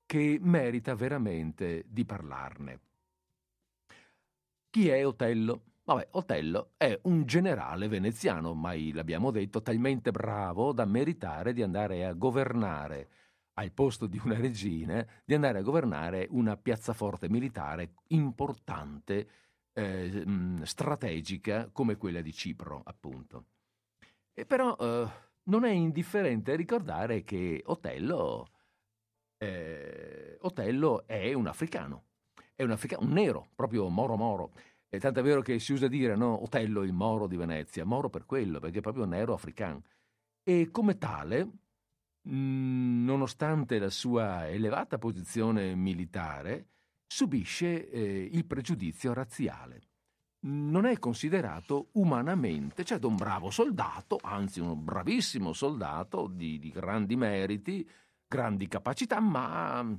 che 0.06 0.38
merita 0.40 0.94
veramente 0.94 1.84
di 1.88 2.04
parlarne. 2.04 2.80
Chi 4.70 4.88
è 4.88 5.04
Otello? 5.04 5.69
Vabbè, 5.90 6.06
Otello 6.12 6.74
è 6.76 6.96
un 7.02 7.24
generale 7.24 7.88
veneziano, 7.88 8.54
mai 8.54 8.92
l'abbiamo 8.92 9.32
detto, 9.32 9.60
talmente 9.60 10.12
bravo 10.12 10.72
da 10.72 10.84
meritare 10.84 11.52
di 11.52 11.62
andare 11.62 12.06
a 12.06 12.12
governare 12.12 13.08
al 13.54 13.72
posto 13.72 14.06
di 14.06 14.20
una 14.22 14.36
regina, 14.36 15.04
di 15.24 15.34
andare 15.34 15.58
a 15.58 15.62
governare 15.62 16.28
una 16.30 16.56
piazzaforte 16.56 17.28
militare 17.28 17.94
importante, 18.08 19.28
eh, 19.72 20.24
strategica 20.62 21.68
come 21.72 21.96
quella 21.96 22.20
di 22.20 22.32
Cipro, 22.32 22.82
appunto. 22.84 23.46
E 24.32 24.46
però 24.46 24.76
eh, 24.76 25.08
non 25.42 25.64
è 25.64 25.72
indifferente 25.72 26.54
ricordare 26.54 27.24
che 27.24 27.62
Otello, 27.66 28.46
eh, 29.38 30.38
Otello 30.42 31.04
è 31.08 31.32
un 31.32 31.48
africano, 31.48 32.04
è 32.54 32.62
un 32.62 32.70
africano, 32.70 33.02
un 33.02 33.10
nero, 33.10 33.48
proprio 33.56 33.88
moro 33.88 34.14
moro 34.14 34.52
è 34.90 34.98
tanto 34.98 35.22
vero 35.22 35.40
che 35.40 35.60
si 35.60 35.72
usa 35.72 35.86
dire, 35.86 36.16
no, 36.16 36.42
Otello, 36.42 36.82
il 36.82 36.92
moro 36.92 37.28
di 37.28 37.36
Venezia, 37.36 37.84
moro 37.84 38.10
per 38.10 38.26
quello, 38.26 38.58
perché 38.58 38.78
è 38.78 38.82
proprio 38.82 39.04
nero 39.04 39.34
africano. 39.34 39.84
E 40.42 40.70
come 40.72 40.98
tale, 40.98 41.44
mh, 42.22 43.04
nonostante 43.04 43.78
la 43.78 43.88
sua 43.88 44.48
elevata 44.48 44.98
posizione 44.98 45.76
militare, 45.76 46.70
subisce 47.06 47.88
eh, 47.88 48.28
il 48.32 48.44
pregiudizio 48.46 49.12
razziale. 49.12 49.82
Non 50.40 50.86
è 50.86 50.98
considerato 50.98 51.90
umanamente, 51.92 52.82
certo 52.82 53.06
un 53.06 53.14
bravo 53.14 53.50
soldato, 53.50 54.18
anzi 54.20 54.58
un 54.58 54.82
bravissimo 54.82 55.52
soldato 55.52 56.26
di, 56.26 56.58
di 56.58 56.70
grandi 56.70 57.14
meriti, 57.14 57.88
grandi 58.26 58.66
capacità, 58.66 59.20
ma 59.20 59.96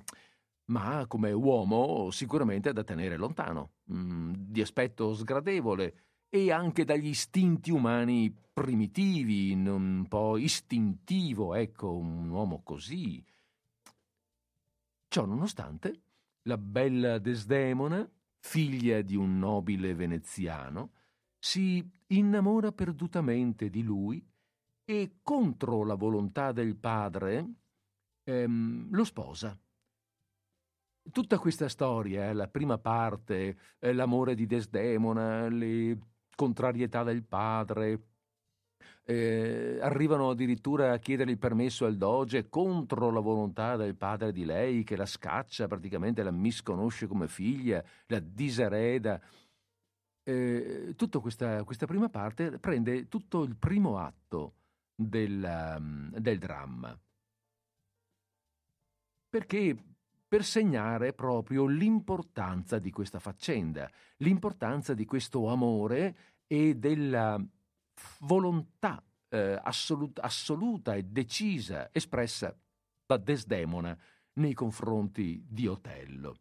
ma 0.72 1.05
come 1.07 1.32
uomo 1.34 2.09
sicuramente 2.11 2.72
da 2.74 2.84
tenere 2.84 3.17
lontano, 3.17 3.74
mm, 3.91 4.34
di 4.38 4.61
aspetto 4.61 5.13
sgradevole 5.13 5.95
e 6.30 6.51
anche 6.51 6.86
dagli 6.86 7.07
istinti 7.07 7.72
umani 7.72 8.34
primitivi, 8.53 9.51
un 9.51 10.05
po' 10.07 10.38
istintivo, 10.38 11.55
ecco, 11.55 11.93
un 11.93 12.30
uomo 12.30 12.61
così. 12.63 13.24
Ciò 15.09 15.26
nonostante, 15.26 16.03
la 16.43 16.57
bella 16.57 17.19
Desdemona, 17.19 18.09
figlia 18.39 19.01
di 19.01 19.17
un 19.17 19.39
nobile 19.39 19.93
veneziano, 19.93 20.93
si 21.38 21.86
innamora 22.07 22.72
perdutamente 22.72 23.69
di 23.69 23.84
lui 23.84 24.26
e 24.86 25.17
contro 25.22 25.84
la 25.84 25.95
volontà 25.95 26.53
del 26.53 26.78
padre 26.78 27.55
ehm, 28.24 28.88
lo 28.91 29.03
sposa 29.03 29.59
Tutta 31.10 31.39
questa 31.39 31.68
storia, 31.68 32.30
eh, 32.30 32.34
la 32.34 32.47
prima 32.47 32.78
parte, 32.78 33.58
eh, 33.80 33.93
l'amore 33.93 34.36
di 34.36 34.45
Desdemona, 34.45 35.47
le 35.47 35.97
contrarietà 36.36 37.04
del 37.04 37.24
padre, 37.24 38.12
eh, 39.04 39.80
arrivano 39.82 40.30
addirittura 40.30 40.93
a 40.93 40.99
chiedere 40.99 41.32
il 41.32 41.38
permesso 41.38 41.86
al 41.86 41.97
doge 41.97 42.49
contro 42.49 43.10
la 43.10 43.20
volontà 43.20 43.76
del 43.76 43.95
padre 43.95 44.32
di 44.32 44.45
lei 44.45 44.84
che 44.84 44.95
la 44.95 45.06
scaccia, 45.06 45.68
praticamente 45.68 46.24
la 46.24 46.32
misconosce 46.32 47.08
come 47.08 47.28
figlia, 47.28 47.84
la 48.08 48.20
disereda. 48.20 49.20
Eh, 50.24 50.93
tutta 50.95 51.20
questa, 51.20 51.64
questa, 51.64 51.88
prima 51.88 52.10
parte 52.10 52.60
prende 52.60 53.08
tutto 53.08 53.41
il 53.41 53.56
primo 53.56 53.97
atto 53.97 54.54
del, 54.95 55.43
um, 55.78 56.12
del 56.12 56.38
dramma. 56.38 56.97
Perché 59.30 59.91
per 60.32 60.46
segnare 60.46 61.12
proprio 61.12 61.66
l'importanza 61.66 62.80
di 62.80 62.90
questa 62.90 63.20
faccenda, 63.20 63.92
l'importanza 64.20 64.94
di 64.94 65.04
questo 65.04 65.50
amore 65.50 66.16
e 66.48 66.76
della 66.76 67.38
volontà 68.20 69.04
eh, 69.28 69.60
assoluta, 69.62 70.22
assoluta 70.22 70.96
e 70.96 71.04
decisa 71.04 71.90
espressa 71.92 72.58
da 73.06 73.18
Desdemona 73.18 73.98
nei 74.36 74.54
confronti 74.54 75.44
di 75.46 75.68
Otello. 75.68 76.38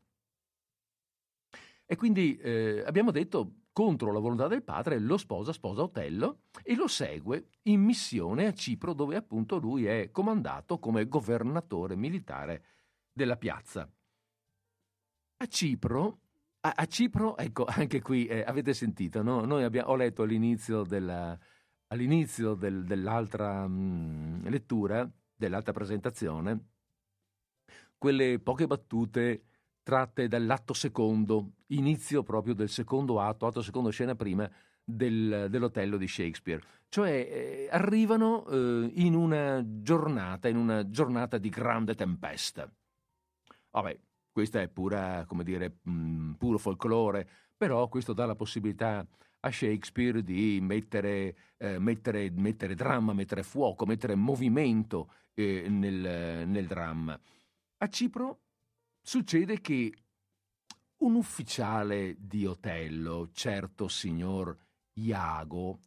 E 1.85 1.97
quindi 1.97 2.37
eh, 2.37 2.85
abbiamo 2.87 3.11
detto 3.11 3.55
contro 3.73 4.13
la 4.13 4.21
volontà 4.21 4.47
del 4.47 4.63
padre, 4.63 5.01
lo 5.01 5.17
sposa, 5.17 5.53
sposa 5.53 5.83
Otello 5.83 6.43
e 6.63 6.77
lo 6.77 6.87
segue 6.87 7.49
in 7.63 7.81
missione 7.81 8.47
a 8.47 8.53
Cipro 8.53 8.93
dove 8.93 9.17
appunto 9.17 9.57
lui 9.57 9.87
è 9.87 10.13
comandato 10.13 10.79
come 10.79 11.09
governatore 11.09 11.97
militare 11.97 12.63
della 13.21 13.37
piazza. 13.37 13.87
A 15.43 15.47
Cipro, 15.47 16.21
a, 16.61 16.73
a 16.75 16.87
Cipro 16.87 17.37
ecco, 17.37 17.67
anche 17.69 18.01
qui 18.01 18.27
eh, 18.27 18.43
avete 18.43 18.73
sentito, 18.73 19.23
no? 19.23 19.45
Noi 19.45 19.63
abbiamo, 19.63 19.91
ho 19.91 19.97
letto 19.97 20.23
all'inizio, 20.23 20.85
della, 20.85 21.39
all'inizio 21.89 22.55
del, 22.55 22.85
dell'altra 22.85 23.67
mh, 23.67 24.43
mm, 24.43 24.47
lettura, 24.47 25.11
dell'altra 25.37 25.73
presentazione, 25.73 26.69
quelle 27.99 28.39
poche 28.39 28.67
battute 28.67 29.45
tratte 29.83 30.29
dall'atto 30.29 30.73
secondo, 30.73 31.53
inizio 31.69 32.23
proprio 32.23 32.55
del 32.55 32.71
secondo 32.71 33.21
atto, 33.21 33.47
atto 33.47 33.61
secondo 33.61 33.91
scena 33.91 34.15
prima 34.15 34.51
del, 34.83 35.49
dell'Otello 35.51 35.99
di 35.99 36.09
Shakespeare. 36.09 36.63
Cioè 36.89 37.11
eh, 37.11 37.69
arrivano 37.71 38.47
eh, 38.49 38.91
in 38.95 39.15
una 39.15 39.63
giornata, 39.65 40.49
in 40.49 40.57
una 40.57 40.89
giornata 40.89 41.39
di 41.39 41.49
grande 41.51 41.95
tempesta. 41.95 42.71
Vabbè, 43.71 43.99
questa 44.33 44.61
è 44.61 44.69
pura, 44.69 45.25
come 45.27 45.45
dire, 45.45 45.79
mh, 45.83 45.91
mm, 45.91 46.33
puro 46.33 46.59
folklore, 46.59 47.29
però 47.57 47.89
questo 47.89 48.13
dà 48.13 48.27
la 48.27 48.37
possibilità 48.37 49.07
a 49.41 49.51
Shakespeare 49.51 50.23
di 50.23 50.59
mettere, 50.61 51.37
eh, 51.57 51.79
mettere, 51.79 52.31
mettere 52.31 52.75
dramma, 52.75 53.13
mettere 53.13 53.43
fuoco, 53.43 53.87
mettere 53.87 54.15
movimento 54.15 55.13
eh, 55.35 55.67
nel, 55.69 56.47
nel 56.47 56.67
dramma. 56.67 57.19
A 57.79 57.89
Cipro 57.89 58.43
succede 59.01 59.61
che 59.61 59.93
un 60.99 61.15
ufficiale 61.15 62.17
di 62.19 62.45
Otello, 62.45 63.31
certo 63.33 63.89
signor 63.89 64.57
Iago, 64.95 65.81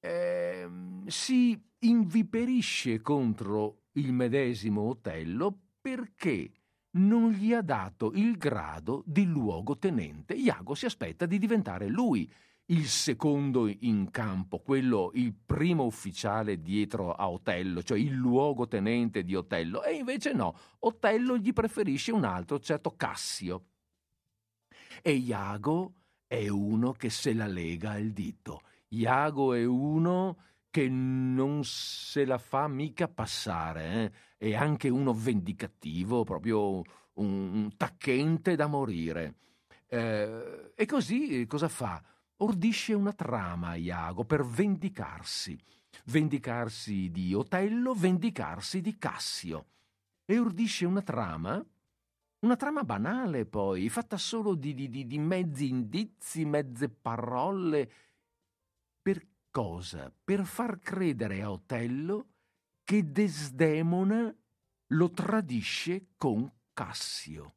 eh, 0.00 0.68
si 1.06 1.60
inviperisce 1.80 3.00
contro 3.00 3.84
il 3.92 4.12
medesimo 4.12 4.82
Otello 4.82 5.56
perché 5.80 6.50
non 6.96 7.30
gli 7.30 7.52
ha 7.52 7.62
dato 7.62 8.12
il 8.14 8.36
grado 8.36 9.02
di 9.06 9.24
luogotenente. 9.24 10.34
Iago 10.34 10.74
si 10.74 10.86
aspetta 10.86 11.26
di 11.26 11.38
diventare 11.38 11.88
lui 11.88 12.30
il 12.70 12.86
secondo 12.86 13.68
in 13.68 14.10
campo, 14.10 14.58
quello, 14.58 15.10
il 15.14 15.32
primo 15.34 15.84
ufficiale 15.84 16.60
dietro 16.60 17.12
a 17.12 17.30
Otello, 17.30 17.82
cioè 17.82 17.98
il 17.98 18.12
luogotenente 18.12 19.22
di 19.22 19.36
Otello, 19.36 19.84
e 19.84 19.94
invece 19.94 20.32
no, 20.32 20.56
Otello 20.80 21.36
gli 21.36 21.52
preferisce 21.52 22.10
un 22.10 22.24
altro, 22.24 22.58
certo 22.58 22.94
Cassio. 22.96 23.66
E 25.00 25.12
Iago 25.12 25.92
è 26.26 26.48
uno 26.48 26.92
che 26.92 27.10
se 27.10 27.34
la 27.34 27.46
lega 27.46 27.92
al 27.92 28.10
dito. 28.10 28.62
Iago 28.88 29.54
è 29.54 29.64
uno 29.64 30.36
che 30.76 30.90
non 30.90 31.64
se 31.64 32.26
la 32.26 32.36
fa 32.36 32.68
mica 32.68 33.08
passare, 33.08 34.12
eh? 34.36 34.48
è 34.48 34.54
anche 34.54 34.90
uno 34.90 35.14
vendicativo, 35.14 36.22
proprio 36.22 36.82
un, 37.14 37.70
tacchente 37.78 38.56
da 38.56 38.66
morire. 38.66 39.36
Eh, 39.88 40.72
e 40.74 40.84
così 40.84 41.46
cosa 41.46 41.68
fa? 41.68 42.02
ordisce 42.40 42.92
una 42.92 43.14
trama 43.14 43.68
a 43.68 43.76
Iago 43.76 44.24
per 44.24 44.44
vendicarsi, 44.44 45.58
vendicarsi 46.04 47.10
di 47.10 47.32
Otello, 47.32 47.94
vendicarsi 47.94 48.82
di 48.82 48.98
Cassio. 48.98 49.68
E 50.26 50.38
ordisce 50.38 50.84
una 50.84 51.00
trama, 51.00 51.64
una 52.40 52.56
trama 52.56 52.82
banale 52.82 53.46
poi, 53.46 53.88
fatta 53.88 54.18
solo 54.18 54.54
di, 54.54 54.74
di, 54.74 55.06
di 55.06 55.18
mezzi 55.18 55.70
indizi, 55.70 56.44
mezze 56.44 56.90
parole. 56.90 57.90
Cosa? 59.56 60.12
Per 60.22 60.44
far 60.44 60.78
credere 60.80 61.40
a 61.40 61.50
Otello 61.50 62.26
che 62.84 63.10
Desdemona 63.10 64.30
lo 64.88 65.10
tradisce 65.10 66.08
con 66.18 66.46
Cassio. 66.74 67.54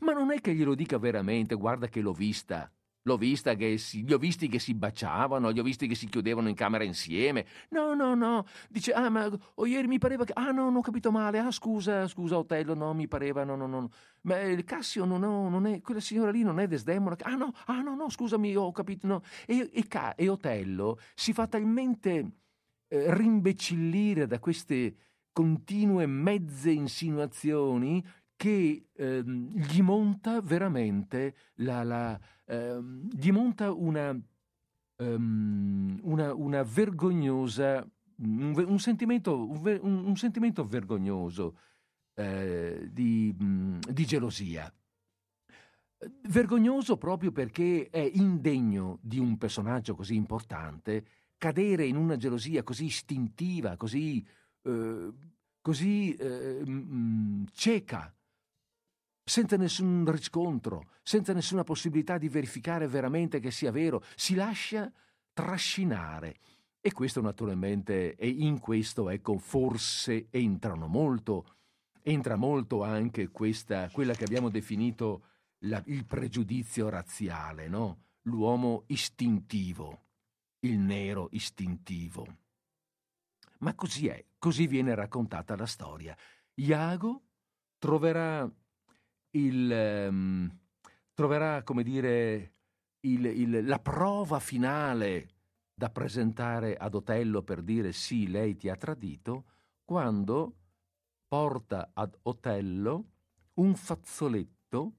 Ma 0.00 0.12
non 0.14 0.32
è 0.32 0.40
che 0.40 0.52
glielo 0.52 0.74
dica 0.74 0.98
veramente, 0.98 1.54
guarda 1.54 1.86
che 1.86 2.00
l'ho 2.00 2.12
vista, 2.12 2.68
L'ho 3.06 3.16
vista 3.16 3.54
che 3.54 3.78
si, 3.78 4.04
li 4.04 4.12
ho 4.12 4.18
visti 4.18 4.48
che 4.48 4.58
si 4.58 4.74
baciavano, 4.74 5.50
li 5.50 5.60
ho 5.60 5.62
visti 5.62 5.86
che 5.86 5.94
si 5.94 6.08
chiudevano 6.08 6.48
in 6.48 6.56
camera 6.56 6.82
insieme. 6.82 7.46
No, 7.70 7.94
no, 7.94 8.16
no. 8.16 8.44
Dice, 8.68 8.92
ah, 8.92 9.08
ma 9.08 9.30
oh, 9.54 9.64
ieri 9.64 9.86
mi 9.86 9.98
pareva 9.98 10.24
che... 10.24 10.32
Ah, 10.34 10.50
no, 10.50 10.64
non 10.64 10.76
ho 10.76 10.80
capito 10.80 11.12
male. 11.12 11.38
Ah, 11.38 11.52
scusa, 11.52 12.08
scusa, 12.08 12.36
Otello, 12.36 12.74
no, 12.74 12.92
mi 12.94 13.06
pareva, 13.06 13.44
no, 13.44 13.54
no, 13.54 13.68
no. 13.68 13.90
Ma 14.22 14.40
il 14.40 14.64
Cassio 14.64 15.04
no, 15.04 15.18
no, 15.18 15.48
non 15.48 15.66
è... 15.66 15.80
Quella 15.82 16.00
signora 16.00 16.32
lì 16.32 16.42
non 16.42 16.58
è 16.58 16.66
Desdemona. 16.66 17.16
Ah, 17.22 17.36
no, 17.36 17.52
ah, 17.66 17.80
no, 17.80 17.94
no, 17.94 18.10
scusami, 18.10 18.56
ho 18.56 18.72
capito, 18.72 19.06
no. 19.06 19.22
E, 19.46 19.70
e, 19.72 19.86
e 20.16 20.28
Otello 20.28 20.98
si 21.14 21.32
fa 21.32 21.46
talmente 21.46 22.32
eh, 22.88 23.14
rimbecillire 23.14 24.26
da 24.26 24.40
queste 24.40 24.96
continue 25.32 26.06
mezze 26.06 26.72
insinuazioni 26.72 28.04
che 28.34 28.88
eh, 28.92 29.22
gli 29.24 29.80
monta 29.80 30.40
veramente 30.40 31.34
la, 31.56 31.82
la 31.82 32.20
eh, 32.46 32.80
gli 33.12 33.30
monta 33.30 33.72
una, 33.72 34.10
um, 34.96 35.98
una, 36.02 36.34
una 36.34 36.62
vergognosa 36.62 37.86
un, 38.18 38.54
un, 38.66 38.78
sentimento, 38.78 39.48
un, 39.48 39.80
un, 39.82 40.16
sentimento, 40.16 40.66
vergognoso 40.66 41.58
eh, 42.14 42.88
di, 42.90 43.34
di, 43.36 44.06
gelosia. 44.06 44.72
Vergognoso 46.28 46.96
proprio 46.98 47.32
perché 47.32 47.88
è 47.90 48.10
indegno 48.14 48.98
di 49.02 49.18
un 49.18 49.36
personaggio 49.38 49.94
così 49.94 50.14
importante 50.14 51.06
cadere 51.38 51.84
in 51.84 51.96
una 51.96 52.16
gelosia 52.16 52.62
così 52.62 52.86
istintiva, 52.86 53.76
così, 53.76 54.26
eh, 54.62 55.12
così 55.60 56.14
eh, 56.14 57.44
cieca 57.52 58.15
senza 59.28 59.56
nessun 59.56 60.08
riscontro, 60.08 60.90
senza 61.02 61.32
nessuna 61.32 61.64
possibilità 61.64 62.16
di 62.16 62.28
verificare 62.28 62.86
veramente 62.86 63.40
che 63.40 63.50
sia 63.50 63.72
vero, 63.72 64.04
si 64.14 64.36
lascia 64.36 64.90
trascinare. 65.32 66.36
E 66.80 66.92
questo 66.92 67.20
naturalmente, 67.20 68.14
e 68.14 68.28
in 68.28 68.60
questo, 68.60 69.10
ecco, 69.10 69.36
forse 69.38 70.28
entrano 70.30 70.86
molto, 70.86 71.56
entra 72.02 72.36
molto 72.36 72.84
anche 72.84 73.30
questa, 73.30 73.90
quella 73.90 74.14
che 74.14 74.22
abbiamo 74.22 74.48
definito 74.48 75.24
la, 75.64 75.82
il 75.86 76.06
pregiudizio 76.06 76.88
razziale, 76.88 77.66
no? 77.66 78.04
L'uomo 78.22 78.84
istintivo, 78.86 80.04
il 80.60 80.78
nero 80.78 81.26
istintivo. 81.32 82.26
Ma 83.58 83.74
così 83.74 84.06
è, 84.06 84.24
così 84.38 84.68
viene 84.68 84.94
raccontata 84.94 85.56
la 85.56 85.66
storia. 85.66 86.16
Iago 86.54 87.22
troverà 87.78 88.48
il, 89.30 90.06
um, 90.08 90.58
troverà, 91.14 91.62
come 91.62 91.82
dire, 91.82 92.52
il, 93.00 93.24
il, 93.24 93.66
la 93.66 93.78
prova 93.78 94.38
finale 94.40 95.28
da 95.74 95.90
presentare 95.90 96.76
ad 96.76 96.94
Otello 96.94 97.42
per 97.42 97.62
dire 97.62 97.92
sì, 97.92 98.28
lei 98.28 98.56
ti 98.56 98.68
ha 98.68 98.76
tradito, 98.76 99.44
quando 99.84 100.56
porta 101.28 101.90
ad 101.92 102.16
Otello 102.22 103.10
un 103.54 103.74
fazzoletto, 103.74 104.92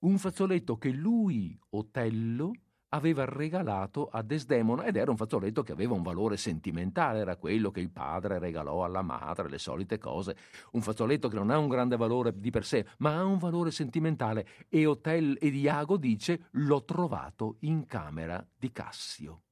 un 0.00 0.18
fazzoletto 0.18 0.76
che 0.76 0.90
lui, 0.90 1.58
Otello, 1.70 2.52
aveva 2.96 3.24
regalato 3.24 4.08
a 4.08 4.22
Desdemona 4.22 4.84
ed 4.84 4.96
era 4.96 5.10
un 5.10 5.16
fazzoletto 5.16 5.62
che 5.62 5.72
aveva 5.72 5.94
un 5.94 6.02
valore 6.02 6.36
sentimentale, 6.36 7.20
era 7.20 7.36
quello 7.36 7.70
che 7.70 7.80
il 7.80 7.90
padre 7.90 8.38
regalò 8.38 8.84
alla 8.84 9.02
madre, 9.02 9.48
le 9.48 9.58
solite 9.58 9.98
cose, 9.98 10.36
un 10.72 10.82
fazzoletto 10.82 11.28
che 11.28 11.36
non 11.36 11.50
ha 11.50 11.58
un 11.58 11.68
grande 11.68 11.96
valore 11.96 12.32
di 12.34 12.50
per 12.50 12.64
sé, 12.64 12.86
ma 12.98 13.16
ha 13.16 13.24
un 13.24 13.38
valore 13.38 13.70
sentimentale 13.70 14.46
e 14.68 14.86
Hotel 14.86 15.36
e 15.40 15.50
Diago 15.50 15.96
dice 15.96 16.48
l'ho 16.52 16.84
trovato 16.84 17.56
in 17.60 17.86
camera 17.86 18.44
di 18.56 18.72
Cassio. 18.72 19.42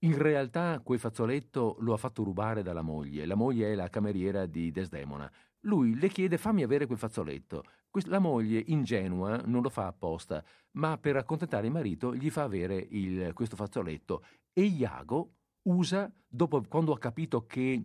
In 0.00 0.18
realtà 0.18 0.80
quel 0.84 0.98
fazzoletto 0.98 1.76
lo 1.80 1.94
ha 1.94 1.96
fatto 1.96 2.22
rubare 2.22 2.62
dalla 2.62 2.82
moglie, 2.82 3.24
la 3.24 3.34
moglie 3.34 3.72
è 3.72 3.74
la 3.74 3.88
cameriera 3.88 4.46
di 4.46 4.70
Desdemona. 4.70 5.30
Lui 5.60 5.98
le 5.98 6.08
chiede 6.08 6.38
fammi 6.38 6.62
avere 6.62 6.86
quel 6.86 6.98
fazzoletto. 6.98 7.64
La 8.04 8.18
moglie, 8.18 8.62
ingenua, 8.66 9.40
non 9.46 9.62
lo 9.62 9.70
fa 9.70 9.86
apposta, 9.86 10.44
ma 10.72 10.98
per 10.98 11.16
accontentare 11.16 11.66
il 11.66 11.72
marito 11.72 12.14
gli 12.14 12.30
fa 12.30 12.42
avere 12.42 12.76
il, 12.90 13.32
questo 13.32 13.56
fazzoletto. 13.56 14.24
E 14.52 14.62
Iago 14.62 15.34
usa, 15.62 16.12
dopo, 16.26 16.62
quando 16.68 16.92
ha 16.92 16.98
capito 16.98 17.46
che 17.46 17.82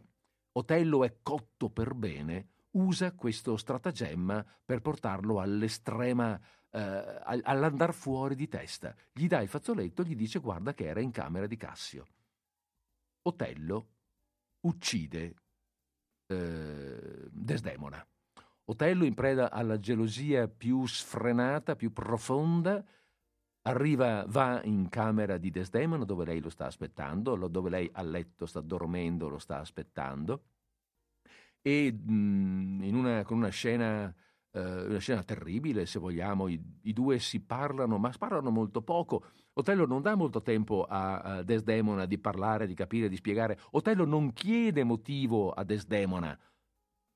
Otello 0.54 1.04
è 1.06 1.18
cotto 1.22 1.70
per 1.70 1.94
bene, 1.94 2.50
usa 2.72 3.14
questo 3.14 3.58
stratagemma 3.58 4.46
per 4.66 4.82
portarlo 4.82 5.40
all'estrema, 5.40 6.40
eh, 6.70 7.40
all'andar 7.44 7.94
fuori 7.94 8.36
di 8.36 8.48
testa. 8.48 8.96
Gli 9.12 9.28
dà 9.28 9.42
il 9.42 9.48
fazzoletto, 9.48 10.04
gli 10.04 10.16
dice 10.16 10.40
guarda 10.40 10.74
che 10.74 10.86
era 10.86 11.00
in 11.00 11.12
camera 11.12 11.48
di 11.48 11.56
Cassio. 11.56 12.06
Otello 13.24 13.88
uccide 14.62 15.36
eh, 16.28 17.28
Desdemona. 17.30 18.06
Otello, 18.66 19.06
in 19.06 19.14
preda 19.14 19.52
alla 19.52 19.80
gelosia 19.80 20.48
più 20.48 20.86
sfrenata, 20.86 21.76
più 21.76 21.92
profonda, 21.92 22.84
arriva, 23.64 24.26
va 24.28 24.62
in 24.64 24.88
camera 24.90 25.38
di 25.38 25.52
Desdemona 25.52 26.06
dove 26.06 26.26
lei 26.26 26.40
lo 26.40 26.50
sta 26.50 26.66
aspettando, 26.66 27.36
dove 27.48 27.70
lei 27.70 27.90
a 27.94 28.02
letto 28.02 28.46
sta 28.46 28.62
dormendo, 28.62 29.28
lo 29.28 29.40
sta 29.40 29.60
aspettando, 29.60 30.44
e 31.62 31.92
mh, 31.92 32.14
mm, 32.14 32.96
una, 32.96 33.24
con 33.24 33.38
una 33.38 33.50
scena, 33.50 34.14
eh, 34.52 34.86
una 34.86 34.98
scena, 35.00 35.24
terribile, 35.24 35.86
se 35.86 36.00
vogliamo, 36.00 36.48
i, 36.48 36.60
i, 36.84 36.94
due 36.94 37.20
si 37.20 37.42
parlano, 37.42 37.98
ma 37.98 38.12
parlano 38.18 38.50
molto 38.50 38.82
poco. 38.82 39.26
Otello 39.54 39.86
non 39.86 40.02
dà 40.02 40.16
molto 40.16 40.42
tempo 40.42 40.86
a 40.88 41.44
Desdemona 41.44 42.06
di 42.06 42.18
parlare, 42.18 42.68
di 42.68 42.74
capire, 42.74 43.10
di 43.10 43.16
spiegare. 43.18 43.60
Otello 43.72 44.06
non 44.06 44.34
chiede 44.34 44.84
motivo 44.84 45.52
a 45.52 45.64
Desdemona 45.64 46.38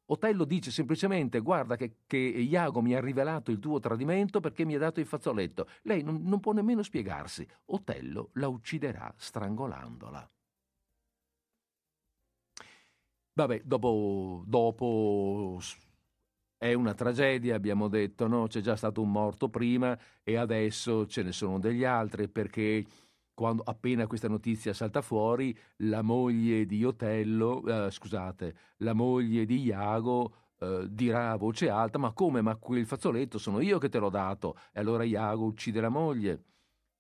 Otello 0.08 0.46
dice 0.46 0.70
semplicemente 0.70 1.40
guarda 1.40 1.76
che, 1.76 1.98
che, 2.06 2.18
Iago 2.18 2.82
mi 2.82 2.94
ha 2.94 3.00
rivelato 3.00 3.50
il 3.50 3.60
tuo 3.60 3.80
tradimento 3.80 4.40
perché 4.40 4.64
mi 4.64 4.76
ha 4.76 4.80
dato 4.80 5.00
il 5.00 5.06
fazzoletto. 5.08 5.68
Lei 5.84 6.04
non, 6.04 6.22
non 6.24 6.40
può 6.40 6.52
nemmeno 6.52 6.84
spiegarsi. 6.84 7.48
Otello 7.66 8.30
la 8.34 8.48
ucciderà 8.48 9.12
strangolandola. 9.18 10.30
Vabbè, 13.34 13.62
dopo, 13.66 14.44
dopo 14.46 15.60
è 16.58 16.74
una 16.74 16.94
tragedia, 16.94 17.56
abbiamo 17.56 17.88
detto, 17.88 18.28
no? 18.28 18.48
C'è 18.48 18.62
già 18.62 18.76
stato 18.76 19.02
un 19.02 19.12
morto 19.12 19.50
prima 19.50 19.98
e 20.24 20.38
adesso 20.38 21.06
ce 21.08 21.24
ne 21.24 21.32
sono 21.32 21.60
degli 21.60 21.84
altri 21.84 22.30
perché 22.30 22.86
quando 23.36 23.62
appena 23.64 24.08
questa 24.08 24.28
notizia 24.28 24.74
salta 24.74 25.02
fuori, 25.02 25.56
la 25.78 26.02
moglie 26.02 26.66
di 26.66 26.84
Otello, 26.84 27.64
eh, 27.66 27.92
scusate, 27.92 28.56
la 28.78 28.94
moglie 28.94 29.46
di 29.46 29.62
Iago 29.62 30.34
eh, 30.60 30.88
dirà 30.90 31.32
a 31.32 31.36
voce 31.36 31.70
alta: 31.70 32.00
Ma 32.00 32.12
come? 32.14 32.42
Ma 32.42 32.56
quel 32.56 32.86
fazzoletto 32.86 33.38
sono 33.38 33.60
io 33.60 33.78
che 33.78 33.90
te 33.90 34.00
l'ho 34.00 34.10
dato. 34.10 34.56
E 34.72 34.80
allora 34.80 35.04
Iago 35.04 35.46
uccide 35.46 35.82
la 35.82 35.90
moglie. 35.90 36.44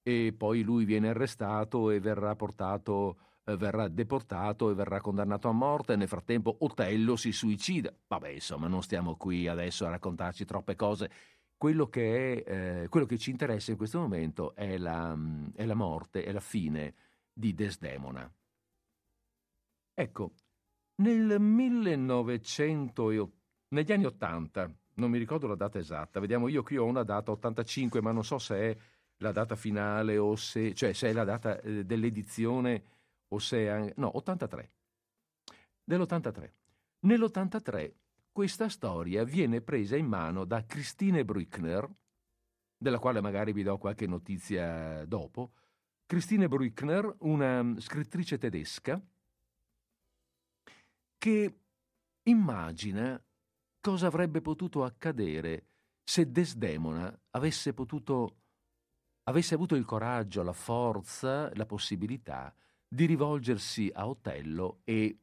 E 0.03 0.33
poi 0.37 0.61
lui 0.61 0.85
viene 0.85 1.09
arrestato 1.09 1.89
e 1.89 1.99
verrà 1.99 2.35
portato. 2.35 3.17
Eh, 3.47 3.57
verrà 3.57 3.87
deportato 3.87 4.71
e 4.71 4.73
verrà 4.73 4.99
condannato 4.99 5.47
a 5.47 5.51
morte. 5.51 5.95
Nel 5.95 6.07
frattempo 6.07 6.57
Otello 6.59 7.15
si 7.15 7.31
suicida. 7.31 7.93
Vabbè, 8.07 8.29
insomma, 8.29 8.67
non 8.67 8.81
stiamo 8.83 9.15
qui 9.15 9.47
adesso 9.47 9.85
a 9.85 9.89
raccontarci 9.89 10.45
troppe 10.45 10.75
cose 10.75 11.09
quello 11.57 11.87
che, 11.87 12.43
è, 12.43 12.83
eh, 12.83 12.87
quello 12.89 13.05
che 13.05 13.17
ci 13.17 13.31
interessa 13.31 13.71
in 13.71 13.77
questo 13.77 13.99
momento 13.99 14.53
è 14.55 14.77
la, 14.77 15.17
è 15.55 15.65
la 15.65 15.73
morte, 15.73 16.23
è 16.23 16.31
la 16.31 16.39
fine 16.39 16.93
di 17.31 17.53
Desdemona. 17.53 18.31
Ecco, 19.93 20.33
nel 20.95 21.39
1900, 21.39 23.31
negli 23.69 23.91
anni 23.91 24.05
80, 24.05 24.71
non 24.95 25.09
mi 25.09 25.17
ricordo 25.17 25.47
la 25.47 25.55
data 25.55 25.79
esatta, 25.79 26.19
vediamo, 26.19 26.47
io 26.47 26.63
qui 26.63 26.77
ho 26.77 26.85
una 26.85 27.03
data 27.03 27.31
85, 27.31 28.01
ma 28.01 28.11
non 28.11 28.23
so 28.23 28.37
se 28.37 28.55
è 28.55 28.77
la 29.17 29.31
data 29.31 29.55
finale 29.55 30.17
o 30.17 30.35
se, 30.35 30.73
cioè 30.73 30.93
se 30.93 31.09
è 31.09 31.13
la 31.13 31.23
data 31.23 31.59
eh, 31.61 31.85
dell'edizione 31.85 32.83
o 33.29 33.39
se 33.39 33.67
è, 33.67 33.93
no, 33.97 34.17
83. 34.17 34.71
Dell'83. 35.83 36.51
Nell'83 36.99 37.93
questa 38.35 38.67
storia 38.67 39.23
viene 39.23 39.61
presa 39.61 39.95
in 39.95 40.07
mano 40.07 40.43
da 40.43 40.65
Christine 40.65 41.23
Brückner, 41.23 41.89
della 42.75 42.99
quale 42.99 43.21
magari 43.21 43.53
vi 43.53 43.63
do 43.63 43.77
qualche 43.77 44.07
notizia 44.07 45.05
dopo. 45.05 45.53
Christine 46.05 46.49
Brückner, 46.49 47.15
una 47.19 47.75
scrittrice 47.79 48.37
tedesca, 48.37 49.01
che 51.17 51.59
immagina 52.23 53.23
cosa 53.79 54.07
avrebbe 54.07 54.41
potuto 54.41 54.83
accadere 54.83 55.67
se 56.03 56.29
Desdemona 56.29 57.17
avesse 57.29 57.73
potuto 57.73 58.41
avesse 59.23 59.53
avuto 59.53 59.75
il 59.75 59.85
coraggio, 59.85 60.43
la 60.43 60.51
forza, 60.51 61.49
la 61.55 61.65
possibilità 61.65 62.53
di 62.85 63.05
rivolgersi 63.05 63.89
a 63.93 64.09
Otello 64.09 64.81
e 64.83 65.19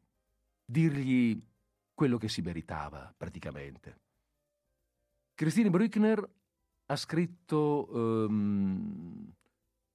dirgli 0.65 1.52
quello 1.95 2.19
che 2.19 2.29
si 2.29 2.41
meritava 2.41 3.13
praticamente. 3.17 4.01
Christine 5.35 5.71
Brückner 5.71 6.31
ha 6.87 6.97
scritto, 6.97 7.89
um, 7.91 9.33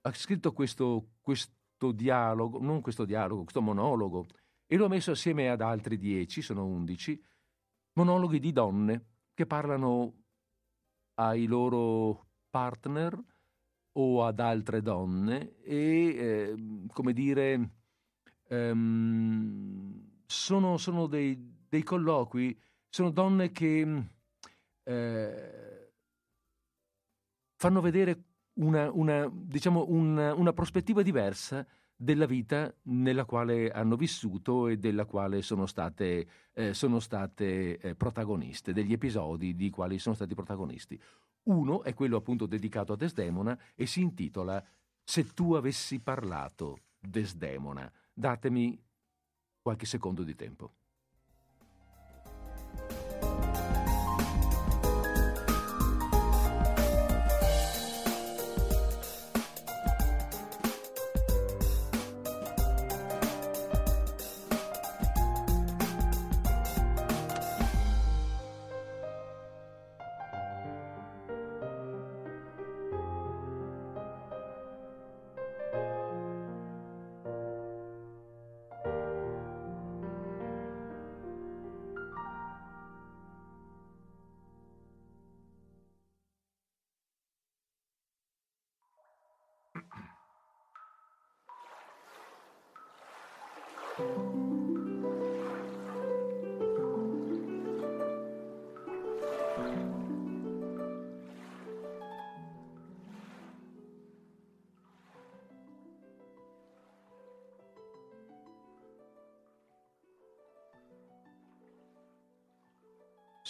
ha 0.02 0.14
scritto 0.14 0.52
questo, 0.54 1.10
questo 1.22 1.92
dialogo, 1.92 2.60
non 2.60 2.82
questo 2.82 3.06
dialogo, 3.06 3.44
questo 3.44 3.62
monologo, 3.62 4.26
e 4.66 4.76
lo 4.76 4.86
ha 4.86 4.90
messo 4.90 5.12
assieme 5.12 5.50
ad 5.50 5.62
altri 5.62 5.98
dieci, 5.98 6.42
sono 6.42 6.66
undici, 6.66 7.22
monologhi 7.94 8.40
di 8.40 8.52
donne 8.52 9.06
che 9.34 9.46
parlano 9.46 10.14
ai 11.16 11.46
loro 11.46 12.26
partner 12.50 13.18
o 13.94 14.26
ad 14.26 14.40
altre 14.40 14.82
donne 14.82 15.58
e, 15.62 15.76
eh, 15.76 16.56
come 16.92 17.14
dire, 17.14 17.70
um, 18.50 20.22
sono, 20.26 20.78
sono 20.78 21.08
dei, 21.08 21.57
dei 21.70 21.84
colloqui 21.84 22.60
sono 22.90 23.12
donne 23.12 23.52
che 23.52 23.86
mm, 23.86 24.00
eh, 24.84 25.92
fanno 27.56 27.82
vedere 27.82 28.24
una, 28.54 28.92
una, 28.92 29.30
diciamo 29.32 29.86
una, 29.90 30.34
una, 30.34 30.54
prospettiva 30.54 31.02
diversa 31.02 31.66
della 31.96 32.26
vita 32.26 32.74
nella 32.84 33.26
quale 33.26 33.72
hanno 33.72 33.96
vissuto 33.96 34.68
e 34.68 34.78
della 34.78 35.06
quale 35.06 35.42
sono 35.42 35.66
state, 35.66 36.28
eh, 36.54 36.74
sono 36.74 37.00
state 37.00 37.78
eh, 37.78 37.96
protagoniste, 37.96 38.74
degli 38.74 38.94
episodi 38.94 39.56
di 39.56 39.70
quali 39.70 39.98
sono 40.00 40.16
stati 40.16 40.36
protagonisti. 40.36 41.00
Uno 41.44 41.84
è 41.84 41.94
quello 41.94 42.18
appunto 42.18 42.46
dedicato 42.46 42.94
a 42.94 42.98
Desdemona 42.98 43.58
e 43.76 43.86
si 43.86 44.02
intitola 44.02 44.64
Se 45.04 45.34
tu 45.34 45.54
avessi 45.54 46.00
parlato, 46.00 46.80
Desdemona. 47.00 47.92
Datemi 48.14 48.80
qualche 49.62 49.86
secondo 49.86 50.24
di 50.24 50.36
tempo. 50.36 50.74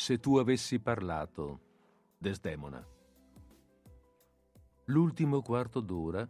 Se 0.08 0.22
tu 0.22 0.38
avessi 0.38 0.80
parlato, 0.80 1.60
Desdemona. 2.18 2.82
L'ultimo 4.86 5.42
quarto 5.42 5.82
d'ora 5.82 6.26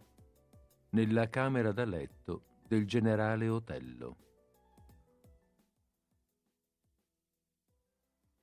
nella 0.90 1.28
camera 1.28 1.70
da 1.70 1.84
letto 1.84 2.58
del 2.66 2.88
generale 2.88 3.48
Otello. 3.48 4.16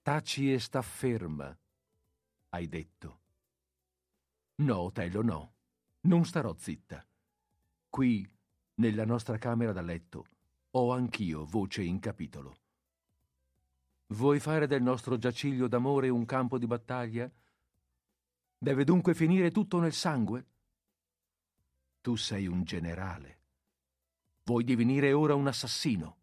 Taci 0.04 0.54
e 0.54 0.58
sta 0.58 0.82
ferma, 0.82 1.54
hai 2.52 2.70
detto. 2.70 3.20
No, 4.60 4.78
Otello, 4.84 5.22
no. 5.22 5.54
Non 6.04 6.24
starò 6.24 6.56
zitta. 6.58 7.06
Qui, 7.90 8.26
nella 8.76 9.04
nostra 9.04 9.38
camera 9.38 9.74
da 9.74 9.82
letto, 9.82 10.28
ho 10.72 10.94
anch'io 10.94 11.44
voce 11.44 11.84
in 11.84 12.00
capitolo. 12.00 12.64
Vuoi 14.10 14.40
fare 14.40 14.68
del 14.68 14.84
nostro 14.84 15.18
giaciglio 15.18 15.68
d'amore 15.68 16.10
un 16.10 16.26
campo 16.26 16.60
di 16.60 16.68
battaglia? 16.68 17.30
Deve 18.56 18.84
dunque 18.84 19.16
finire 19.16 19.50
tutto 19.50 19.80
nel 19.80 19.94
sangue? 19.94 20.46
Tu 22.02 22.16
sei 22.16 22.46
un 22.46 22.64
generale. 22.64 23.40
Vuoi 24.44 24.64
divenire 24.64 25.12
ora 25.12 25.34
un 25.34 25.48
assassino? 25.48 26.18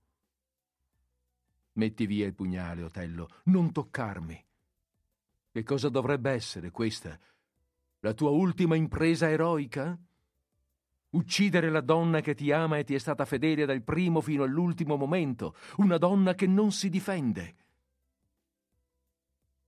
Metti 1.72 2.06
via 2.06 2.24
il 2.24 2.34
pugnale, 2.34 2.84
Otello, 2.84 3.28
non 3.44 3.72
toccarmi. 3.72 4.46
Che 5.50 5.62
cosa 5.64 5.88
dovrebbe 5.88 6.30
essere 6.30 6.70
questa? 6.70 7.18
La 8.00 8.14
tua 8.14 8.30
ultima 8.30 8.76
impresa 8.76 9.28
eroica? 9.28 9.98
Uccidere 11.10 11.68
la 11.68 11.80
donna 11.80 12.20
che 12.20 12.34
ti 12.34 12.52
ama 12.52 12.78
e 12.78 12.84
ti 12.84 12.94
è 12.94 12.98
stata 12.98 13.24
fedele 13.24 13.66
dal 13.66 13.82
primo 13.82 14.20
fino 14.20 14.44
all'ultimo 14.44 14.96
momento, 14.96 15.56
una 15.78 15.98
donna 15.98 16.34
che 16.34 16.46
non 16.46 16.70
si 16.70 16.88
difende. 16.88 17.56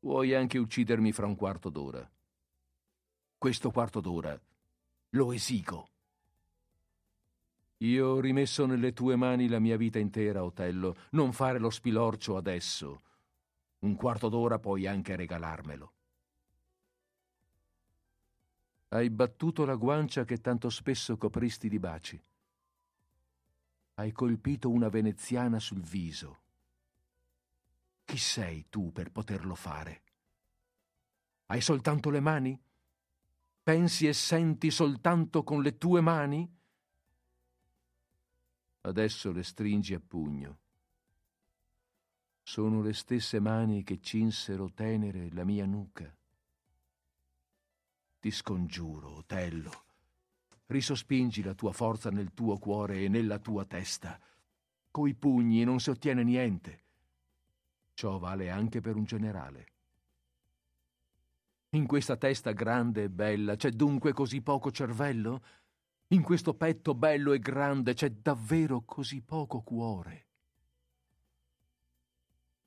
Vuoi 0.05 0.35
anche 0.35 0.59
uccidermi 0.59 1.13
fra 1.13 1.25
un 1.25 1.35
quarto 1.35 1.71
d'ora. 1.71 2.07
Questo 3.39 3.71
quarto 3.71 4.01
d'ora 4.03 4.39
lo 5.09 5.33
esigo. 5.33 5.89
Io 7.79 8.09
ho 8.09 8.21
rimesso 8.21 8.67
nelle 8.67 8.93
tue 8.93 9.17
mani 9.17 9.49
la 9.49 9.59
mia 9.59 9.79
vita 9.79 9.99
intera, 9.99 10.45
Otello. 10.45 10.95
Non 11.13 11.33
fare 11.33 11.59
lo 11.59 11.71
spilorcio 11.71 12.37
adesso. 12.37 13.01
Un 13.79 13.95
quarto 13.95 14.29
d'ora 14.29 14.59
puoi 14.59 14.87
anche 14.87 15.17
regalarmelo. 15.17 15.93
Hai 18.89 19.09
battuto 19.09 19.65
la 19.65 19.77
guancia 19.77 20.27
che 20.27 20.37
tanto 20.37 20.69
spesso 20.69 21.17
copristi 21.17 21.71
di 21.71 21.79
baci. 21.79 22.23
Hai 23.95 24.13
colpito 24.13 24.69
una 24.69 24.91
veneziana 24.91 25.59
sul 25.59 25.81
viso. 25.81 26.43
Chi 28.05 28.19
sei 28.19 28.67
tu 28.69 28.93
per 28.93 29.11
poterlo 29.11 29.55
fare? 29.55 30.03
Hai 31.47 31.61
soltanto 31.61 32.11
le 32.11 32.21
mani? 32.21 32.63
Pensi 33.63 34.07
e 34.07 34.13
senti 34.13 34.71
soltanto 34.71 35.43
con 35.43 35.63
le 35.63 35.79
tue 35.79 36.01
mani? 36.01 36.47
Adesso 38.83 39.33
le 39.33 39.43
stringi 39.43 39.95
a 39.95 40.01
pugno. 40.01 40.59
Sono 42.43 42.83
le 42.83 42.93
stesse 42.93 43.41
mani 43.41 43.83
che 43.83 44.01
cinsero 44.01 44.71
tenere 44.73 45.31
la 45.33 45.45
mia 45.45 45.65
nuca. 45.65 46.15
Ti 48.21 48.31
scongiuro, 48.31 49.17
Otello, 49.17 49.85
risospingi 50.67 51.43
la 51.43 51.55
tua 51.55 51.73
forza 51.73 52.11
nel 52.11 52.35
tuo 52.35 52.59
cuore 52.59 53.03
e 53.05 53.09
nella 53.09 53.39
tua 53.39 53.65
testa. 53.65 54.21
Coi 54.91 55.15
pugni 55.15 55.65
non 55.65 55.81
si 55.81 55.89
ottiene 55.89 56.23
niente. 56.23 56.84
Ciò 57.95 58.19
vale 58.19 58.51
anche 58.51 58.81
per 58.81 58.97
un 58.97 59.05
generale. 59.05 59.67
In 61.71 61.87
questa 61.87 62.17
testa 62.17 62.51
grande 62.53 63.05
e 63.05 63.09
bella 63.09 63.57
c'è 63.57 63.71
dunque 63.71 64.13
così 64.13 64.43
poco 64.43 64.71
cervello? 64.71 65.43
In 66.09 66.23
questo 66.23 66.55
petto 66.55 66.95
bello 66.95 67.33
e 67.33 67.39
grande 67.39 67.95
c'è 67.95 68.11
davvero 68.11 68.83
così 68.83 69.23
poco 69.23 69.63
cuore? 69.63 70.27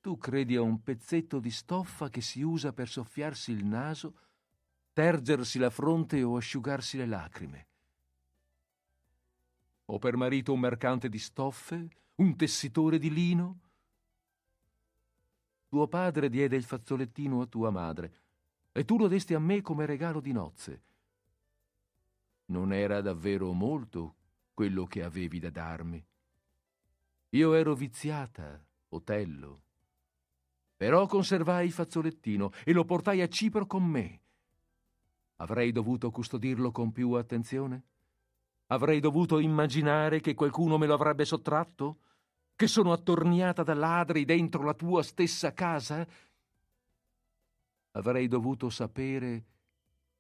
Tu 0.02 0.18
credi 0.18 0.56
a 0.56 0.62
un 0.62 0.82
pezzetto 0.82 1.40
di 1.40 1.52
stoffa 1.52 2.10
che 2.10 2.22
si 2.22 2.42
usa 2.42 2.72
per 2.72 2.88
soffiarsi 2.88 3.52
il 3.52 3.66
naso, 3.66 4.16
tergersi 4.94 5.60
la 5.60 5.70
fronte 5.70 6.24
o 6.24 6.38
asciugarsi 6.38 6.98
le 6.98 7.06
lacrime? 7.06 7.68
Ho 9.86 10.00
per 10.00 10.16
marito 10.16 10.54
un 10.54 10.60
mercante 10.60 11.10
di 11.10 11.20
stoffe, 11.20 11.90
un 12.16 12.36
tessitore 12.36 12.98
di 13.00 13.12
lino? 13.12 13.60
Tuo 15.68 15.88
padre 15.88 16.30
diede 16.30 16.56
il 16.56 16.64
fazzolettino 16.64 17.42
a 17.42 17.46
tua 17.46 17.70
madre, 17.70 18.14
e 18.72 18.86
tu 18.86 18.98
lo 18.98 19.08
desti 19.08 19.34
a 19.34 19.40
me 19.40 19.62
come 19.62 19.86
regalo 19.86 20.22
di 20.22 20.32
nozze. 20.32 20.82
Non 22.46 22.72
era 22.72 23.02
davvero 23.02 23.52
molto 23.52 24.16
quello 24.54 24.86
che 24.86 25.04
avevi 25.04 25.40
da 25.40 25.50
darmi. 25.50 26.04
Io 27.32 27.54
ero 27.54 27.76
viziata, 27.76 28.64
Otello. 28.90 29.62
Però 30.78 31.06
conservai 31.08 31.66
il 31.66 31.74
fazzolettino 31.74 32.52
e 32.64 32.72
lo 32.72 32.86
portai 32.86 33.22
a 33.22 33.28
Cipro 33.28 33.66
con 33.66 33.84
me. 33.84 34.22
Avrei 35.38 35.72
dovuto 35.72 36.10
custodirlo 36.10 36.72
con 36.72 36.92
più 36.92 37.12
attenzione? 37.12 37.84
Avrei 38.68 39.00
dovuto 39.00 39.40
immaginare 39.40 40.22
che 40.22 40.34
qualcuno 40.34 40.78
me 40.78 40.88
lo 40.88 40.94
avrebbe 40.94 41.26
sottratto? 41.26 42.00
Che 42.58 42.66
sono 42.66 42.92
attorniata 42.92 43.62
da 43.62 43.76
ladri 43.76 44.26
dentro 44.26 44.64
la 44.64 44.74
tua 44.74 45.04
stessa 45.04 45.54
casa? 45.54 46.08
Avrei 47.92 48.28
dovuto 48.28 48.72
sapere 48.72 49.44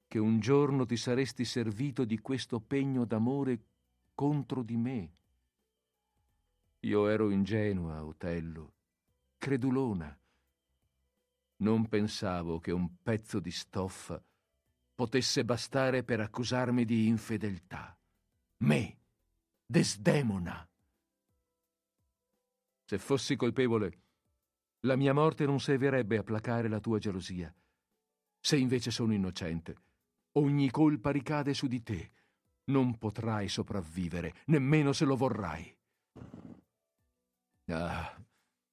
che 0.07 0.19
un 0.19 0.39
giorno 0.39 0.85
ti 0.85 0.97
saresti 0.97 1.43
servito 1.43 2.05
di 2.05 2.19
questo 2.19 2.59
pegno 2.59 3.05
d'amore 3.05 3.59
contro 4.13 4.61
di 4.61 4.77
me. 4.77 5.11
Io 6.81 7.07
ero 7.07 7.31
ingenua, 7.31 8.05
Otello, 8.05 8.71
credulona. 9.39 10.15
Non 11.55 11.87
pensavo 11.87 12.59
che 12.59 12.71
un 12.71 12.87
pezzo 13.01 13.39
di 13.39 13.49
stoffa 13.49 14.21
potesse 14.93 15.43
bastare 15.43 16.03
per 16.03 16.19
accusarmi 16.19 16.85
di 16.85 17.07
infedeltà. 17.07 17.97
Me, 18.57 18.97
Desdemona. 19.65 20.67
Se 22.89 22.97
fossi 22.99 23.35
colpevole, 23.35 23.99
la 24.85 24.95
mia 24.95 25.13
morte 25.13 25.45
non 25.45 25.59
servirebbe 25.59 26.19
a 26.19 26.23
placare 26.23 26.69
la 26.69 26.79
tua 26.79 26.99
gelosia. 26.99 27.53
Se 28.39 28.55
invece 28.55 28.91
sono 28.91 29.11
innocente, 29.11 29.75
ogni 30.37 30.71
colpa 30.71 31.11
ricade 31.11 31.53
su 31.53 31.67
di 31.67 31.83
te. 31.83 32.11
Non 32.67 32.97
potrai 32.97 33.49
sopravvivere, 33.49 34.35
nemmeno 34.45 34.93
se 34.93 35.03
lo 35.03 35.17
vorrai. 35.17 35.75
Ah, 37.65 38.17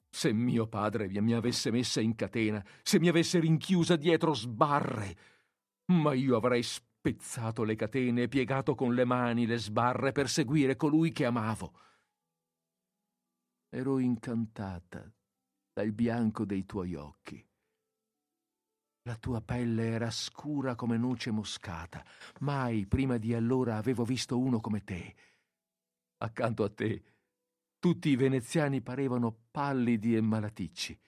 se 0.08 0.32
mio 0.32 0.68
padre 0.68 1.08
mi 1.08 1.34
avesse 1.34 1.72
messa 1.72 2.00
in 2.00 2.14
catena, 2.14 2.64
se 2.84 3.00
mi 3.00 3.08
avesse 3.08 3.40
rinchiusa 3.40 3.96
dietro 3.96 4.32
sbarre, 4.32 5.16
ma 5.86 6.14
io 6.14 6.36
avrei 6.36 6.62
spezzato 6.62 7.64
le 7.64 7.74
catene 7.74 8.22
e 8.22 8.28
piegato 8.28 8.76
con 8.76 8.94
le 8.94 9.04
mani 9.04 9.44
le 9.44 9.58
sbarre 9.58 10.12
per 10.12 10.28
seguire 10.28 10.76
colui 10.76 11.10
che 11.10 11.24
amavo. 11.24 11.72
Ero 13.74 13.98
incantata 13.98 15.12
dal 15.72 15.90
bianco 15.90 16.44
dei 16.44 16.64
tuoi 16.64 16.94
occhi. 16.94 17.44
La 19.02 19.16
tua 19.16 19.40
pelle 19.40 19.88
era 19.88 20.12
scura 20.12 20.76
come 20.76 20.96
noce 20.96 21.32
moscata. 21.32 22.06
Mai 22.42 22.86
prima 22.86 23.16
di 23.16 23.34
allora 23.34 23.76
avevo 23.76 24.04
visto 24.04 24.38
uno 24.38 24.60
come 24.60 24.84
te. 24.84 25.16
Accanto 26.18 26.62
a 26.62 26.70
te 26.70 27.02
tutti 27.80 28.10
i 28.10 28.14
veneziani 28.14 28.80
parevano 28.80 29.36
pallidi 29.50 30.14
e 30.14 30.20
malaticci. 30.20 31.00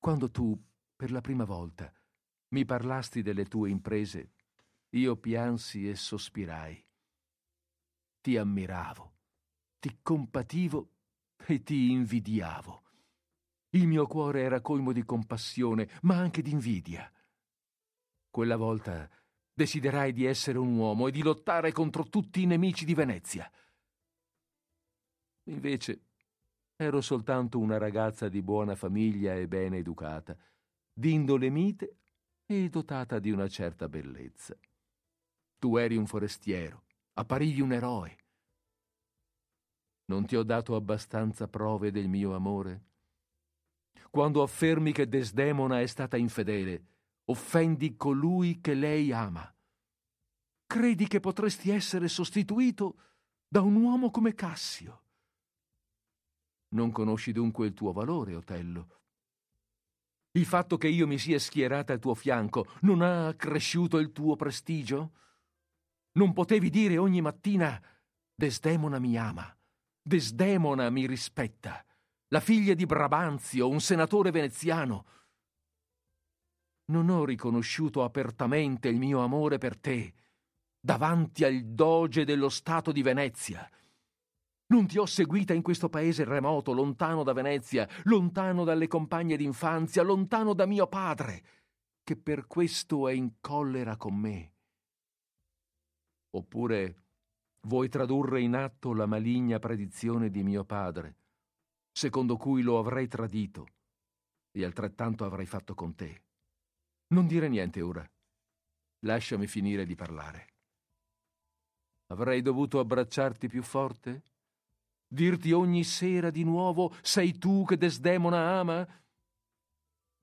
Quando 0.00 0.32
tu, 0.32 0.60
per 0.96 1.12
la 1.12 1.20
prima 1.20 1.44
volta, 1.44 1.92
mi 2.48 2.64
parlasti 2.64 3.22
delle 3.22 3.44
tue 3.44 3.70
imprese, 3.70 4.32
io 4.96 5.16
piansi 5.16 5.88
e 5.88 5.94
sospirai. 5.94 6.84
Ti 8.20 8.36
ammiravo, 8.36 9.11
ti 9.82 9.98
compativo 10.00 10.90
e 11.44 11.60
ti 11.64 11.90
invidiavo. 11.90 12.82
Il 13.70 13.88
mio 13.88 14.06
cuore 14.06 14.42
era 14.42 14.60
colmo 14.60 14.92
di 14.92 15.02
compassione, 15.02 15.88
ma 16.02 16.16
anche 16.16 16.40
di 16.40 16.52
invidia. 16.52 17.12
Quella 18.30 18.54
volta 18.54 19.10
desiderai 19.52 20.12
di 20.12 20.24
essere 20.24 20.58
un 20.58 20.76
uomo 20.76 21.08
e 21.08 21.10
di 21.10 21.20
lottare 21.20 21.72
contro 21.72 22.04
tutti 22.04 22.42
i 22.42 22.46
nemici 22.46 22.84
di 22.84 22.94
Venezia. 22.94 23.50
Invece 25.46 26.04
ero 26.76 27.00
soltanto 27.00 27.58
una 27.58 27.78
ragazza 27.78 28.28
di 28.28 28.40
buona 28.40 28.76
famiglia 28.76 29.34
e 29.34 29.48
bene 29.48 29.78
educata, 29.78 30.36
d'indole 30.92 31.50
mite 31.50 31.96
e 32.46 32.68
dotata 32.68 33.18
di 33.18 33.32
una 33.32 33.48
certa 33.48 33.88
bellezza. 33.88 34.56
Tu 35.58 35.76
eri 35.76 35.96
un 35.96 36.06
forestiero, 36.06 36.84
apparivi 37.14 37.60
un 37.60 37.72
eroe. 37.72 38.21
Non 40.06 40.26
ti 40.26 40.36
ho 40.36 40.42
dato 40.42 40.74
abbastanza 40.74 41.48
prove 41.48 41.90
del 41.90 42.08
mio 42.08 42.34
amore? 42.34 42.84
Quando 44.10 44.42
affermi 44.42 44.92
che 44.92 45.08
Desdemona 45.08 45.80
è 45.80 45.86
stata 45.86 46.16
infedele, 46.16 46.84
offendi 47.24 47.96
colui 47.96 48.60
che 48.60 48.74
lei 48.74 49.12
ama. 49.12 49.54
Credi 50.66 51.06
che 51.06 51.20
potresti 51.20 51.70
essere 51.70 52.08
sostituito 52.08 52.96
da 53.46 53.60
un 53.60 53.74
uomo 53.76 54.10
come 54.10 54.34
Cassio? 54.34 55.02
Non 56.74 56.90
conosci 56.90 57.32
dunque 57.32 57.66
il 57.66 57.74
tuo 57.74 57.92
valore, 57.92 58.34
Otello. 58.34 59.00
Il 60.32 60.46
fatto 60.46 60.78
che 60.78 60.88
io 60.88 61.06
mi 61.06 61.18
sia 61.18 61.38
schierata 61.38 61.92
al 61.92 61.98
tuo 61.98 62.14
fianco 62.14 62.66
non 62.80 63.02
ha 63.02 63.28
accresciuto 63.28 63.98
il 63.98 64.12
tuo 64.12 64.34
prestigio? 64.34 65.12
Non 66.12 66.32
potevi 66.32 66.70
dire 66.70 66.96
ogni 66.96 67.20
mattina 67.20 67.80
Desdemona 68.34 68.98
mi 68.98 69.16
ama, 69.18 69.54
Desdemona 70.04 70.90
mi 70.90 71.06
rispetta, 71.06 71.84
la 72.28 72.40
figlia 72.40 72.74
di 72.74 72.86
Brabanzio, 72.86 73.68
un 73.68 73.80
senatore 73.80 74.32
veneziano. 74.32 75.06
Non 76.86 77.08
ho 77.08 77.24
riconosciuto 77.24 78.02
apertamente 78.02 78.88
il 78.88 78.98
mio 78.98 79.20
amore 79.20 79.58
per 79.58 79.78
te 79.78 80.12
davanti 80.84 81.44
al 81.44 81.62
doge 81.62 82.24
dello 82.24 82.48
Stato 82.48 82.90
di 82.90 83.02
Venezia. 83.02 83.70
Non 84.66 84.88
ti 84.88 84.98
ho 84.98 85.06
seguita 85.06 85.54
in 85.54 85.62
questo 85.62 85.88
paese 85.88 86.24
remoto, 86.24 86.72
lontano 86.72 87.22
da 87.22 87.32
Venezia, 87.32 87.88
lontano 88.04 88.64
dalle 88.64 88.88
compagne 88.88 89.36
d'infanzia, 89.36 90.02
lontano 90.02 90.54
da 90.54 90.66
mio 90.66 90.88
padre, 90.88 91.44
che 92.02 92.16
per 92.16 92.48
questo 92.48 93.06
è 93.06 93.12
in 93.12 93.34
collera 93.40 93.96
con 93.96 94.16
me. 94.16 94.52
Oppure 96.30 97.01
vuoi 97.62 97.88
tradurre 97.88 98.40
in 98.40 98.54
atto 98.54 98.92
la 98.92 99.06
maligna 99.06 99.58
predizione 99.58 100.30
di 100.30 100.42
mio 100.42 100.64
padre, 100.64 101.16
secondo 101.90 102.36
cui 102.36 102.62
lo 102.62 102.78
avrei 102.78 103.08
tradito 103.08 103.66
e 104.50 104.64
altrettanto 104.64 105.24
avrei 105.24 105.46
fatto 105.46 105.74
con 105.74 105.94
te. 105.94 106.22
Non 107.08 107.26
dire 107.26 107.48
niente 107.48 107.80
ora. 107.80 108.08
Lasciami 109.00 109.46
finire 109.46 109.84
di 109.84 109.94
parlare. 109.94 110.46
Avrei 112.06 112.42
dovuto 112.42 112.78
abbracciarti 112.78 113.48
più 113.48 113.62
forte? 113.62 114.22
dirti 115.12 115.52
ogni 115.52 115.84
sera 115.84 116.30
di 116.30 116.42
nuovo 116.42 116.94
sei 117.02 117.36
tu 117.36 117.66
che 117.66 117.76
Desdemona 117.76 118.58
ama? 118.58 118.88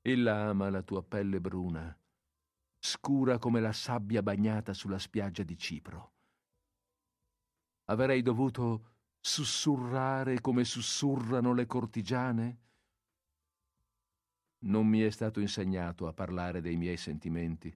Ella 0.01 0.47
ama 0.47 0.71
la 0.71 0.81
tua 0.81 1.03
pelle 1.03 1.39
bruna, 1.39 1.95
scura 2.79 3.37
come 3.37 3.59
la 3.59 3.71
sabbia 3.71 4.23
bagnata 4.23 4.73
sulla 4.73 4.97
spiaggia 4.97 5.43
di 5.43 5.55
Cipro. 5.55 6.13
Avrei 7.89 8.21
dovuto 8.21 8.85
sussurrare 9.19 10.41
come 10.41 10.63
sussurrano 10.63 11.53
le 11.53 11.65
cortigiane? 11.65 12.57
Non 14.59 14.85
mi 14.85 14.99
è 14.99 15.09
stato 15.09 15.39
insegnato 15.39 16.07
a 16.07 16.13
parlare 16.13 16.61
dei 16.61 16.75
miei 16.75 16.97
sentimenti. 16.97 17.75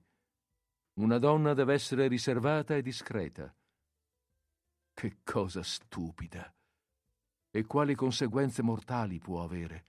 Una 1.00 1.18
donna 1.18 1.52
deve 1.52 1.74
essere 1.74 2.06
riservata 2.06 2.76
e 2.76 2.82
discreta. 2.82 3.52
Che 4.92 5.16
cosa 5.24 5.64
stupida! 5.64 6.54
E 7.50 7.66
quali 7.66 7.96
conseguenze 7.96 8.62
mortali 8.62 9.18
può 9.18 9.42
avere? 9.42 9.84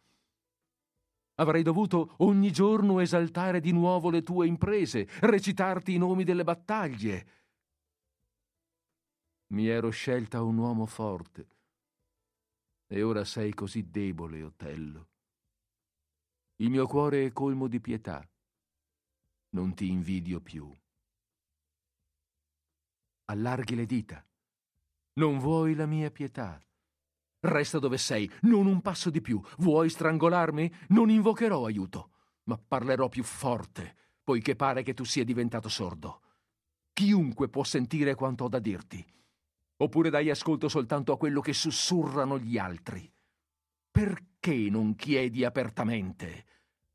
Avrei 1.36 1.62
dovuto 1.62 2.16
ogni 2.18 2.52
giorno 2.52 3.00
esaltare 3.00 3.60
di 3.60 3.72
nuovo 3.72 4.10
le 4.10 4.24
tue 4.24 4.48
imprese, 4.48 5.08
recitarti 5.20 5.94
i 5.94 6.00
nomi 6.00 6.24
delle 6.24 6.44
battaglie. 6.44 7.28
Mi 9.48 9.68
ero 9.68 9.90
scelta 9.90 10.42
un 10.42 10.58
uomo 10.58 10.86
forte, 10.86 11.48
e 12.88 13.04
ora 13.04 13.24
sei 13.24 13.54
così 13.54 13.90
debole, 13.90 14.44
Otello. 14.44 15.10
Il 16.58 16.70
mio 16.70 16.88
cuore 16.88 17.26
è 17.26 17.32
colmo 17.32 17.68
di 17.68 17.80
pietà. 17.80 18.28
Non 19.50 19.74
ti 19.74 19.90
invidio 19.90 20.40
più. 20.40 20.72
Allarghi 23.26 23.76
le 23.76 23.86
dita. 23.86 24.26
Non 25.14 25.40
vuoi 25.40 25.76
la 25.76 25.86
mia 25.86 26.12
pietà. 26.12 26.62
Resta 27.40 27.80
dove 27.80 27.98
sei, 27.98 28.30
non 28.42 28.66
un 28.66 28.82
passo 28.82 29.10
di 29.10 29.22
più. 29.22 29.42
Vuoi 29.58 29.90
strangolarmi? 29.90 30.74
Non 30.90 31.10
invocherò 31.10 31.66
aiuto, 31.66 32.12
ma 32.44 32.58
parlerò 32.58 33.10
più 33.10 33.24
forte, 33.24 33.96
poiché 34.24 34.56
pare 34.56 34.84
che 34.84 34.94
tu 34.94 35.04
sia 35.04 35.24
diventato 35.24 35.70
sordo. 35.70 36.22
Chiunque 36.94 37.50
può 37.50 37.64
sentire 37.64 38.16
quanto 38.16 38.46
ho 38.46 38.50
da 38.50 38.60
dirti. 38.60 39.06
Oppure 39.78 40.10
dai 40.10 40.30
ascolto 40.30 40.70
soltanto 40.70 41.12
a 41.12 41.18
quello 41.18 41.42
che 41.42 41.54
sussurrano 41.54 42.40
gli 42.40 42.58
altri. 42.58 43.12
Perché 43.92 44.70
non 44.70 44.96
chiedi 44.96 45.44
apertamente? 45.44 46.46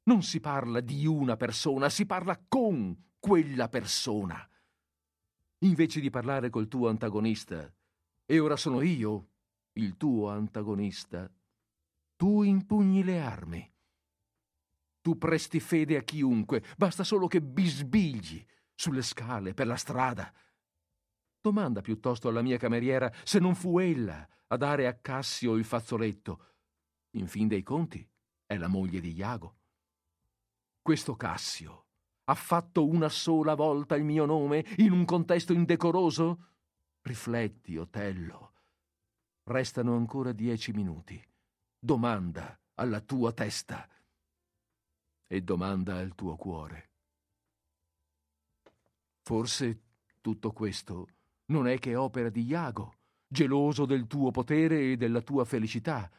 Non 0.05 0.22
si 0.22 0.41
parla 0.41 0.81
di 0.81 1.07
una 1.07 1.37
persona, 1.37 1.89
si 1.89 2.07
parla 2.07 2.41
con 2.49 3.12
quella 3.18 3.68
persona. 3.68 4.49
Invece 5.59 6.01
di 6.01 6.09
parlare 6.09 6.49
col 6.49 6.68
tuo 6.68 6.89
antagonista, 6.89 7.70
e 8.24 8.39
ora 8.39 8.57
sono 8.57 8.81
io 8.81 9.28
il 9.74 9.97
tuo 9.97 10.31
antagonista, 10.31 11.31
tu 12.16 12.43
impugni 12.43 13.05
le 13.05 13.20
armi. 13.20 13.72
Tu 15.03 15.18
presti 15.18 15.61
fede 15.61 15.97
a 15.97 16.03
chiunque, 16.03 16.62
basta 16.76 17.05
solo 17.05 17.26
che 17.26 17.43
bisbigli 17.43 18.45
sulle 18.74 19.03
scale, 19.03 19.55
per 19.55 19.66
la 19.66 19.76
strada. 19.76 20.33
Domanda 21.41 21.80
piuttosto 21.80 22.28
alla 22.28 22.43
mia 22.43 22.59
cameriera 22.59 23.11
se 23.24 23.38
non 23.38 23.55
fu 23.55 23.78
ella 23.78 24.28
a 24.49 24.57
dare 24.57 24.86
a 24.86 24.95
Cassio 24.95 25.55
il 25.55 25.64
fazzoletto. 25.64 26.45
In 27.12 27.26
fin 27.26 27.49
dei 27.49 27.62
conti, 27.62 28.07
è 28.45 28.57
la 28.59 28.68
moglie 28.68 29.01
di 29.01 29.12
Iago. 29.12 29.57
Questo 30.82 31.16
Cassio 31.16 31.86
ha 32.24 32.34
fatto 32.34 32.86
una 32.86 33.09
sola 33.09 33.55
volta 33.55 33.97
il 33.97 34.05
mio 34.05 34.26
nome 34.26 34.64
in 34.78 34.93
un 34.93 35.05
contesto 35.05 35.53
indecoroso? 35.53 36.49
Rifletti, 37.01 37.76
Otello. 37.76 38.53
Restano 39.45 39.97
ancora 39.97 40.32
dieci 40.32 40.72
minuti. 40.72 41.24
Domanda 41.78 42.59
alla 42.74 43.01
tua 43.01 43.32
testa 43.32 43.88
e 45.26 45.41
domanda 45.43 45.97
al 45.97 46.14
tuo 46.14 46.36
cuore. 46.36 46.91
Forse 49.22 49.82
tutto 50.20 50.53
questo 50.53 51.09
non 51.51 51.68
è 51.68 51.78
che 51.78 51.94
opera 51.94 52.30
di 52.30 52.44
Iago, 52.44 52.94
geloso 53.26 53.84
del 53.84 54.07
tuo 54.07 54.30
potere 54.30 54.92
e 54.92 54.96
della 54.96 55.20
tua 55.20 55.44
felicità. 55.44 56.11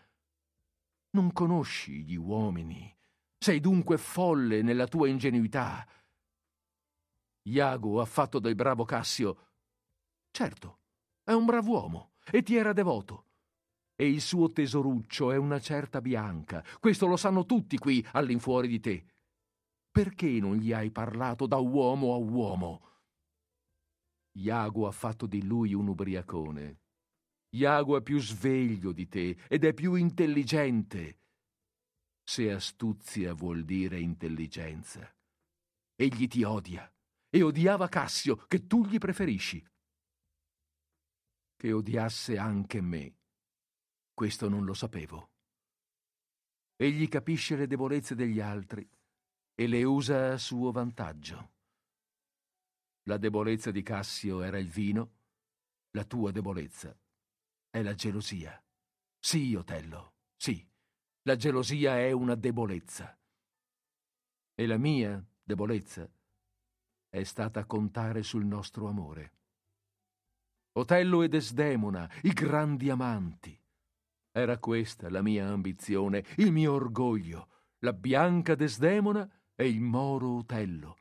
Non 1.11 1.31
conosci 1.33 2.03
gli 2.03 2.15
uomini, 2.15 2.95
sei 3.37 3.59
dunque 3.59 3.97
folle 3.97 4.61
nella 4.61 4.87
tua 4.87 5.07
ingenuità. 5.07 5.85
Iago 7.43 7.99
ha 7.99 8.05
fatto 8.05 8.39
del 8.39 8.55
bravo 8.55 8.85
Cassio. 8.85 9.49
Certo, 10.31 10.79
è 11.23 11.33
un 11.33 11.45
brav'uomo 11.45 12.13
e 12.31 12.43
ti 12.43 12.55
era 12.55 12.71
devoto. 12.71 13.25
E 13.95 14.07
il 14.07 14.21
suo 14.21 14.49
tesoruccio 14.49 15.31
è 15.31 15.37
una 15.37 15.59
certa 15.59 16.01
bianca. 16.01 16.63
Questo 16.79 17.05
lo 17.07 17.17
sanno 17.17 17.45
tutti 17.45 17.77
qui 17.77 18.05
all'infuori 18.13 18.67
di 18.67 18.79
te. 18.79 19.05
Perché 19.91 20.39
non 20.39 20.55
gli 20.55 20.71
hai 20.71 20.91
parlato 20.91 21.45
da 21.45 21.57
uomo 21.57 22.13
a 22.13 22.17
uomo? 22.17 22.90
Iago 24.33 24.87
ha 24.87 24.91
fatto 24.91 25.25
di 25.25 25.43
lui 25.43 25.73
un 25.73 25.87
ubriacone. 25.87 26.79
Iago 27.55 27.97
è 27.97 28.01
più 28.01 28.19
sveglio 28.19 28.91
di 28.91 29.07
te 29.07 29.37
ed 29.47 29.65
è 29.65 29.73
più 29.73 29.95
intelligente. 29.95 31.19
Se 32.23 32.51
astuzia 32.51 33.33
vuol 33.33 33.63
dire 33.65 33.99
intelligenza. 33.99 35.13
Egli 35.95 36.27
ti 36.27 36.43
odia 36.43 36.89
e 37.29 37.41
odiava 37.41 37.87
Cassio, 37.89 38.35
che 38.47 38.67
tu 38.67 38.85
gli 38.85 38.97
preferisci 38.97 39.63
che 41.61 41.73
odiasse 41.73 42.39
anche 42.39 42.81
me. 42.81 43.17
Questo 44.15 44.49
non 44.49 44.65
lo 44.65 44.73
sapevo. 44.73 45.29
Egli 46.75 47.07
capisce 47.07 47.55
le 47.55 47.67
debolezze 47.67 48.15
degli 48.15 48.39
altri 48.39 48.89
e 49.53 49.67
le 49.67 49.83
usa 49.83 50.33
a 50.33 50.37
suo 50.39 50.71
vantaggio. 50.71 51.51
La 53.03 53.17
debolezza 53.17 53.71
di 53.71 53.81
Cassio 53.81 54.41
era 54.41 54.57
il 54.57 54.69
vino, 54.69 55.17
la 55.91 56.03
tua 56.03 56.31
debolezza 56.31 56.95
è 57.71 57.81
la 57.81 57.95
gelosia. 57.95 58.61
Sì, 59.17 59.55
Otello, 59.55 60.15
sì, 60.35 60.67
la 61.23 61.35
gelosia 61.35 61.97
è 61.97 62.11
una 62.11 62.35
debolezza. 62.35 63.17
E 64.53 64.65
la 64.67 64.77
mia 64.77 65.23
debolezza 65.41 66.07
è 67.09 67.23
stata 67.23 67.65
contare 67.65 68.23
sul 68.23 68.45
nostro 68.45 68.87
amore. 68.87 69.39
Otello 70.73 71.23
e 71.23 71.29
Desdemona, 71.29 72.09
i 72.23 72.33
grandi 72.33 72.89
amanti. 72.89 73.57
Era 74.31 74.57
questa 74.57 75.09
la 75.09 75.21
mia 75.21 75.47
ambizione, 75.47 76.25
il 76.37 76.51
mio 76.51 76.73
orgoglio, 76.73 77.47
la 77.79 77.93
bianca 77.93 78.55
Desdemona 78.55 79.29
e 79.55 79.67
il 79.67 79.81
moro 79.81 80.37
Otello. 80.37 80.97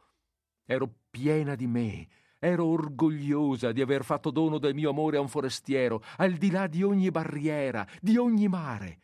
Ero 0.65 0.99
piena 1.11 1.55
di 1.55 1.66
me, 1.66 2.09
ero 2.39 2.65
orgogliosa 2.65 3.73
di 3.73 3.81
aver 3.81 4.05
fatto 4.05 4.31
dono 4.31 4.59
del 4.59 4.74
mio 4.74 4.91
amore 4.91 5.16
a 5.16 5.20
un 5.20 5.28
forestiero, 5.28 6.03
al 6.16 6.35
di 6.35 6.51
là 6.51 6.66
di 6.66 6.82
ogni 6.82 7.11
barriera, 7.11 7.87
di 8.01 8.16
ogni 8.16 8.49
mare. 8.49 9.01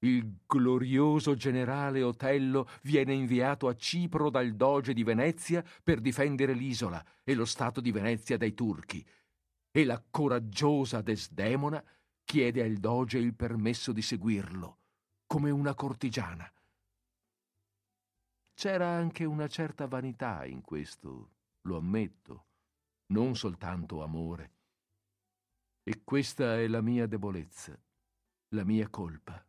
Il 0.00 0.40
glorioso 0.46 1.36
generale 1.36 2.02
Otello 2.02 2.68
viene 2.82 3.14
inviato 3.14 3.68
a 3.68 3.76
Cipro 3.76 4.30
dal 4.30 4.52
doge 4.54 4.92
di 4.92 5.04
Venezia 5.04 5.64
per 5.82 6.00
difendere 6.00 6.54
l'isola 6.54 7.04
e 7.22 7.34
lo 7.34 7.44
stato 7.44 7.80
di 7.80 7.92
Venezia 7.92 8.36
dai 8.36 8.52
turchi 8.52 9.04
e 9.70 9.84
la 9.84 10.02
coraggiosa 10.10 11.00
Desdemona 11.00 11.82
chiede 12.24 12.62
al 12.62 12.74
doge 12.74 13.18
il 13.18 13.34
permesso 13.34 13.92
di 13.92 14.02
seguirlo, 14.02 14.78
come 15.26 15.50
una 15.50 15.74
cortigiana. 15.74 16.50
C'era 18.54 18.88
anche 18.88 19.24
una 19.24 19.48
certa 19.48 19.86
vanità 19.86 20.44
in 20.44 20.62
questo, 20.62 21.30
lo 21.62 21.76
ammetto, 21.76 22.46
non 23.12 23.34
soltanto 23.34 24.02
amore. 24.02 24.54
E 25.82 26.02
questa 26.04 26.58
è 26.58 26.68
la 26.68 26.80
mia 26.80 27.06
debolezza, 27.06 27.78
la 28.48 28.64
mia 28.64 28.88
colpa. 28.88 29.44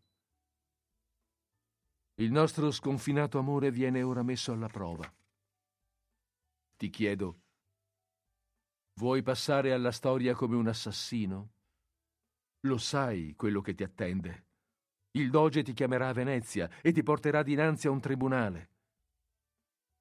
Il 2.16 2.32
nostro 2.32 2.72
sconfinato 2.72 3.38
amore 3.38 3.72
viene 3.72 4.02
ora 4.04 4.24
messo 4.24 4.52
alla 4.52 4.68
prova. 4.68 5.12
Ti 6.76 6.90
chiedo, 6.90 7.44
Vuoi 8.96 9.24
passare 9.24 9.74
alla 9.74 9.92
storia 9.92 10.36
come 10.36 10.56
un 10.56 10.68
assassino? 10.68 11.54
Lo 12.68 12.78
sai 12.78 13.34
quello 13.36 13.60
che 13.60 13.74
ti 13.74 13.84
attende. 13.84 14.46
Il 15.12 15.32
doge 15.32 15.64
ti 15.64 15.74
chiamerà 15.74 16.10
a 16.10 16.14
Venezia 16.14 16.70
e 16.80 16.92
ti 16.92 17.02
porterà 17.02 17.42
dinanzi 17.42 17.88
a 17.88 17.92
un 17.92 18.00
tribunale. 18.00 18.73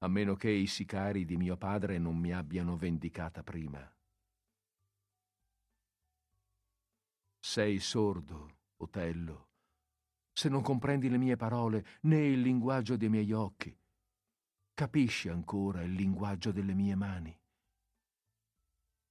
A 0.03 0.09
meno 0.09 0.35
che 0.35 0.49
i 0.49 0.67
sicari 0.67 1.23
di 1.23 1.37
mio 1.37 1.55
padre 1.55 1.97
non 1.97 2.17
mi 2.17 2.33
abbiano 2.33 2.75
vendicata 2.75 3.41
prima. 3.41 3.89
Sei 7.39 7.79
sordo, 7.79 8.57
Otello, 8.77 9.47
se 10.33 10.49
non 10.49 10.61
comprendi 10.61 11.07
le 11.07 11.17
mie 11.17 11.37
parole 11.37 11.85
né 12.01 12.17
il 12.17 12.41
linguaggio 12.41 12.97
dei 12.97 13.07
miei 13.07 13.31
occhi. 13.31 13.73
Capisci 14.73 15.29
ancora 15.29 15.83
il 15.83 15.93
linguaggio 15.93 16.51
delle 16.51 16.73
mie 16.73 16.95
mani? 16.95 17.39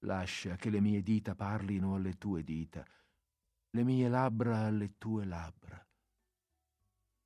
Lascia 0.00 0.56
che 0.56 0.68
le 0.68 0.80
mie 0.80 1.00
dita 1.00 1.34
parlino 1.34 1.94
alle 1.94 2.18
tue 2.18 2.44
dita, 2.44 2.84
le 3.70 3.82
mie 3.82 4.10
labbra 4.10 4.66
alle 4.66 4.98
tue 4.98 5.24
labbra. 5.24 5.86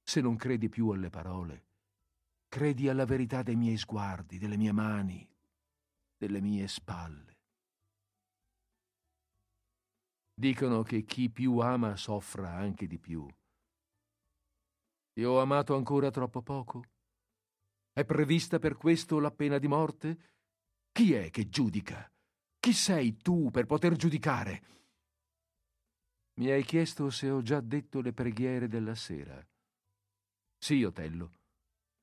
Se 0.04 0.20
non 0.20 0.36
credi 0.36 0.68
più 0.68 0.90
alle 0.90 1.10
parole, 1.10 1.64
credi 2.56 2.88
alla 2.88 3.04
verità 3.04 3.42
dei 3.42 3.54
miei 3.54 3.76
sguardi, 3.76 4.38
delle 4.38 4.56
mie 4.56 4.72
mani, 4.72 5.28
delle 6.16 6.40
mie 6.40 6.66
spalle. 6.68 7.36
Dicono 10.32 10.82
che 10.82 11.04
chi 11.04 11.28
più 11.28 11.58
ama 11.58 11.96
soffra 11.96 12.54
anche 12.54 12.86
di 12.86 12.98
più. 12.98 13.28
Io 15.18 15.30
ho 15.32 15.40
amato 15.42 15.76
ancora 15.76 16.10
troppo 16.10 16.40
poco? 16.40 16.82
È 17.92 18.06
prevista 18.06 18.58
per 18.58 18.78
questo 18.78 19.18
la 19.18 19.30
pena 19.30 19.58
di 19.58 19.68
morte? 19.68 20.18
Chi 20.92 21.12
è 21.12 21.28
che 21.28 21.50
giudica? 21.50 22.10
Chi 22.58 22.72
sei 22.72 23.18
tu 23.18 23.50
per 23.50 23.66
poter 23.66 23.96
giudicare? 23.96 24.62
Mi 26.36 26.50
hai 26.50 26.64
chiesto 26.64 27.10
se 27.10 27.28
ho 27.28 27.42
già 27.42 27.60
detto 27.60 28.00
le 28.00 28.14
preghiere 28.14 28.66
della 28.66 28.94
sera. 28.94 29.46
Sì, 30.56 30.82
Otello. 30.84 31.35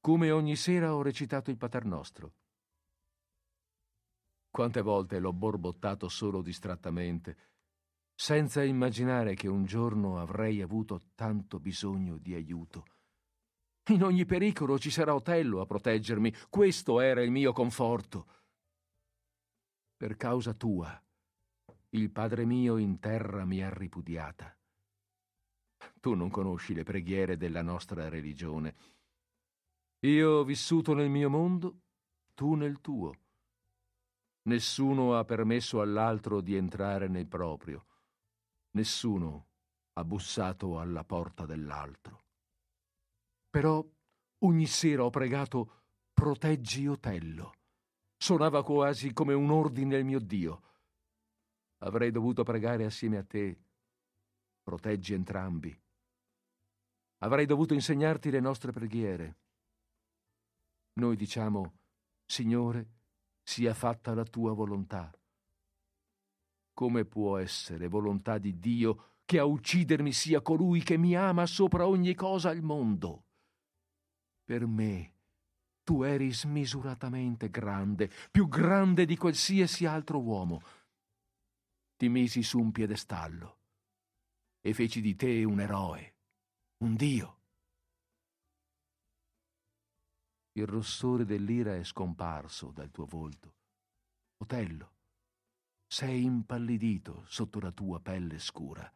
Come 0.04 0.32
ogni 0.32 0.58
sera 0.58 0.94
ho 0.94 1.02
recitato 1.02 1.50
il 1.50 1.56
Paternostro. 1.56 2.34
Quante 4.50 4.82
volte 4.82 5.18
l'ho 5.18 5.32
borbottato 5.32 6.10
solo 6.10 6.42
distrattamente, 6.42 7.38
senza 8.14 8.66
immaginare 8.66 9.34
che 9.34 9.48
un 9.48 9.64
giorno 9.64 10.20
avrei 10.20 10.62
avuto 10.62 11.00
tanto 11.16 11.58
bisogno 11.58 12.18
di 12.18 12.34
aiuto. 12.34 12.86
In 13.92 14.04
ogni 14.04 14.26
pericolo 14.26 14.78
ci 14.78 14.92
sarà 14.92 15.16
Otello 15.16 15.62
a 15.62 15.66
proteggermi, 15.66 16.34
questo 16.50 17.00
era 17.00 17.24
il 17.24 17.32
mio 17.32 17.54
conforto. 17.54 18.28
Per 19.96 20.18
causa 20.18 20.54
tua, 20.54 21.02
il 21.92 22.12
Padre 22.12 22.44
mio 22.44 22.76
in 22.76 23.00
terra 23.00 23.46
mi 23.46 23.64
ha 23.64 23.70
ripudiata. 23.70 24.54
Tu 26.02 26.14
non 26.14 26.30
conosci 26.30 26.74
le 26.74 26.84
preghiere 26.84 27.38
della 27.38 27.62
nostra 27.62 28.10
religione. 28.10 28.76
Io 30.04 30.32
ho 30.32 30.44
vissuto 30.44 30.94
nel 30.94 31.10
mio 31.10 31.30
mondo, 31.30 31.80
tu 32.34 32.56
nel 32.56 32.82
tuo. 32.82 33.14
Nessuno 34.44 35.16
ha 35.18 35.24
permesso 35.24 35.80
all'altro 35.80 36.42
di 36.42 36.56
entrare 36.56 37.08
nel 37.08 37.26
proprio. 37.26 37.86
Nessuno 38.72 39.48
ha 39.94 40.04
bussato 40.04 40.78
alla 40.78 41.06
porta 41.06 41.46
dell'altro. 41.46 42.26
Però 43.50 43.86
ogni 44.40 44.66
sera 44.66 45.06
ho 45.06 45.10
pregato 45.10 45.84
proteggi 46.12 46.86
Otello. 46.86 47.54
Suonava 48.18 48.62
quasi 48.62 49.14
come 49.14 49.34
un 49.34 49.52
ordine 49.52 49.96
il 49.96 50.04
mio 50.04 50.20
Dio. 50.20 50.62
Avrei 51.78 52.12
dovuto 52.12 52.44
pregare 52.44 52.84
assieme 52.84 53.18
a 53.18 53.24
te. 53.24 53.58
Proteggi 54.64 55.14
entrambi. 55.14 55.78
Avrei 57.20 57.46
dovuto 57.46 57.74
insegnarti 57.74 58.30
le 58.32 58.42
nostre 58.42 58.74
preghiere. 58.74 59.38
Noi 60.94 61.16
diciamo, 61.16 61.74
Signore, 62.26 62.90
sia 63.42 63.74
fatta 63.74 64.14
la 64.14 64.24
tua 64.24 64.54
volontà. 64.54 65.12
Come 66.74 67.06
può 67.06 67.38
essere 67.38 67.88
volontà 67.88 68.38
di 68.38 68.60
Dio 68.60 69.20
che 69.26 69.40
a 69.40 69.46
uccidermi 69.46 70.12
sia 70.12 70.42
colui 70.42 70.82
che 70.82 70.98
mi 70.98 71.16
ama 71.16 71.46
sopra 71.46 71.88
ogni 71.88 72.14
cosa 72.16 72.50
al 72.50 72.62
mondo? 72.62 73.26
Per 74.44 74.66
me 74.66 75.14
tu 75.84 76.04
eri 76.04 76.32
smisuratamente 76.32 77.50
grande, 77.50 78.10
più 78.32 78.48
grande 78.48 79.06
di 79.06 79.18
qualsiasi 79.18 79.86
altro 79.86 80.22
uomo. 80.22 80.62
Ti 81.98 82.10
misi 82.10 82.42
su 82.42 82.60
un 82.60 82.72
piedestallo 82.72 83.60
e 84.62 84.74
feci 84.74 85.02
di 85.02 85.16
te 85.16 85.44
un 85.44 85.60
eroe, 85.60 86.16
un 86.78 86.96
dio. 86.96 87.43
Il 90.56 90.68
rossore 90.68 91.26
dell'ira 91.26 91.76
è 91.76 91.84
scomparso 91.84 92.72
dal 92.72 92.92
tuo 92.92 93.06
volto. 93.06 93.56
Otello, 94.38 94.94
sei 95.88 96.24
impallidito 96.24 97.24
sotto 97.26 97.60
la 97.60 97.72
tua 97.72 98.00
pelle 98.00 98.38
scura. 98.38 98.92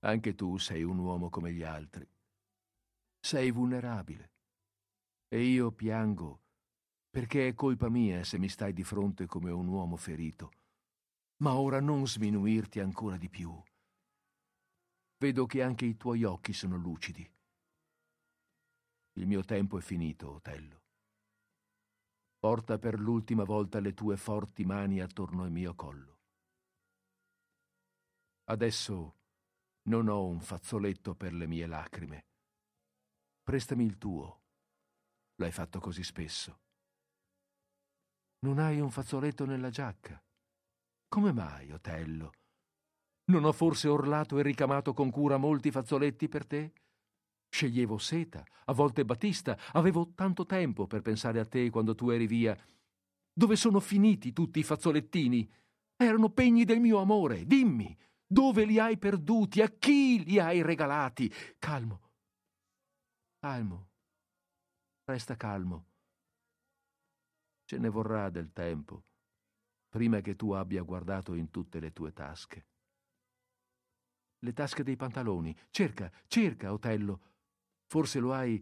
Anche 0.00 0.34
tu 0.34 0.58
sei 0.58 0.82
un 0.82 0.98
uomo 0.98 1.30
come 1.30 1.52
gli 1.52 1.62
altri. 1.62 2.08
Sei 3.20 3.50
vulnerabile. 3.52 4.32
E 5.28 5.42
io 5.42 5.70
piango 5.72 6.42
perché 7.08 7.46
è 7.46 7.54
colpa 7.54 7.88
mia 7.88 8.24
se 8.24 8.38
mi 8.38 8.48
stai 8.48 8.72
di 8.72 8.82
fronte 8.82 9.26
come 9.26 9.52
un 9.52 9.68
uomo 9.68 9.96
ferito. 9.96 10.50
Ma 11.42 11.54
ora 11.54 11.80
non 11.80 12.08
sminuirti 12.08 12.80
ancora 12.80 13.16
di 13.16 13.28
più. 13.28 13.56
Vedo 15.18 15.46
che 15.46 15.62
anche 15.62 15.84
i 15.84 15.96
tuoi 15.96 16.24
occhi 16.24 16.52
sono 16.52 16.76
lucidi. 16.76 17.33
Il 19.16 19.26
mio 19.26 19.44
tempo 19.44 19.78
è 19.78 19.80
finito, 19.80 20.32
Otello. 20.32 20.82
Porta 22.38 22.78
per 22.78 22.98
l'ultima 22.98 23.44
volta 23.44 23.80
le 23.80 23.94
tue 23.94 24.16
forti 24.16 24.64
mani 24.64 25.00
attorno 25.00 25.44
al 25.44 25.50
mio 25.50 25.74
collo. 25.74 26.18
Adesso 28.44 29.16
non 29.84 30.08
ho 30.08 30.26
un 30.26 30.40
fazzoletto 30.40 31.14
per 31.14 31.32
le 31.32 31.46
mie 31.46 31.66
lacrime. 31.66 32.26
Prestami 33.42 33.84
il 33.84 33.98
tuo. 33.98 34.42
L'hai 35.36 35.52
fatto 35.52 35.80
così 35.80 36.02
spesso. 36.02 36.60
Non 38.40 38.58
hai 38.58 38.80
un 38.80 38.90
fazzoletto 38.90 39.46
nella 39.46 39.70
giacca. 39.70 40.22
Come 41.08 41.32
mai, 41.32 41.70
Otello? 41.70 42.32
Non 43.26 43.44
ho 43.44 43.52
forse 43.52 43.88
orlato 43.88 44.38
e 44.38 44.42
ricamato 44.42 44.92
con 44.92 45.10
cura 45.10 45.38
molti 45.38 45.70
fazzoletti 45.70 46.28
per 46.28 46.46
te? 46.46 46.72
Sceglievo 47.54 47.98
seta, 47.98 48.44
a 48.64 48.72
volte 48.72 49.04
batista, 49.04 49.56
avevo 49.74 50.10
tanto 50.12 50.44
tempo 50.44 50.88
per 50.88 51.02
pensare 51.02 51.38
a 51.38 51.46
te 51.46 51.70
quando 51.70 51.94
tu 51.94 52.10
eri 52.10 52.26
via. 52.26 52.58
Dove 53.32 53.54
sono 53.54 53.78
finiti 53.78 54.32
tutti 54.32 54.58
i 54.58 54.64
fazzolettini? 54.64 55.48
Erano 55.94 56.30
pegni 56.30 56.64
del 56.64 56.80
mio 56.80 56.98
amore. 56.98 57.46
Dimmi, 57.46 57.96
dove 58.26 58.64
li 58.64 58.80
hai 58.80 58.98
perduti? 58.98 59.62
A 59.62 59.68
chi 59.68 60.24
li 60.24 60.40
hai 60.40 60.62
regalati? 60.62 61.32
Calmo. 61.56 62.10
Calmo. 63.38 63.90
Resta 65.04 65.36
calmo. 65.36 65.86
Ce 67.66 67.78
ne 67.78 67.88
vorrà 67.88 68.30
del 68.30 68.52
tempo, 68.52 69.04
prima 69.88 70.20
che 70.22 70.34
tu 70.34 70.50
abbia 70.50 70.82
guardato 70.82 71.34
in 71.34 71.52
tutte 71.52 71.78
le 71.78 71.92
tue 71.92 72.12
tasche. 72.12 72.66
Le 74.40 74.52
tasche 74.52 74.82
dei 74.82 74.96
pantaloni. 74.96 75.56
Cerca, 75.70 76.10
cerca, 76.26 76.72
Otello 76.72 77.32
Forse 77.94 78.18
lo 78.18 78.32
hai, 78.32 78.60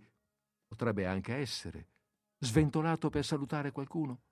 potrebbe 0.66 1.06
anche 1.06 1.34
essere, 1.34 1.88
sventolato 2.36 3.09
per 3.09 3.24
salutare 3.24 3.72
qualcuno? 3.72 4.24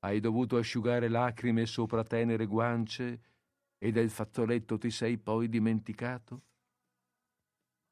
Hai 0.00 0.18
dovuto 0.18 0.56
asciugare 0.56 1.08
lacrime 1.08 1.64
sopra 1.64 2.02
tenere 2.02 2.46
guance 2.46 3.22
e 3.78 3.92
del 3.92 4.10
fazzoletto 4.10 4.78
ti 4.78 4.90
sei 4.90 5.16
poi 5.18 5.48
dimenticato? 5.48 6.42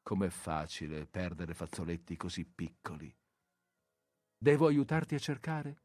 Com'è 0.02 0.28
facile 0.28 1.06
perdere 1.06 1.54
fazzoletti 1.54 2.16
così 2.16 2.44
piccoli. 2.44 3.16
Devo 4.36 4.66
aiutarti 4.66 5.14
a 5.14 5.20
cercare? 5.20 5.82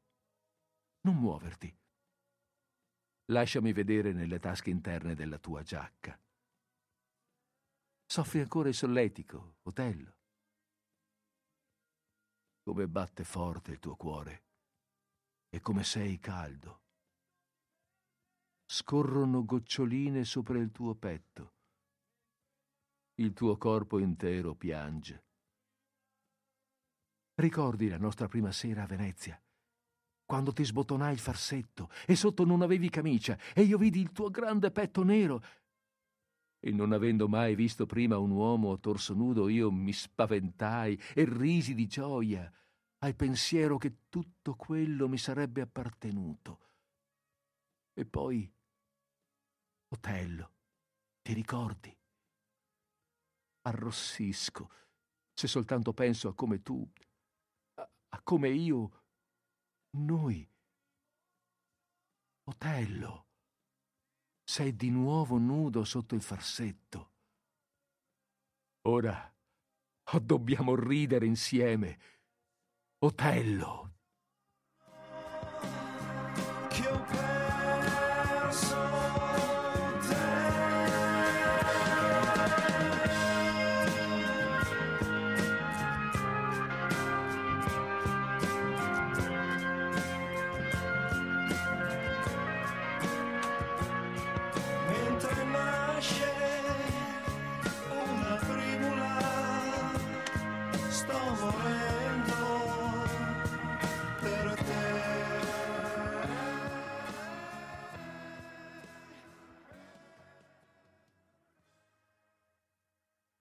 Non 1.02 1.16
muoverti. 1.16 1.72
Lasciami 3.26 3.72
vedere 3.72 4.14
nelle 4.14 4.40
tasche 4.40 4.72
interne 4.72 5.14
della 5.14 5.38
tua 5.38 5.62
giacca. 5.62 6.20
Soffri 8.11 8.40
ancora 8.40 8.69
il 8.69 8.73
solletico, 8.73 9.57
Otello. 9.61 10.15
Come 12.64 12.88
batte 12.88 13.23
forte 13.23 13.69
il 13.73 13.77
tuo 13.77 13.95
cuore 13.95 14.45
e 15.48 15.60
come 15.61 15.84
sei 15.84 16.18
caldo. 16.18 16.81
Scorrono 18.65 19.45
goccioline 19.45 20.23
sopra 20.26 20.57
il 20.57 20.72
tuo 20.72 20.95
petto. 20.95 21.53
Il 23.19 23.34
tuo 23.34 23.57
corpo 23.57 23.99
intero 23.99 24.56
piange. 24.56 25.26
Ricordi 27.36 27.90
la 27.90 27.99
nostra 27.99 28.27
prima 28.27 28.52
sera 28.52 28.81
a 28.81 28.88
Venezia? 28.88 29.40
Quando 30.26 30.52
ti 30.52 30.64
sbottonai 30.64 31.14
il 31.14 31.19
farsetto 31.19 31.91
e 32.07 32.15
sotto 32.15 32.44
non 32.44 32.64
avevi 32.64 32.90
camicia 32.90 33.38
e 33.53 33.61
io 33.61 33.77
vidi 33.77 33.99
il 33.99 34.11
tuo 34.11 34.31
grande 34.31 34.72
petto 34.72 35.03
nero 35.03 35.44
e 36.60 36.72
non 36.72 36.91
avendo 36.91 37.27
mai 37.27 37.56
visto 37.56 37.86
prima 37.86 38.18
un 38.18 38.31
uomo 38.31 38.73
a 38.73 38.77
torso 38.77 39.14
nudo, 39.14 39.48
io 39.48 39.72
mi 39.72 39.94
spaventai 39.94 40.99
e 41.15 41.26
risi 41.26 41.73
di 41.73 41.88
gioia 41.88 42.52
al 42.99 43.15
pensiero 43.15 43.77
che 43.77 44.07
tutto 44.10 44.56
quello 44.56 45.07
mi 45.07 45.18
sarebbe 45.18 45.61
appartenuto. 45.61 46.68
E 47.94 48.06
poi, 48.06 48.52
Otello, 49.90 50.52
ti 51.22 51.34
ricordi? 51.34 51.95
Arrossisco 53.61 54.69
se 55.40 55.48
soltanto 55.48 55.94
penso 55.94 56.27
a 56.27 56.36
come 56.36 56.61
tu, 56.61 56.86
a, 57.76 57.90
a 58.10 58.22
come 58.23 58.49
io, 58.49 59.03
noi. 59.91 60.45
Otello 62.44 63.29
sei 64.50 64.76
di 64.76 64.90
nuovo 64.90 65.38
nudo 65.38 65.84
sotto 65.84 66.16
il 66.16 66.24
farsetto. 66.24 67.12
Ora, 68.88 69.32
dobbiamo 70.20 70.74
ridere 70.76 71.28
insieme. 71.28 72.00
Otello, 72.98 73.89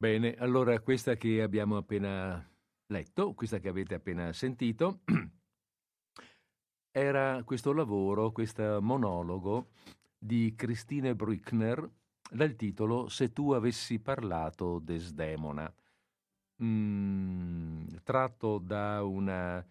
Bene, 0.09 0.36
allora 0.39 0.80
questa 0.80 1.16
che 1.16 1.43
abbiamo 1.43 1.76
appena 1.76 2.43
letto, 2.86 3.35
questa 3.35 3.59
che 3.59 3.68
avete 3.68 3.93
appena 3.93 4.32
sentito, 4.32 5.01
era 6.90 7.43
questo 7.44 7.74
lavoro, 7.74 8.32
questo 8.32 8.80
monologo 8.80 9.68
di 10.16 10.55
Christine 10.56 11.14
Brückner 11.14 11.86
dal 12.30 12.56
titolo 12.56 13.10
Se 13.10 13.35
tu 13.35 13.52
avessi 13.52 13.98
parlato 13.98 14.78
Desdemona, 14.78 15.70
mm, 16.64 17.89
tratto 18.02 18.56
da 18.56 19.05
una 19.05 19.62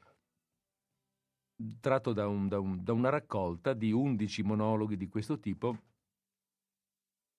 tratto 1.80 2.14
da, 2.14 2.28
un, 2.28 2.48
da, 2.48 2.60
un, 2.60 2.84
da 2.84 2.94
una 2.94 3.10
raccolta 3.10 3.74
di 3.74 3.92
11 3.92 4.44
monologhi 4.44 4.98
di 4.98 5.08
questo 5.08 5.40
tipo 5.40 5.80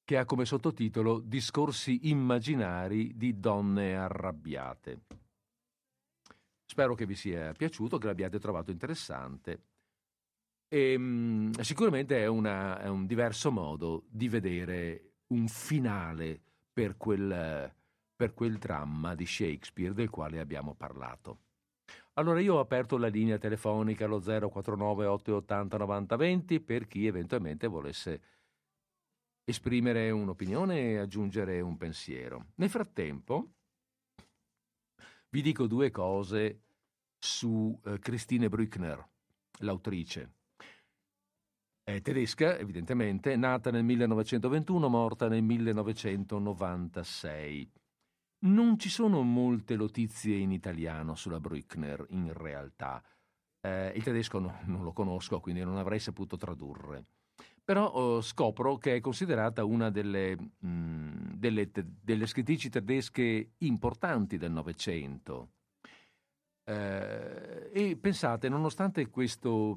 che 0.08 0.16
ha 0.16 0.24
come 0.24 0.46
sottotitolo 0.46 1.18
Discorsi 1.18 2.08
immaginari 2.08 3.14
di 3.14 3.38
donne 3.38 3.94
arrabbiate. 3.94 5.00
Spero 6.64 6.94
che 6.94 7.04
vi 7.04 7.14
sia 7.14 7.52
piaciuto, 7.52 7.98
che 7.98 8.06
l'abbiate 8.06 8.38
trovato 8.38 8.70
interessante. 8.70 9.60
E, 10.66 10.94
um, 10.94 11.50
sicuramente 11.60 12.22
è, 12.22 12.26
una, 12.26 12.80
è, 12.80 12.88
un 12.88 13.04
diverso 13.04 13.50
modo 13.50 14.04
di 14.08 14.30
vedere 14.30 15.16
un 15.26 15.46
finale 15.46 16.40
per 16.72 16.96
quel, 16.96 17.70
per 18.16 18.32
quel 18.32 18.56
dramma 18.56 19.14
di 19.14 19.26
Shakespeare 19.26 19.92
del 19.92 20.08
quale 20.08 20.40
abbiamo 20.40 20.72
parlato. 20.72 21.40
Allora 22.14 22.40
io 22.40 22.54
ho 22.54 22.60
aperto 22.60 22.96
la 22.96 23.08
linea 23.08 23.36
telefonica 23.36 24.06
allo 24.06 24.20
049 24.20 25.04
880 25.04 25.76
9020 25.76 26.60
per 26.60 26.86
chi 26.86 27.06
eventualmente 27.06 27.66
volesse 27.66 28.37
esprimere 29.48 30.10
un'opinione 30.10 30.90
e 30.90 30.98
aggiungere 30.98 31.62
un 31.62 31.78
pensiero. 31.78 32.48
Nel 32.56 32.68
frattempo 32.68 33.54
vi 35.30 35.40
dico 35.40 35.66
due 35.66 35.90
cose 35.90 36.64
su 37.18 37.80
eh, 37.84 37.98
Christine 37.98 38.50
Brückner, 38.50 39.02
l'autrice. 39.60 40.34
È 41.82 42.02
tedesca, 42.02 42.58
evidentemente, 42.58 43.34
nata 43.36 43.70
nel 43.70 43.84
1921, 43.84 44.88
morta 44.88 45.28
nel 45.28 45.42
1996. 45.42 47.72
Non 48.40 48.78
ci 48.78 48.90
sono 48.90 49.22
molte 49.22 49.76
notizie 49.76 50.36
in 50.36 50.52
italiano 50.52 51.14
sulla 51.14 51.40
Brückner, 51.40 52.04
in 52.10 52.34
realtà. 52.34 53.02
Eh, 53.62 53.94
il 53.96 54.02
tedesco 54.02 54.38
no, 54.38 54.58
non 54.64 54.84
lo 54.84 54.92
conosco, 54.92 55.40
quindi 55.40 55.64
non 55.64 55.78
avrei 55.78 56.00
saputo 56.00 56.36
tradurre 56.36 57.06
però 57.68 57.86
oh, 57.86 58.22
scopro 58.22 58.78
che 58.78 58.94
è 58.94 59.00
considerata 59.00 59.62
una 59.62 59.90
delle, 59.90 60.34
mh, 60.38 60.66
mm, 60.66 61.32
delle, 61.34 61.70
delle 61.70 62.24
scrittrici 62.24 62.70
tedesche 62.70 63.50
importanti 63.58 64.38
del 64.38 64.52
Novecento. 64.52 65.50
Eh, 66.64 67.68
e 67.70 67.98
pensate, 68.00 68.48
nonostante 68.48 69.10
questo, 69.10 69.76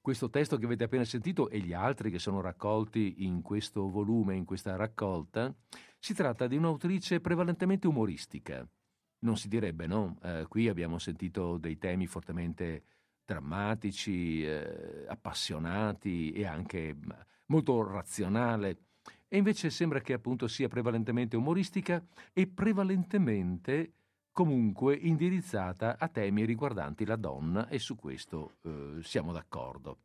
questo 0.00 0.30
testo 0.30 0.56
che 0.56 0.66
avete 0.66 0.84
appena 0.84 1.02
sentito 1.02 1.50
e 1.50 1.58
gli 1.58 1.72
altri 1.72 2.12
che 2.12 2.20
sono 2.20 2.40
raccolti 2.40 3.24
in 3.24 3.42
questo 3.42 3.90
volume, 3.90 4.36
in 4.36 4.44
questa 4.44 4.76
raccolta, 4.76 5.52
si 5.98 6.14
tratta 6.14 6.46
di 6.46 6.56
un'autrice 6.56 7.18
prevalentemente 7.20 7.88
umoristica. 7.88 8.64
Non 9.24 9.36
si 9.36 9.48
direbbe, 9.48 9.88
no? 9.88 10.16
Eh, 10.22 10.46
qui 10.48 10.68
abbiamo 10.68 10.98
sentito 10.98 11.58
dei 11.58 11.76
temi 11.76 12.06
fortemente 12.06 12.84
drammatici, 13.26 14.44
eh, 14.44 15.04
appassionati 15.08 16.32
e 16.32 16.46
anche 16.46 16.96
molto 17.46 17.82
razionale. 17.82 18.78
E 19.28 19.36
invece 19.36 19.68
sembra 19.70 20.00
che 20.00 20.12
appunto 20.12 20.46
sia 20.46 20.68
prevalentemente 20.68 21.36
umoristica 21.36 22.02
e 22.32 22.46
prevalentemente 22.46 23.92
comunque 24.30 24.94
indirizzata 24.94 25.96
a 25.98 26.08
temi 26.08 26.44
riguardanti 26.44 27.04
la 27.04 27.16
donna 27.16 27.68
e 27.68 27.78
su 27.78 27.96
questo 27.96 28.58
eh, 28.62 28.98
siamo 29.02 29.32
d'accordo. 29.32 29.98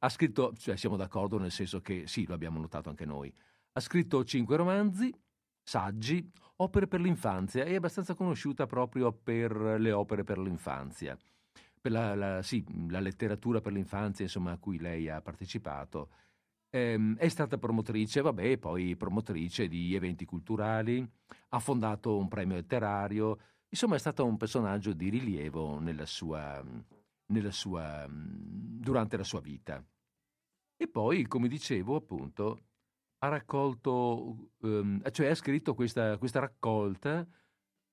Ha 0.00 0.08
scritto, 0.08 0.54
cioè 0.56 0.76
siamo 0.76 0.96
d'accordo 0.96 1.38
nel 1.38 1.50
senso 1.50 1.80
che 1.80 2.06
sì, 2.06 2.24
lo 2.24 2.34
abbiamo 2.34 2.60
notato 2.60 2.88
anche 2.88 3.04
noi, 3.04 3.32
ha 3.72 3.80
scritto 3.80 4.24
cinque 4.24 4.56
romanzi, 4.56 5.12
saggi, 5.60 6.30
opere 6.56 6.86
per 6.86 7.00
l'infanzia 7.00 7.64
e 7.64 7.72
è 7.72 7.74
abbastanza 7.74 8.14
conosciuta 8.14 8.66
proprio 8.66 9.12
per 9.12 9.52
le 9.78 9.92
opere 9.92 10.24
per 10.24 10.38
l'infanzia 10.38 11.18
la, 11.88 12.14
la, 12.14 12.42
sì, 12.42 12.64
la 12.88 13.00
letteratura 13.00 13.60
per 13.60 13.72
l'infanzia 13.72 14.24
insomma, 14.24 14.52
a 14.52 14.58
cui 14.58 14.78
lei 14.78 15.08
ha 15.08 15.20
partecipato. 15.20 16.10
Ehm, 16.70 17.16
è 17.16 17.28
stata 17.28 17.58
promotrice, 17.58 18.20
vabbè, 18.20 18.58
poi 18.58 18.96
promotrice 18.96 19.68
di 19.68 19.94
eventi 19.94 20.24
culturali, 20.24 21.06
ha 21.50 21.58
fondato 21.58 22.16
un 22.16 22.28
premio 22.28 22.56
letterario, 22.56 23.38
insomma 23.68 23.96
è 23.96 23.98
stata 23.98 24.22
un 24.22 24.36
personaggio 24.36 24.92
di 24.92 25.08
rilievo 25.08 25.78
nella 25.78 26.06
sua, 26.06 26.62
nella 27.26 27.50
sua, 27.50 28.06
durante 28.08 29.16
la 29.16 29.24
sua 29.24 29.40
vita. 29.40 29.82
E 30.76 30.88
poi, 30.88 31.26
come 31.26 31.48
dicevo, 31.48 31.96
appunto, 31.96 32.60
ha 33.18 33.28
raccolto, 33.28 34.52
um, 34.58 35.10
cioè 35.10 35.28
ha 35.28 35.34
scritto 35.34 35.74
questa, 35.74 36.16
questa 36.18 36.40
raccolta 36.40 37.26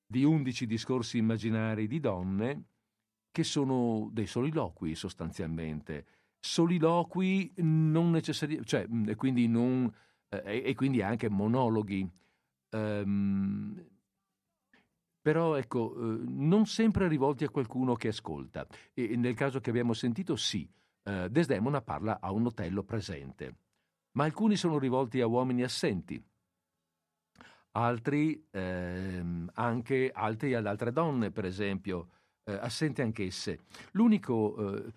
di 0.05 0.23
undici 0.23 0.67
discorsi 0.67 1.17
immaginari 1.17 1.87
di 1.87 1.99
donne 1.99 2.63
che 3.35 3.43
sono 3.43 4.07
dei 4.13 4.27
soliloqui 4.27 4.95
sostanzialmente. 4.95 6.05
Soliloqui 6.39 7.51
non 7.57 8.11
necessariamente, 8.11 8.65
cioè, 8.65 8.87
e 9.07 9.15
quindi, 9.15 9.49
non, 9.49 9.93
eh, 10.29 10.63
e 10.65 10.73
quindi 10.73 11.01
anche 11.01 11.29
monologhi. 11.29 12.09
Um, 12.71 13.85
però 15.19 15.55
ecco, 15.55 15.93
eh, 15.97 16.23
non 16.27 16.65
sempre 16.65 17.09
rivolti 17.09 17.43
a 17.43 17.49
qualcuno 17.49 17.95
che 17.95 18.07
ascolta. 18.07 18.65
E 18.93 19.17
nel 19.17 19.35
caso 19.35 19.59
che 19.59 19.69
abbiamo 19.69 19.91
sentito, 19.91 20.37
sì, 20.37 20.65
eh, 21.03 21.27
Desdemona 21.29 21.81
parla 21.81 22.21
a 22.21 22.31
un 22.31 22.45
Otello 22.45 22.83
presente, 22.83 23.55
ma 24.11 24.23
alcuni 24.23 24.55
sono 24.55 24.77
rivolti 24.77 25.19
a 25.19 25.27
uomini 25.27 25.61
assenti, 25.61 26.23
altri 27.71 28.47
ehm, 28.49 29.51
anche 29.55 30.09
altri 30.13 30.53
ad 30.53 30.67
altre 30.67 30.93
donne, 30.93 31.31
per 31.31 31.43
esempio 31.43 32.07
eh, 32.45 32.53
assente 32.53 33.01
anch'esse. 33.01 33.59
L'unico 33.91 34.75
eh, 34.75 34.93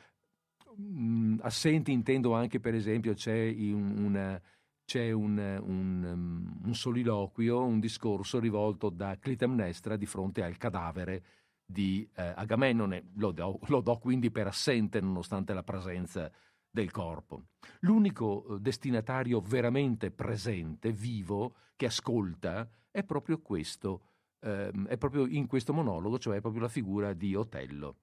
mh, 0.76 1.38
assente 1.42 1.90
intendo 1.90 2.34
anche 2.34 2.60
per 2.60 2.74
esempio 2.74 3.14
c'è 3.14 3.54
una, 3.58 4.40
c'è 4.84 5.10
un, 5.10 5.38
un, 5.38 6.04
um, 6.04 6.60
un, 6.64 6.74
soliloquio, 6.74 7.64
un 7.64 7.80
discorso 7.80 8.38
rivolto 8.38 8.88
da 8.90 9.18
Clitemnestra 9.18 9.96
di 9.96 10.06
fronte 10.06 10.42
al 10.42 10.56
cadavere 10.56 11.24
di 11.64 12.08
eh, 12.14 12.32
Agamennone. 12.36 13.10
Lo 13.16 13.32
do, 13.32 13.58
lo 13.66 13.80
do, 13.80 13.98
quindi 13.98 14.30
per 14.30 14.46
assente 14.46 15.00
nonostante 15.00 15.52
la 15.52 15.62
presenza 15.62 16.30
del 16.70 16.90
corpo. 16.90 17.48
L'unico 17.80 18.46
eh, 18.46 18.60
destinatario 18.60 19.40
veramente 19.40 20.10
presente, 20.10 20.92
vivo, 20.92 21.54
che 21.76 21.86
ascolta, 21.86 22.68
è 22.90 23.04
proprio 23.04 23.40
questo 23.40 24.02
ehm, 24.40 24.86
è 24.88 24.96
proprio 24.98 25.26
in 25.26 25.46
questo 25.46 25.72
monologo, 25.72 26.18
cioè 26.18 26.40
proprio 26.40 26.62
la 26.62 26.68
figura 26.68 27.12
di 27.14 27.34
Otello. 27.34 27.96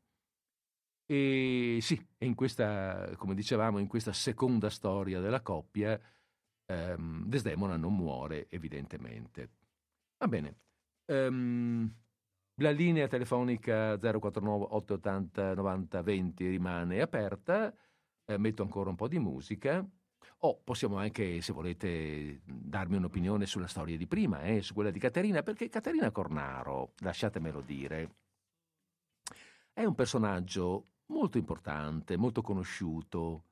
E 1.08 1.78
sì, 1.82 2.04
in 2.20 2.34
questa, 2.34 3.12
come 3.18 3.36
dicevamo, 3.36 3.78
in 3.78 3.88
questa 3.88 4.12
seconda 4.12 4.70
storia 4.70 5.20
della 5.20 5.42
coppia, 5.42 6.00
ehm, 6.66 7.26
Desdemona 7.28 7.78
non 7.78 7.96
muore, 7.96 8.48
evidentemente. 8.50 9.52
Va 10.18 10.28
bene. 10.28 10.58
Um, 11.08 11.94
la 12.62 12.72
linea 12.72 13.08
telefonica 13.08 13.98
049 14.00 14.66
880 14.72 15.54
90 15.56 16.02
20 16.02 16.48
rimane 16.48 17.02
aperta. 17.02 17.74
Eh, 18.26 18.38
metto 18.38 18.64
ancora 18.64 18.90
un 18.90 18.96
po' 18.96 19.08
di 19.08 19.20
musica. 19.20 19.88
O 20.48 20.62
possiamo 20.64 20.98
anche, 20.98 21.42
se 21.42 21.54
volete, 21.54 22.42
darmi 22.46 22.98
un'opinione 22.98 23.48
sulla 23.48 23.66
storia 23.66 23.98
di 23.98 24.06
prima, 24.06 24.44
eh, 24.44 24.62
su 24.62 24.76
quella 24.76 24.92
di 24.92 25.00
Caterina, 25.00 25.42
perché 25.42 25.70
Caterina 25.70 26.12
Cornaro, 26.12 26.94
lasciatemelo 27.00 27.62
dire, 27.62 28.16
è 29.74 29.84
un 29.84 29.96
personaggio 29.96 30.90
molto 31.08 31.40
importante, 31.40 32.16
molto 32.16 32.44
conosciuto, 32.44 33.46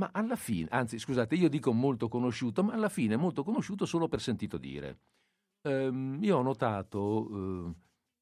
ma 0.00 0.10
alla 0.12 0.34
fine, 0.34 0.66
anzi 0.72 0.98
scusate, 0.98 1.36
io 1.36 1.48
dico 1.48 1.72
molto 1.72 2.08
conosciuto, 2.08 2.64
ma 2.64 2.72
alla 2.72 2.88
fine 2.88 3.14
molto 3.14 3.44
conosciuto 3.44 3.86
solo 3.86 4.08
per 4.08 4.20
sentito 4.20 4.58
dire. 4.58 4.98
Ehm, 5.62 6.18
io 6.24 6.38
ho 6.38 6.42
notato, 6.42 7.68
eh, 7.68 7.74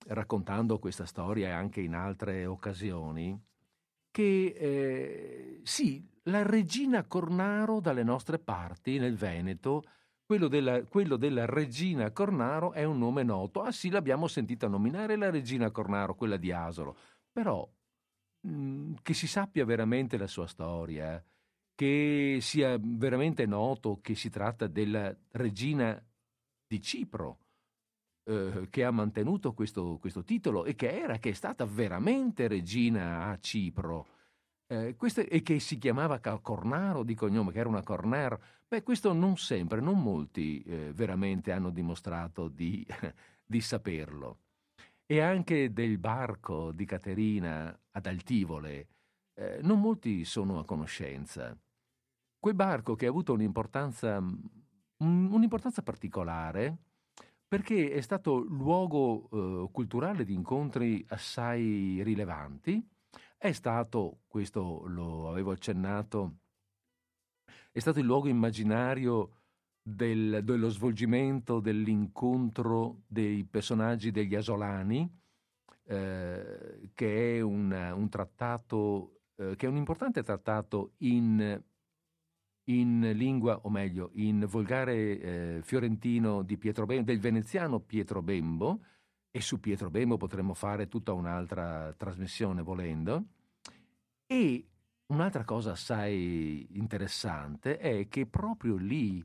raccontando 0.08 0.78
questa 0.78 1.06
storia 1.06 1.56
anche 1.56 1.80
in 1.80 1.94
altre 1.94 2.44
occasioni, 2.44 3.34
che 4.10 4.54
eh, 4.56 5.60
sì, 5.62 6.06
la 6.24 6.42
regina 6.42 7.04
Cornaro 7.04 7.80
dalle 7.80 8.02
nostre 8.02 8.38
parti, 8.38 8.98
nel 8.98 9.16
Veneto, 9.16 9.82
quello 10.24 10.48
della, 10.48 10.84
quello 10.84 11.16
della, 11.16 11.44
regina 11.44 12.12
Cornaro 12.12 12.72
è 12.72 12.84
un 12.84 12.98
nome 12.98 13.22
noto. 13.22 13.62
Ah 13.62 13.72
sì, 13.72 13.90
l'abbiamo 13.90 14.28
sentita 14.28 14.68
nominare 14.68 15.16
la 15.16 15.30
regina 15.30 15.70
Cornaro, 15.70 16.14
quella 16.14 16.36
di 16.36 16.52
Asolo. 16.52 16.96
Però 17.32 17.68
mh, 18.42 18.50
mm, 18.52 18.94
che 19.02 19.14
si 19.14 19.26
sappia 19.26 19.64
veramente 19.64 20.16
la 20.16 20.26
sua 20.26 20.46
storia, 20.46 21.22
che 21.74 22.38
sia 22.40 22.76
veramente 22.80 23.46
noto 23.46 24.00
che 24.00 24.14
si 24.14 24.30
tratta 24.30 24.66
della 24.66 25.14
regina 25.32 26.00
di 26.66 26.80
Cipro, 26.80 27.38
eh, 28.24 28.68
che 28.70 28.84
ha 28.84 28.90
mantenuto 28.90 29.52
questo, 29.52 29.98
questo, 30.00 30.24
titolo 30.24 30.64
e 30.64 30.74
che 30.74 31.00
era, 31.00 31.18
che 31.18 31.30
è 31.30 31.34
stata 31.34 31.64
veramente 31.64 32.48
regina 32.48 33.28
a 33.28 33.38
Cipro. 33.38 34.06
Eh, 34.66 34.94
questo, 34.96 35.20
e 35.20 35.42
che 35.42 35.58
si 35.58 35.78
chiamava 35.78 36.20
Cornaro 36.20 37.02
di 37.02 37.14
cognome, 37.14 37.50
che 37.52 37.58
era 37.58 37.68
una 37.68 37.82
Corner, 37.82 38.38
beh, 38.68 38.82
questo 38.82 39.12
non 39.12 39.36
sempre, 39.36 39.80
non 39.80 40.00
molti 40.00 40.62
eh, 40.62 40.92
veramente 40.94 41.50
hanno 41.50 41.70
dimostrato 41.70 42.46
di, 42.48 42.86
di 43.44 43.60
saperlo 43.60 44.38
e 45.10 45.20
anche 45.20 45.72
del 45.72 45.98
barco 45.98 46.70
di 46.70 46.84
Caterina 46.84 47.76
ad 47.90 48.06
Altivole, 48.06 48.86
eh, 49.34 49.58
non 49.60 49.80
molti 49.80 50.24
sono 50.24 50.60
a 50.60 50.64
conoscenza. 50.64 51.58
Quel 52.38 52.54
barco 52.54 52.94
che 52.94 53.06
ha 53.06 53.08
avuto 53.08 53.32
un'importanza, 53.32 54.24
un'importanza 54.98 55.82
particolare 55.82 56.78
perché 57.50 57.90
è 57.90 58.00
stato 58.00 58.38
luogo 58.38 59.28
eh, 59.32 59.72
culturale 59.72 60.24
di 60.24 60.34
incontri 60.34 61.04
assai 61.08 62.00
rilevanti, 62.04 62.80
è 63.36 63.50
stato, 63.50 64.20
questo 64.28 64.84
lo 64.86 65.28
avevo 65.28 65.50
accennato, 65.50 66.36
è 67.72 67.80
stato 67.80 67.98
il 67.98 68.04
luogo 68.04 68.28
immaginario 68.28 69.40
del, 69.82 70.44
dello 70.44 70.68
svolgimento 70.68 71.58
dell'incontro 71.58 73.02
dei 73.08 73.44
personaggi 73.44 74.12
degli 74.12 74.36
Asolani, 74.36 75.12
eh, 75.86 76.92
che 76.94 77.38
è 77.38 77.40
un, 77.40 77.72
un 77.72 78.08
trattato, 78.08 79.22
eh, 79.34 79.56
che 79.56 79.66
è 79.66 79.68
un 79.68 79.76
importante 79.76 80.22
trattato 80.22 80.92
in, 80.98 81.60
in 82.78 83.12
lingua, 83.14 83.60
o 83.62 83.70
meglio, 83.70 84.10
in 84.14 84.46
volgare 84.48 85.20
eh, 85.20 85.60
fiorentino 85.62 86.42
Bembo, 86.86 87.04
del 87.04 87.20
veneziano 87.20 87.80
Pietro 87.80 88.22
Bembo, 88.22 88.80
e 89.30 89.40
su 89.40 89.60
Pietro 89.60 89.90
Bembo 89.90 90.16
potremmo 90.16 90.54
fare 90.54 90.88
tutta 90.88 91.12
un'altra 91.12 91.92
trasmissione 91.96 92.62
volendo. 92.62 93.24
E 94.26 94.68
un'altra 95.06 95.44
cosa 95.44 95.72
assai 95.72 96.66
interessante 96.72 97.78
è 97.78 98.08
che 98.08 98.26
proprio 98.26 98.76
lì 98.76 99.24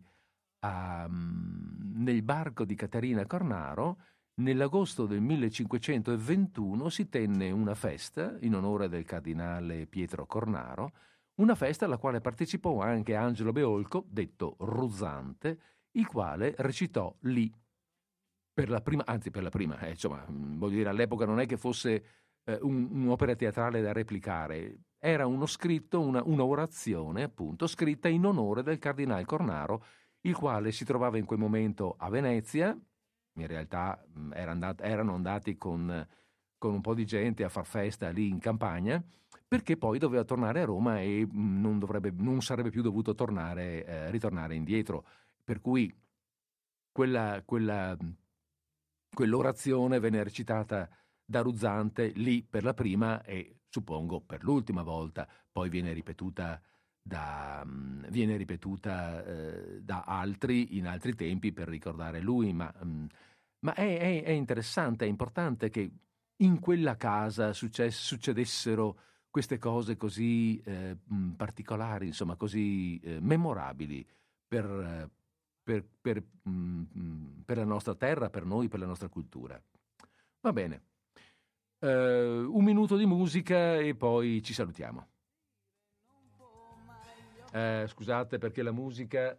a, 0.59 1.07
nel 1.09 2.22
barco 2.23 2.65
di 2.65 2.76
Caterina 2.76 3.26
Cornaro, 3.26 3.97
nell'agosto 4.35 5.05
del 5.05 5.22
1521 5.22 6.89
si 6.89 7.07
tenne 7.09 7.51
una 7.51 7.76
festa 7.76 8.35
in 8.41 8.55
onore 8.55 8.89
del 8.89 9.05
cardinale 9.05 9.85
Pietro 9.88 10.26
Cornaro, 10.26 10.91
una 11.36 11.56
festa 11.56 11.86
alla 11.86 11.98
quale 11.98 12.22
partecipò 12.22 12.82
anche 12.82 13.16
Angelo 13.16 13.52
Beolco, 13.52 14.06
detto 14.07 14.56
Ruzzante, 14.60 15.60
il 15.91 16.07
quale 16.07 16.53
recitò 16.57 17.14
lì. 17.22 17.52
Per 18.53 18.70
la 18.70 18.82
prima, 18.82 19.03
anzi 19.06 19.32
per 19.32 19.44
la 19.44 19.49
prima, 19.49 19.78
eh, 19.80 19.91
insomma, 19.91 20.24
voglio 20.30 20.78
dire, 20.78 20.90
all'epoca 20.90 21.26
non 21.26 21.41
è 21.41 21.45
che 21.45 21.57
fosse 21.57 22.06
eh, 22.45 22.57
un, 22.62 22.88
un'opera 22.90 23.36
teatrale 23.36 23.82
da 23.82 23.91
replicare, 23.91 24.78
era 24.98 25.28
uno 25.28 25.45
scritto, 25.45 25.99
una, 25.99 26.24
un'orazione 26.24 27.24
appunto, 27.24 27.68
scritta 27.68 28.07
in 28.07 28.26
onore 28.26 28.64
del 28.64 28.80
cardinale 28.80 29.26
Cornaro 29.26 29.84
il 30.22 30.36
quale 30.36 30.72
si 30.72 30.86
trovava 30.86 31.18
in 31.18 31.26
quel 31.26 31.38
momento 31.38 31.95
a 31.99 32.10
Venezia, 32.10 32.76
in 33.38 33.48
realtà 33.48 34.03
era 34.34 34.52
andat- 34.52 34.82
erano 34.82 35.14
andati 35.14 35.57
con, 35.57 36.07
con, 36.57 36.74
un 36.74 36.82
po' 36.82 36.95
di 36.95 37.06
gente 37.06 37.44
a 37.44 37.49
far 37.49 37.66
festa 37.66 38.10
lì 38.10 38.30
in 38.30 38.40
campagna, 38.40 39.03
perché 39.47 39.77
poi 39.77 39.99
doveva 39.99 40.23
tornare 40.23 40.61
a 40.61 40.65
Roma 40.65 41.01
e 41.01 41.27
non, 41.31 41.80
dovrebbe, 41.80 42.11
non 42.15 42.41
sarebbe 42.41 42.69
più 42.69 42.81
dovuto 42.81 43.13
tornare, 43.13 43.85
eh, 43.85 44.11
ritornare 44.11 44.55
indietro. 44.55 45.05
Per 45.43 45.61
cui 45.61 45.93
quella, 46.91 47.41
quella, 47.45 47.97
quell'orazione 49.13 49.99
venne 49.99 50.23
recitata 50.23 50.89
da 51.23 51.41
Ruzzante 51.41 52.07
lì 52.09 52.43
per 52.43 52.63
la 52.63 52.73
prima 52.73 53.23
e 53.23 53.59
suppongo 53.69 54.22
per 54.22 54.43
l'ultima 54.43 54.84
volta, 54.84 55.27
poi 55.51 55.69
viene 55.69 55.91
ripetuta 55.93 56.61
da, 57.01 57.61
mhmm, 57.65 58.09
viene 58.09 58.38
ripetuta 58.38 59.23
eh, 59.23 59.81
da 59.81 60.03
altri 60.03 60.77
in 60.77 60.88
altri 60.88 61.13
tempi 61.13 61.51
per 61.51 61.67
ricordare 61.67 62.19
lui, 62.19 62.53
ma, 62.53 62.73
ma 63.59 63.73
è, 63.73 63.97
è, 63.97 64.23
è, 64.23 64.31
interessante, 64.31 65.05
è 65.05 65.07
importante 65.07 65.69
che 65.69 65.91
in 66.38 66.59
quella 66.59 66.95
casa 66.95 67.53
success- 67.53 67.99
succedessero 68.01 68.99
queste 69.36 69.57
cose 69.57 69.98
così 69.98 70.62
eh, 70.62 70.95
particolari, 71.36 72.07
insomma 72.07 72.38
così 72.38 72.98
eh, 73.02 73.20
memorabili 73.20 74.07
per, 74.48 75.10
per, 75.62 75.86
per, 75.99 76.24
mh, 76.44 77.41
per, 77.44 77.57
la 77.57 77.66
nostra 77.66 77.95
terra, 77.95 78.30
per 78.30 78.45
noi, 78.45 78.70
per 78.70 78.80
la 78.80 78.86
nostra 78.86 79.10
cultura. 79.10 79.62
Va 80.40 80.53
bene, 80.53 80.84
uh, 81.80 81.88
un 81.90 82.64
minuto 82.64 82.95
di 82.95 83.06
musica 83.06 83.76
e 83.76 83.94
poi 83.94 84.41
ci 84.41 84.53
salutiamo. 84.53 85.07
Eh, 87.52 87.86
scusate 87.90 88.38
perché 88.38 88.64
la 88.64 88.72
musica 88.72 89.38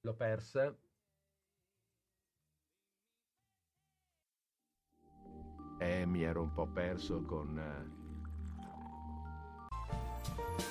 l'ho 0.00 0.14
persa. 0.14 0.76
Eh, 5.78 6.04
mi 6.04 6.22
ero 6.22 6.42
un 6.42 6.52
po' 6.52 6.66
perso 6.66 7.22
con... 7.22 7.56
Eh... 7.56 7.99
Thank 10.26 10.60
you. 10.60 10.69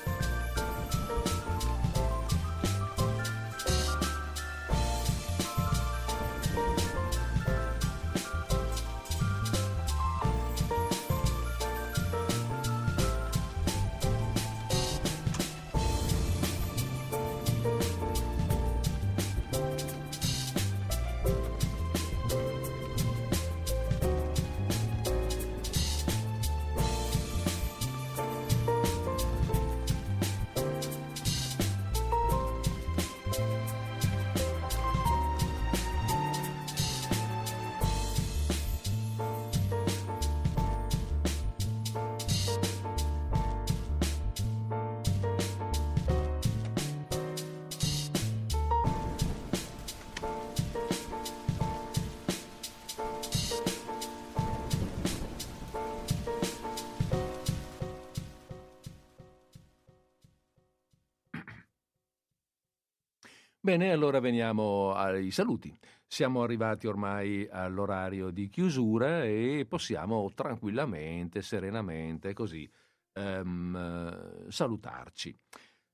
Bene, 63.70 63.92
allora 63.92 64.20
veniamo 64.20 64.94
ai 64.94 65.30
saluti. 65.30 65.72
Siamo 66.08 66.42
arrivati 66.42 66.88
ormai 66.88 67.48
all'orario 67.52 68.32
di 68.32 68.50
chiusura 68.50 69.24
e 69.24 69.68
possiamo 69.70 70.32
tranquillamente, 70.34 71.44
serenamente, 71.44 72.34
così, 72.34 72.68
um, 73.14 74.48
salutarci. 74.50 75.38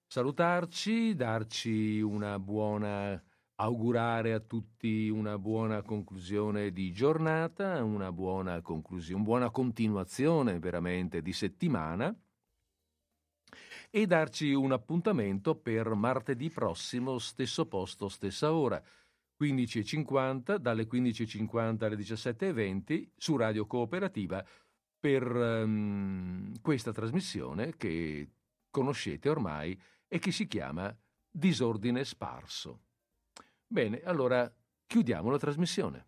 salutarci, 0.08 1.16
darci 1.16 2.00
una 2.00 2.40
buona 2.40 3.22
augurare 3.56 4.32
a 4.32 4.40
tutti 4.40 5.10
una 5.10 5.38
buona 5.38 5.82
conclusione 5.82 6.72
di 6.72 6.94
giornata, 6.94 7.84
una 7.84 8.14
buona 8.14 8.62
conclusione, 8.62 9.20
una 9.20 9.30
buona 9.30 9.50
continuazione 9.50 10.60
veramente 10.60 11.22
di 11.22 11.34
settimana 11.34 12.18
e 13.96 14.06
darci 14.08 14.52
un 14.52 14.74
appuntamento 14.74 15.56
per 15.56 15.94
martedì 15.94 16.50
prossimo, 16.50 17.18
stesso 17.18 17.66
posto, 17.66 18.10
stessa 18.10 18.52
ora. 18.52 18.84
15.50, 19.40 20.58
dalle 20.58 20.86
15.50 20.86 21.84
alle 21.86 21.96
17.20 21.96 23.08
su 23.16 23.38
Radio 23.38 23.66
Cooperativa 23.66 24.46
per 25.00 25.26
um, 25.34 26.52
questa 26.62 26.92
trasmissione 26.92 27.78
che 27.78 28.28
conoscete 28.70 29.30
ormai 29.30 29.80
e 30.10 30.20
che 30.20 30.34
si 30.34 30.46
chiama 30.46 30.94
Disordine 31.32 32.04
Sparso. 32.04 32.82
Bene, 33.66 34.02
allora 34.04 34.54
chiudiamo 34.88 35.30
la 35.30 35.40
trasmissione. 35.40 36.06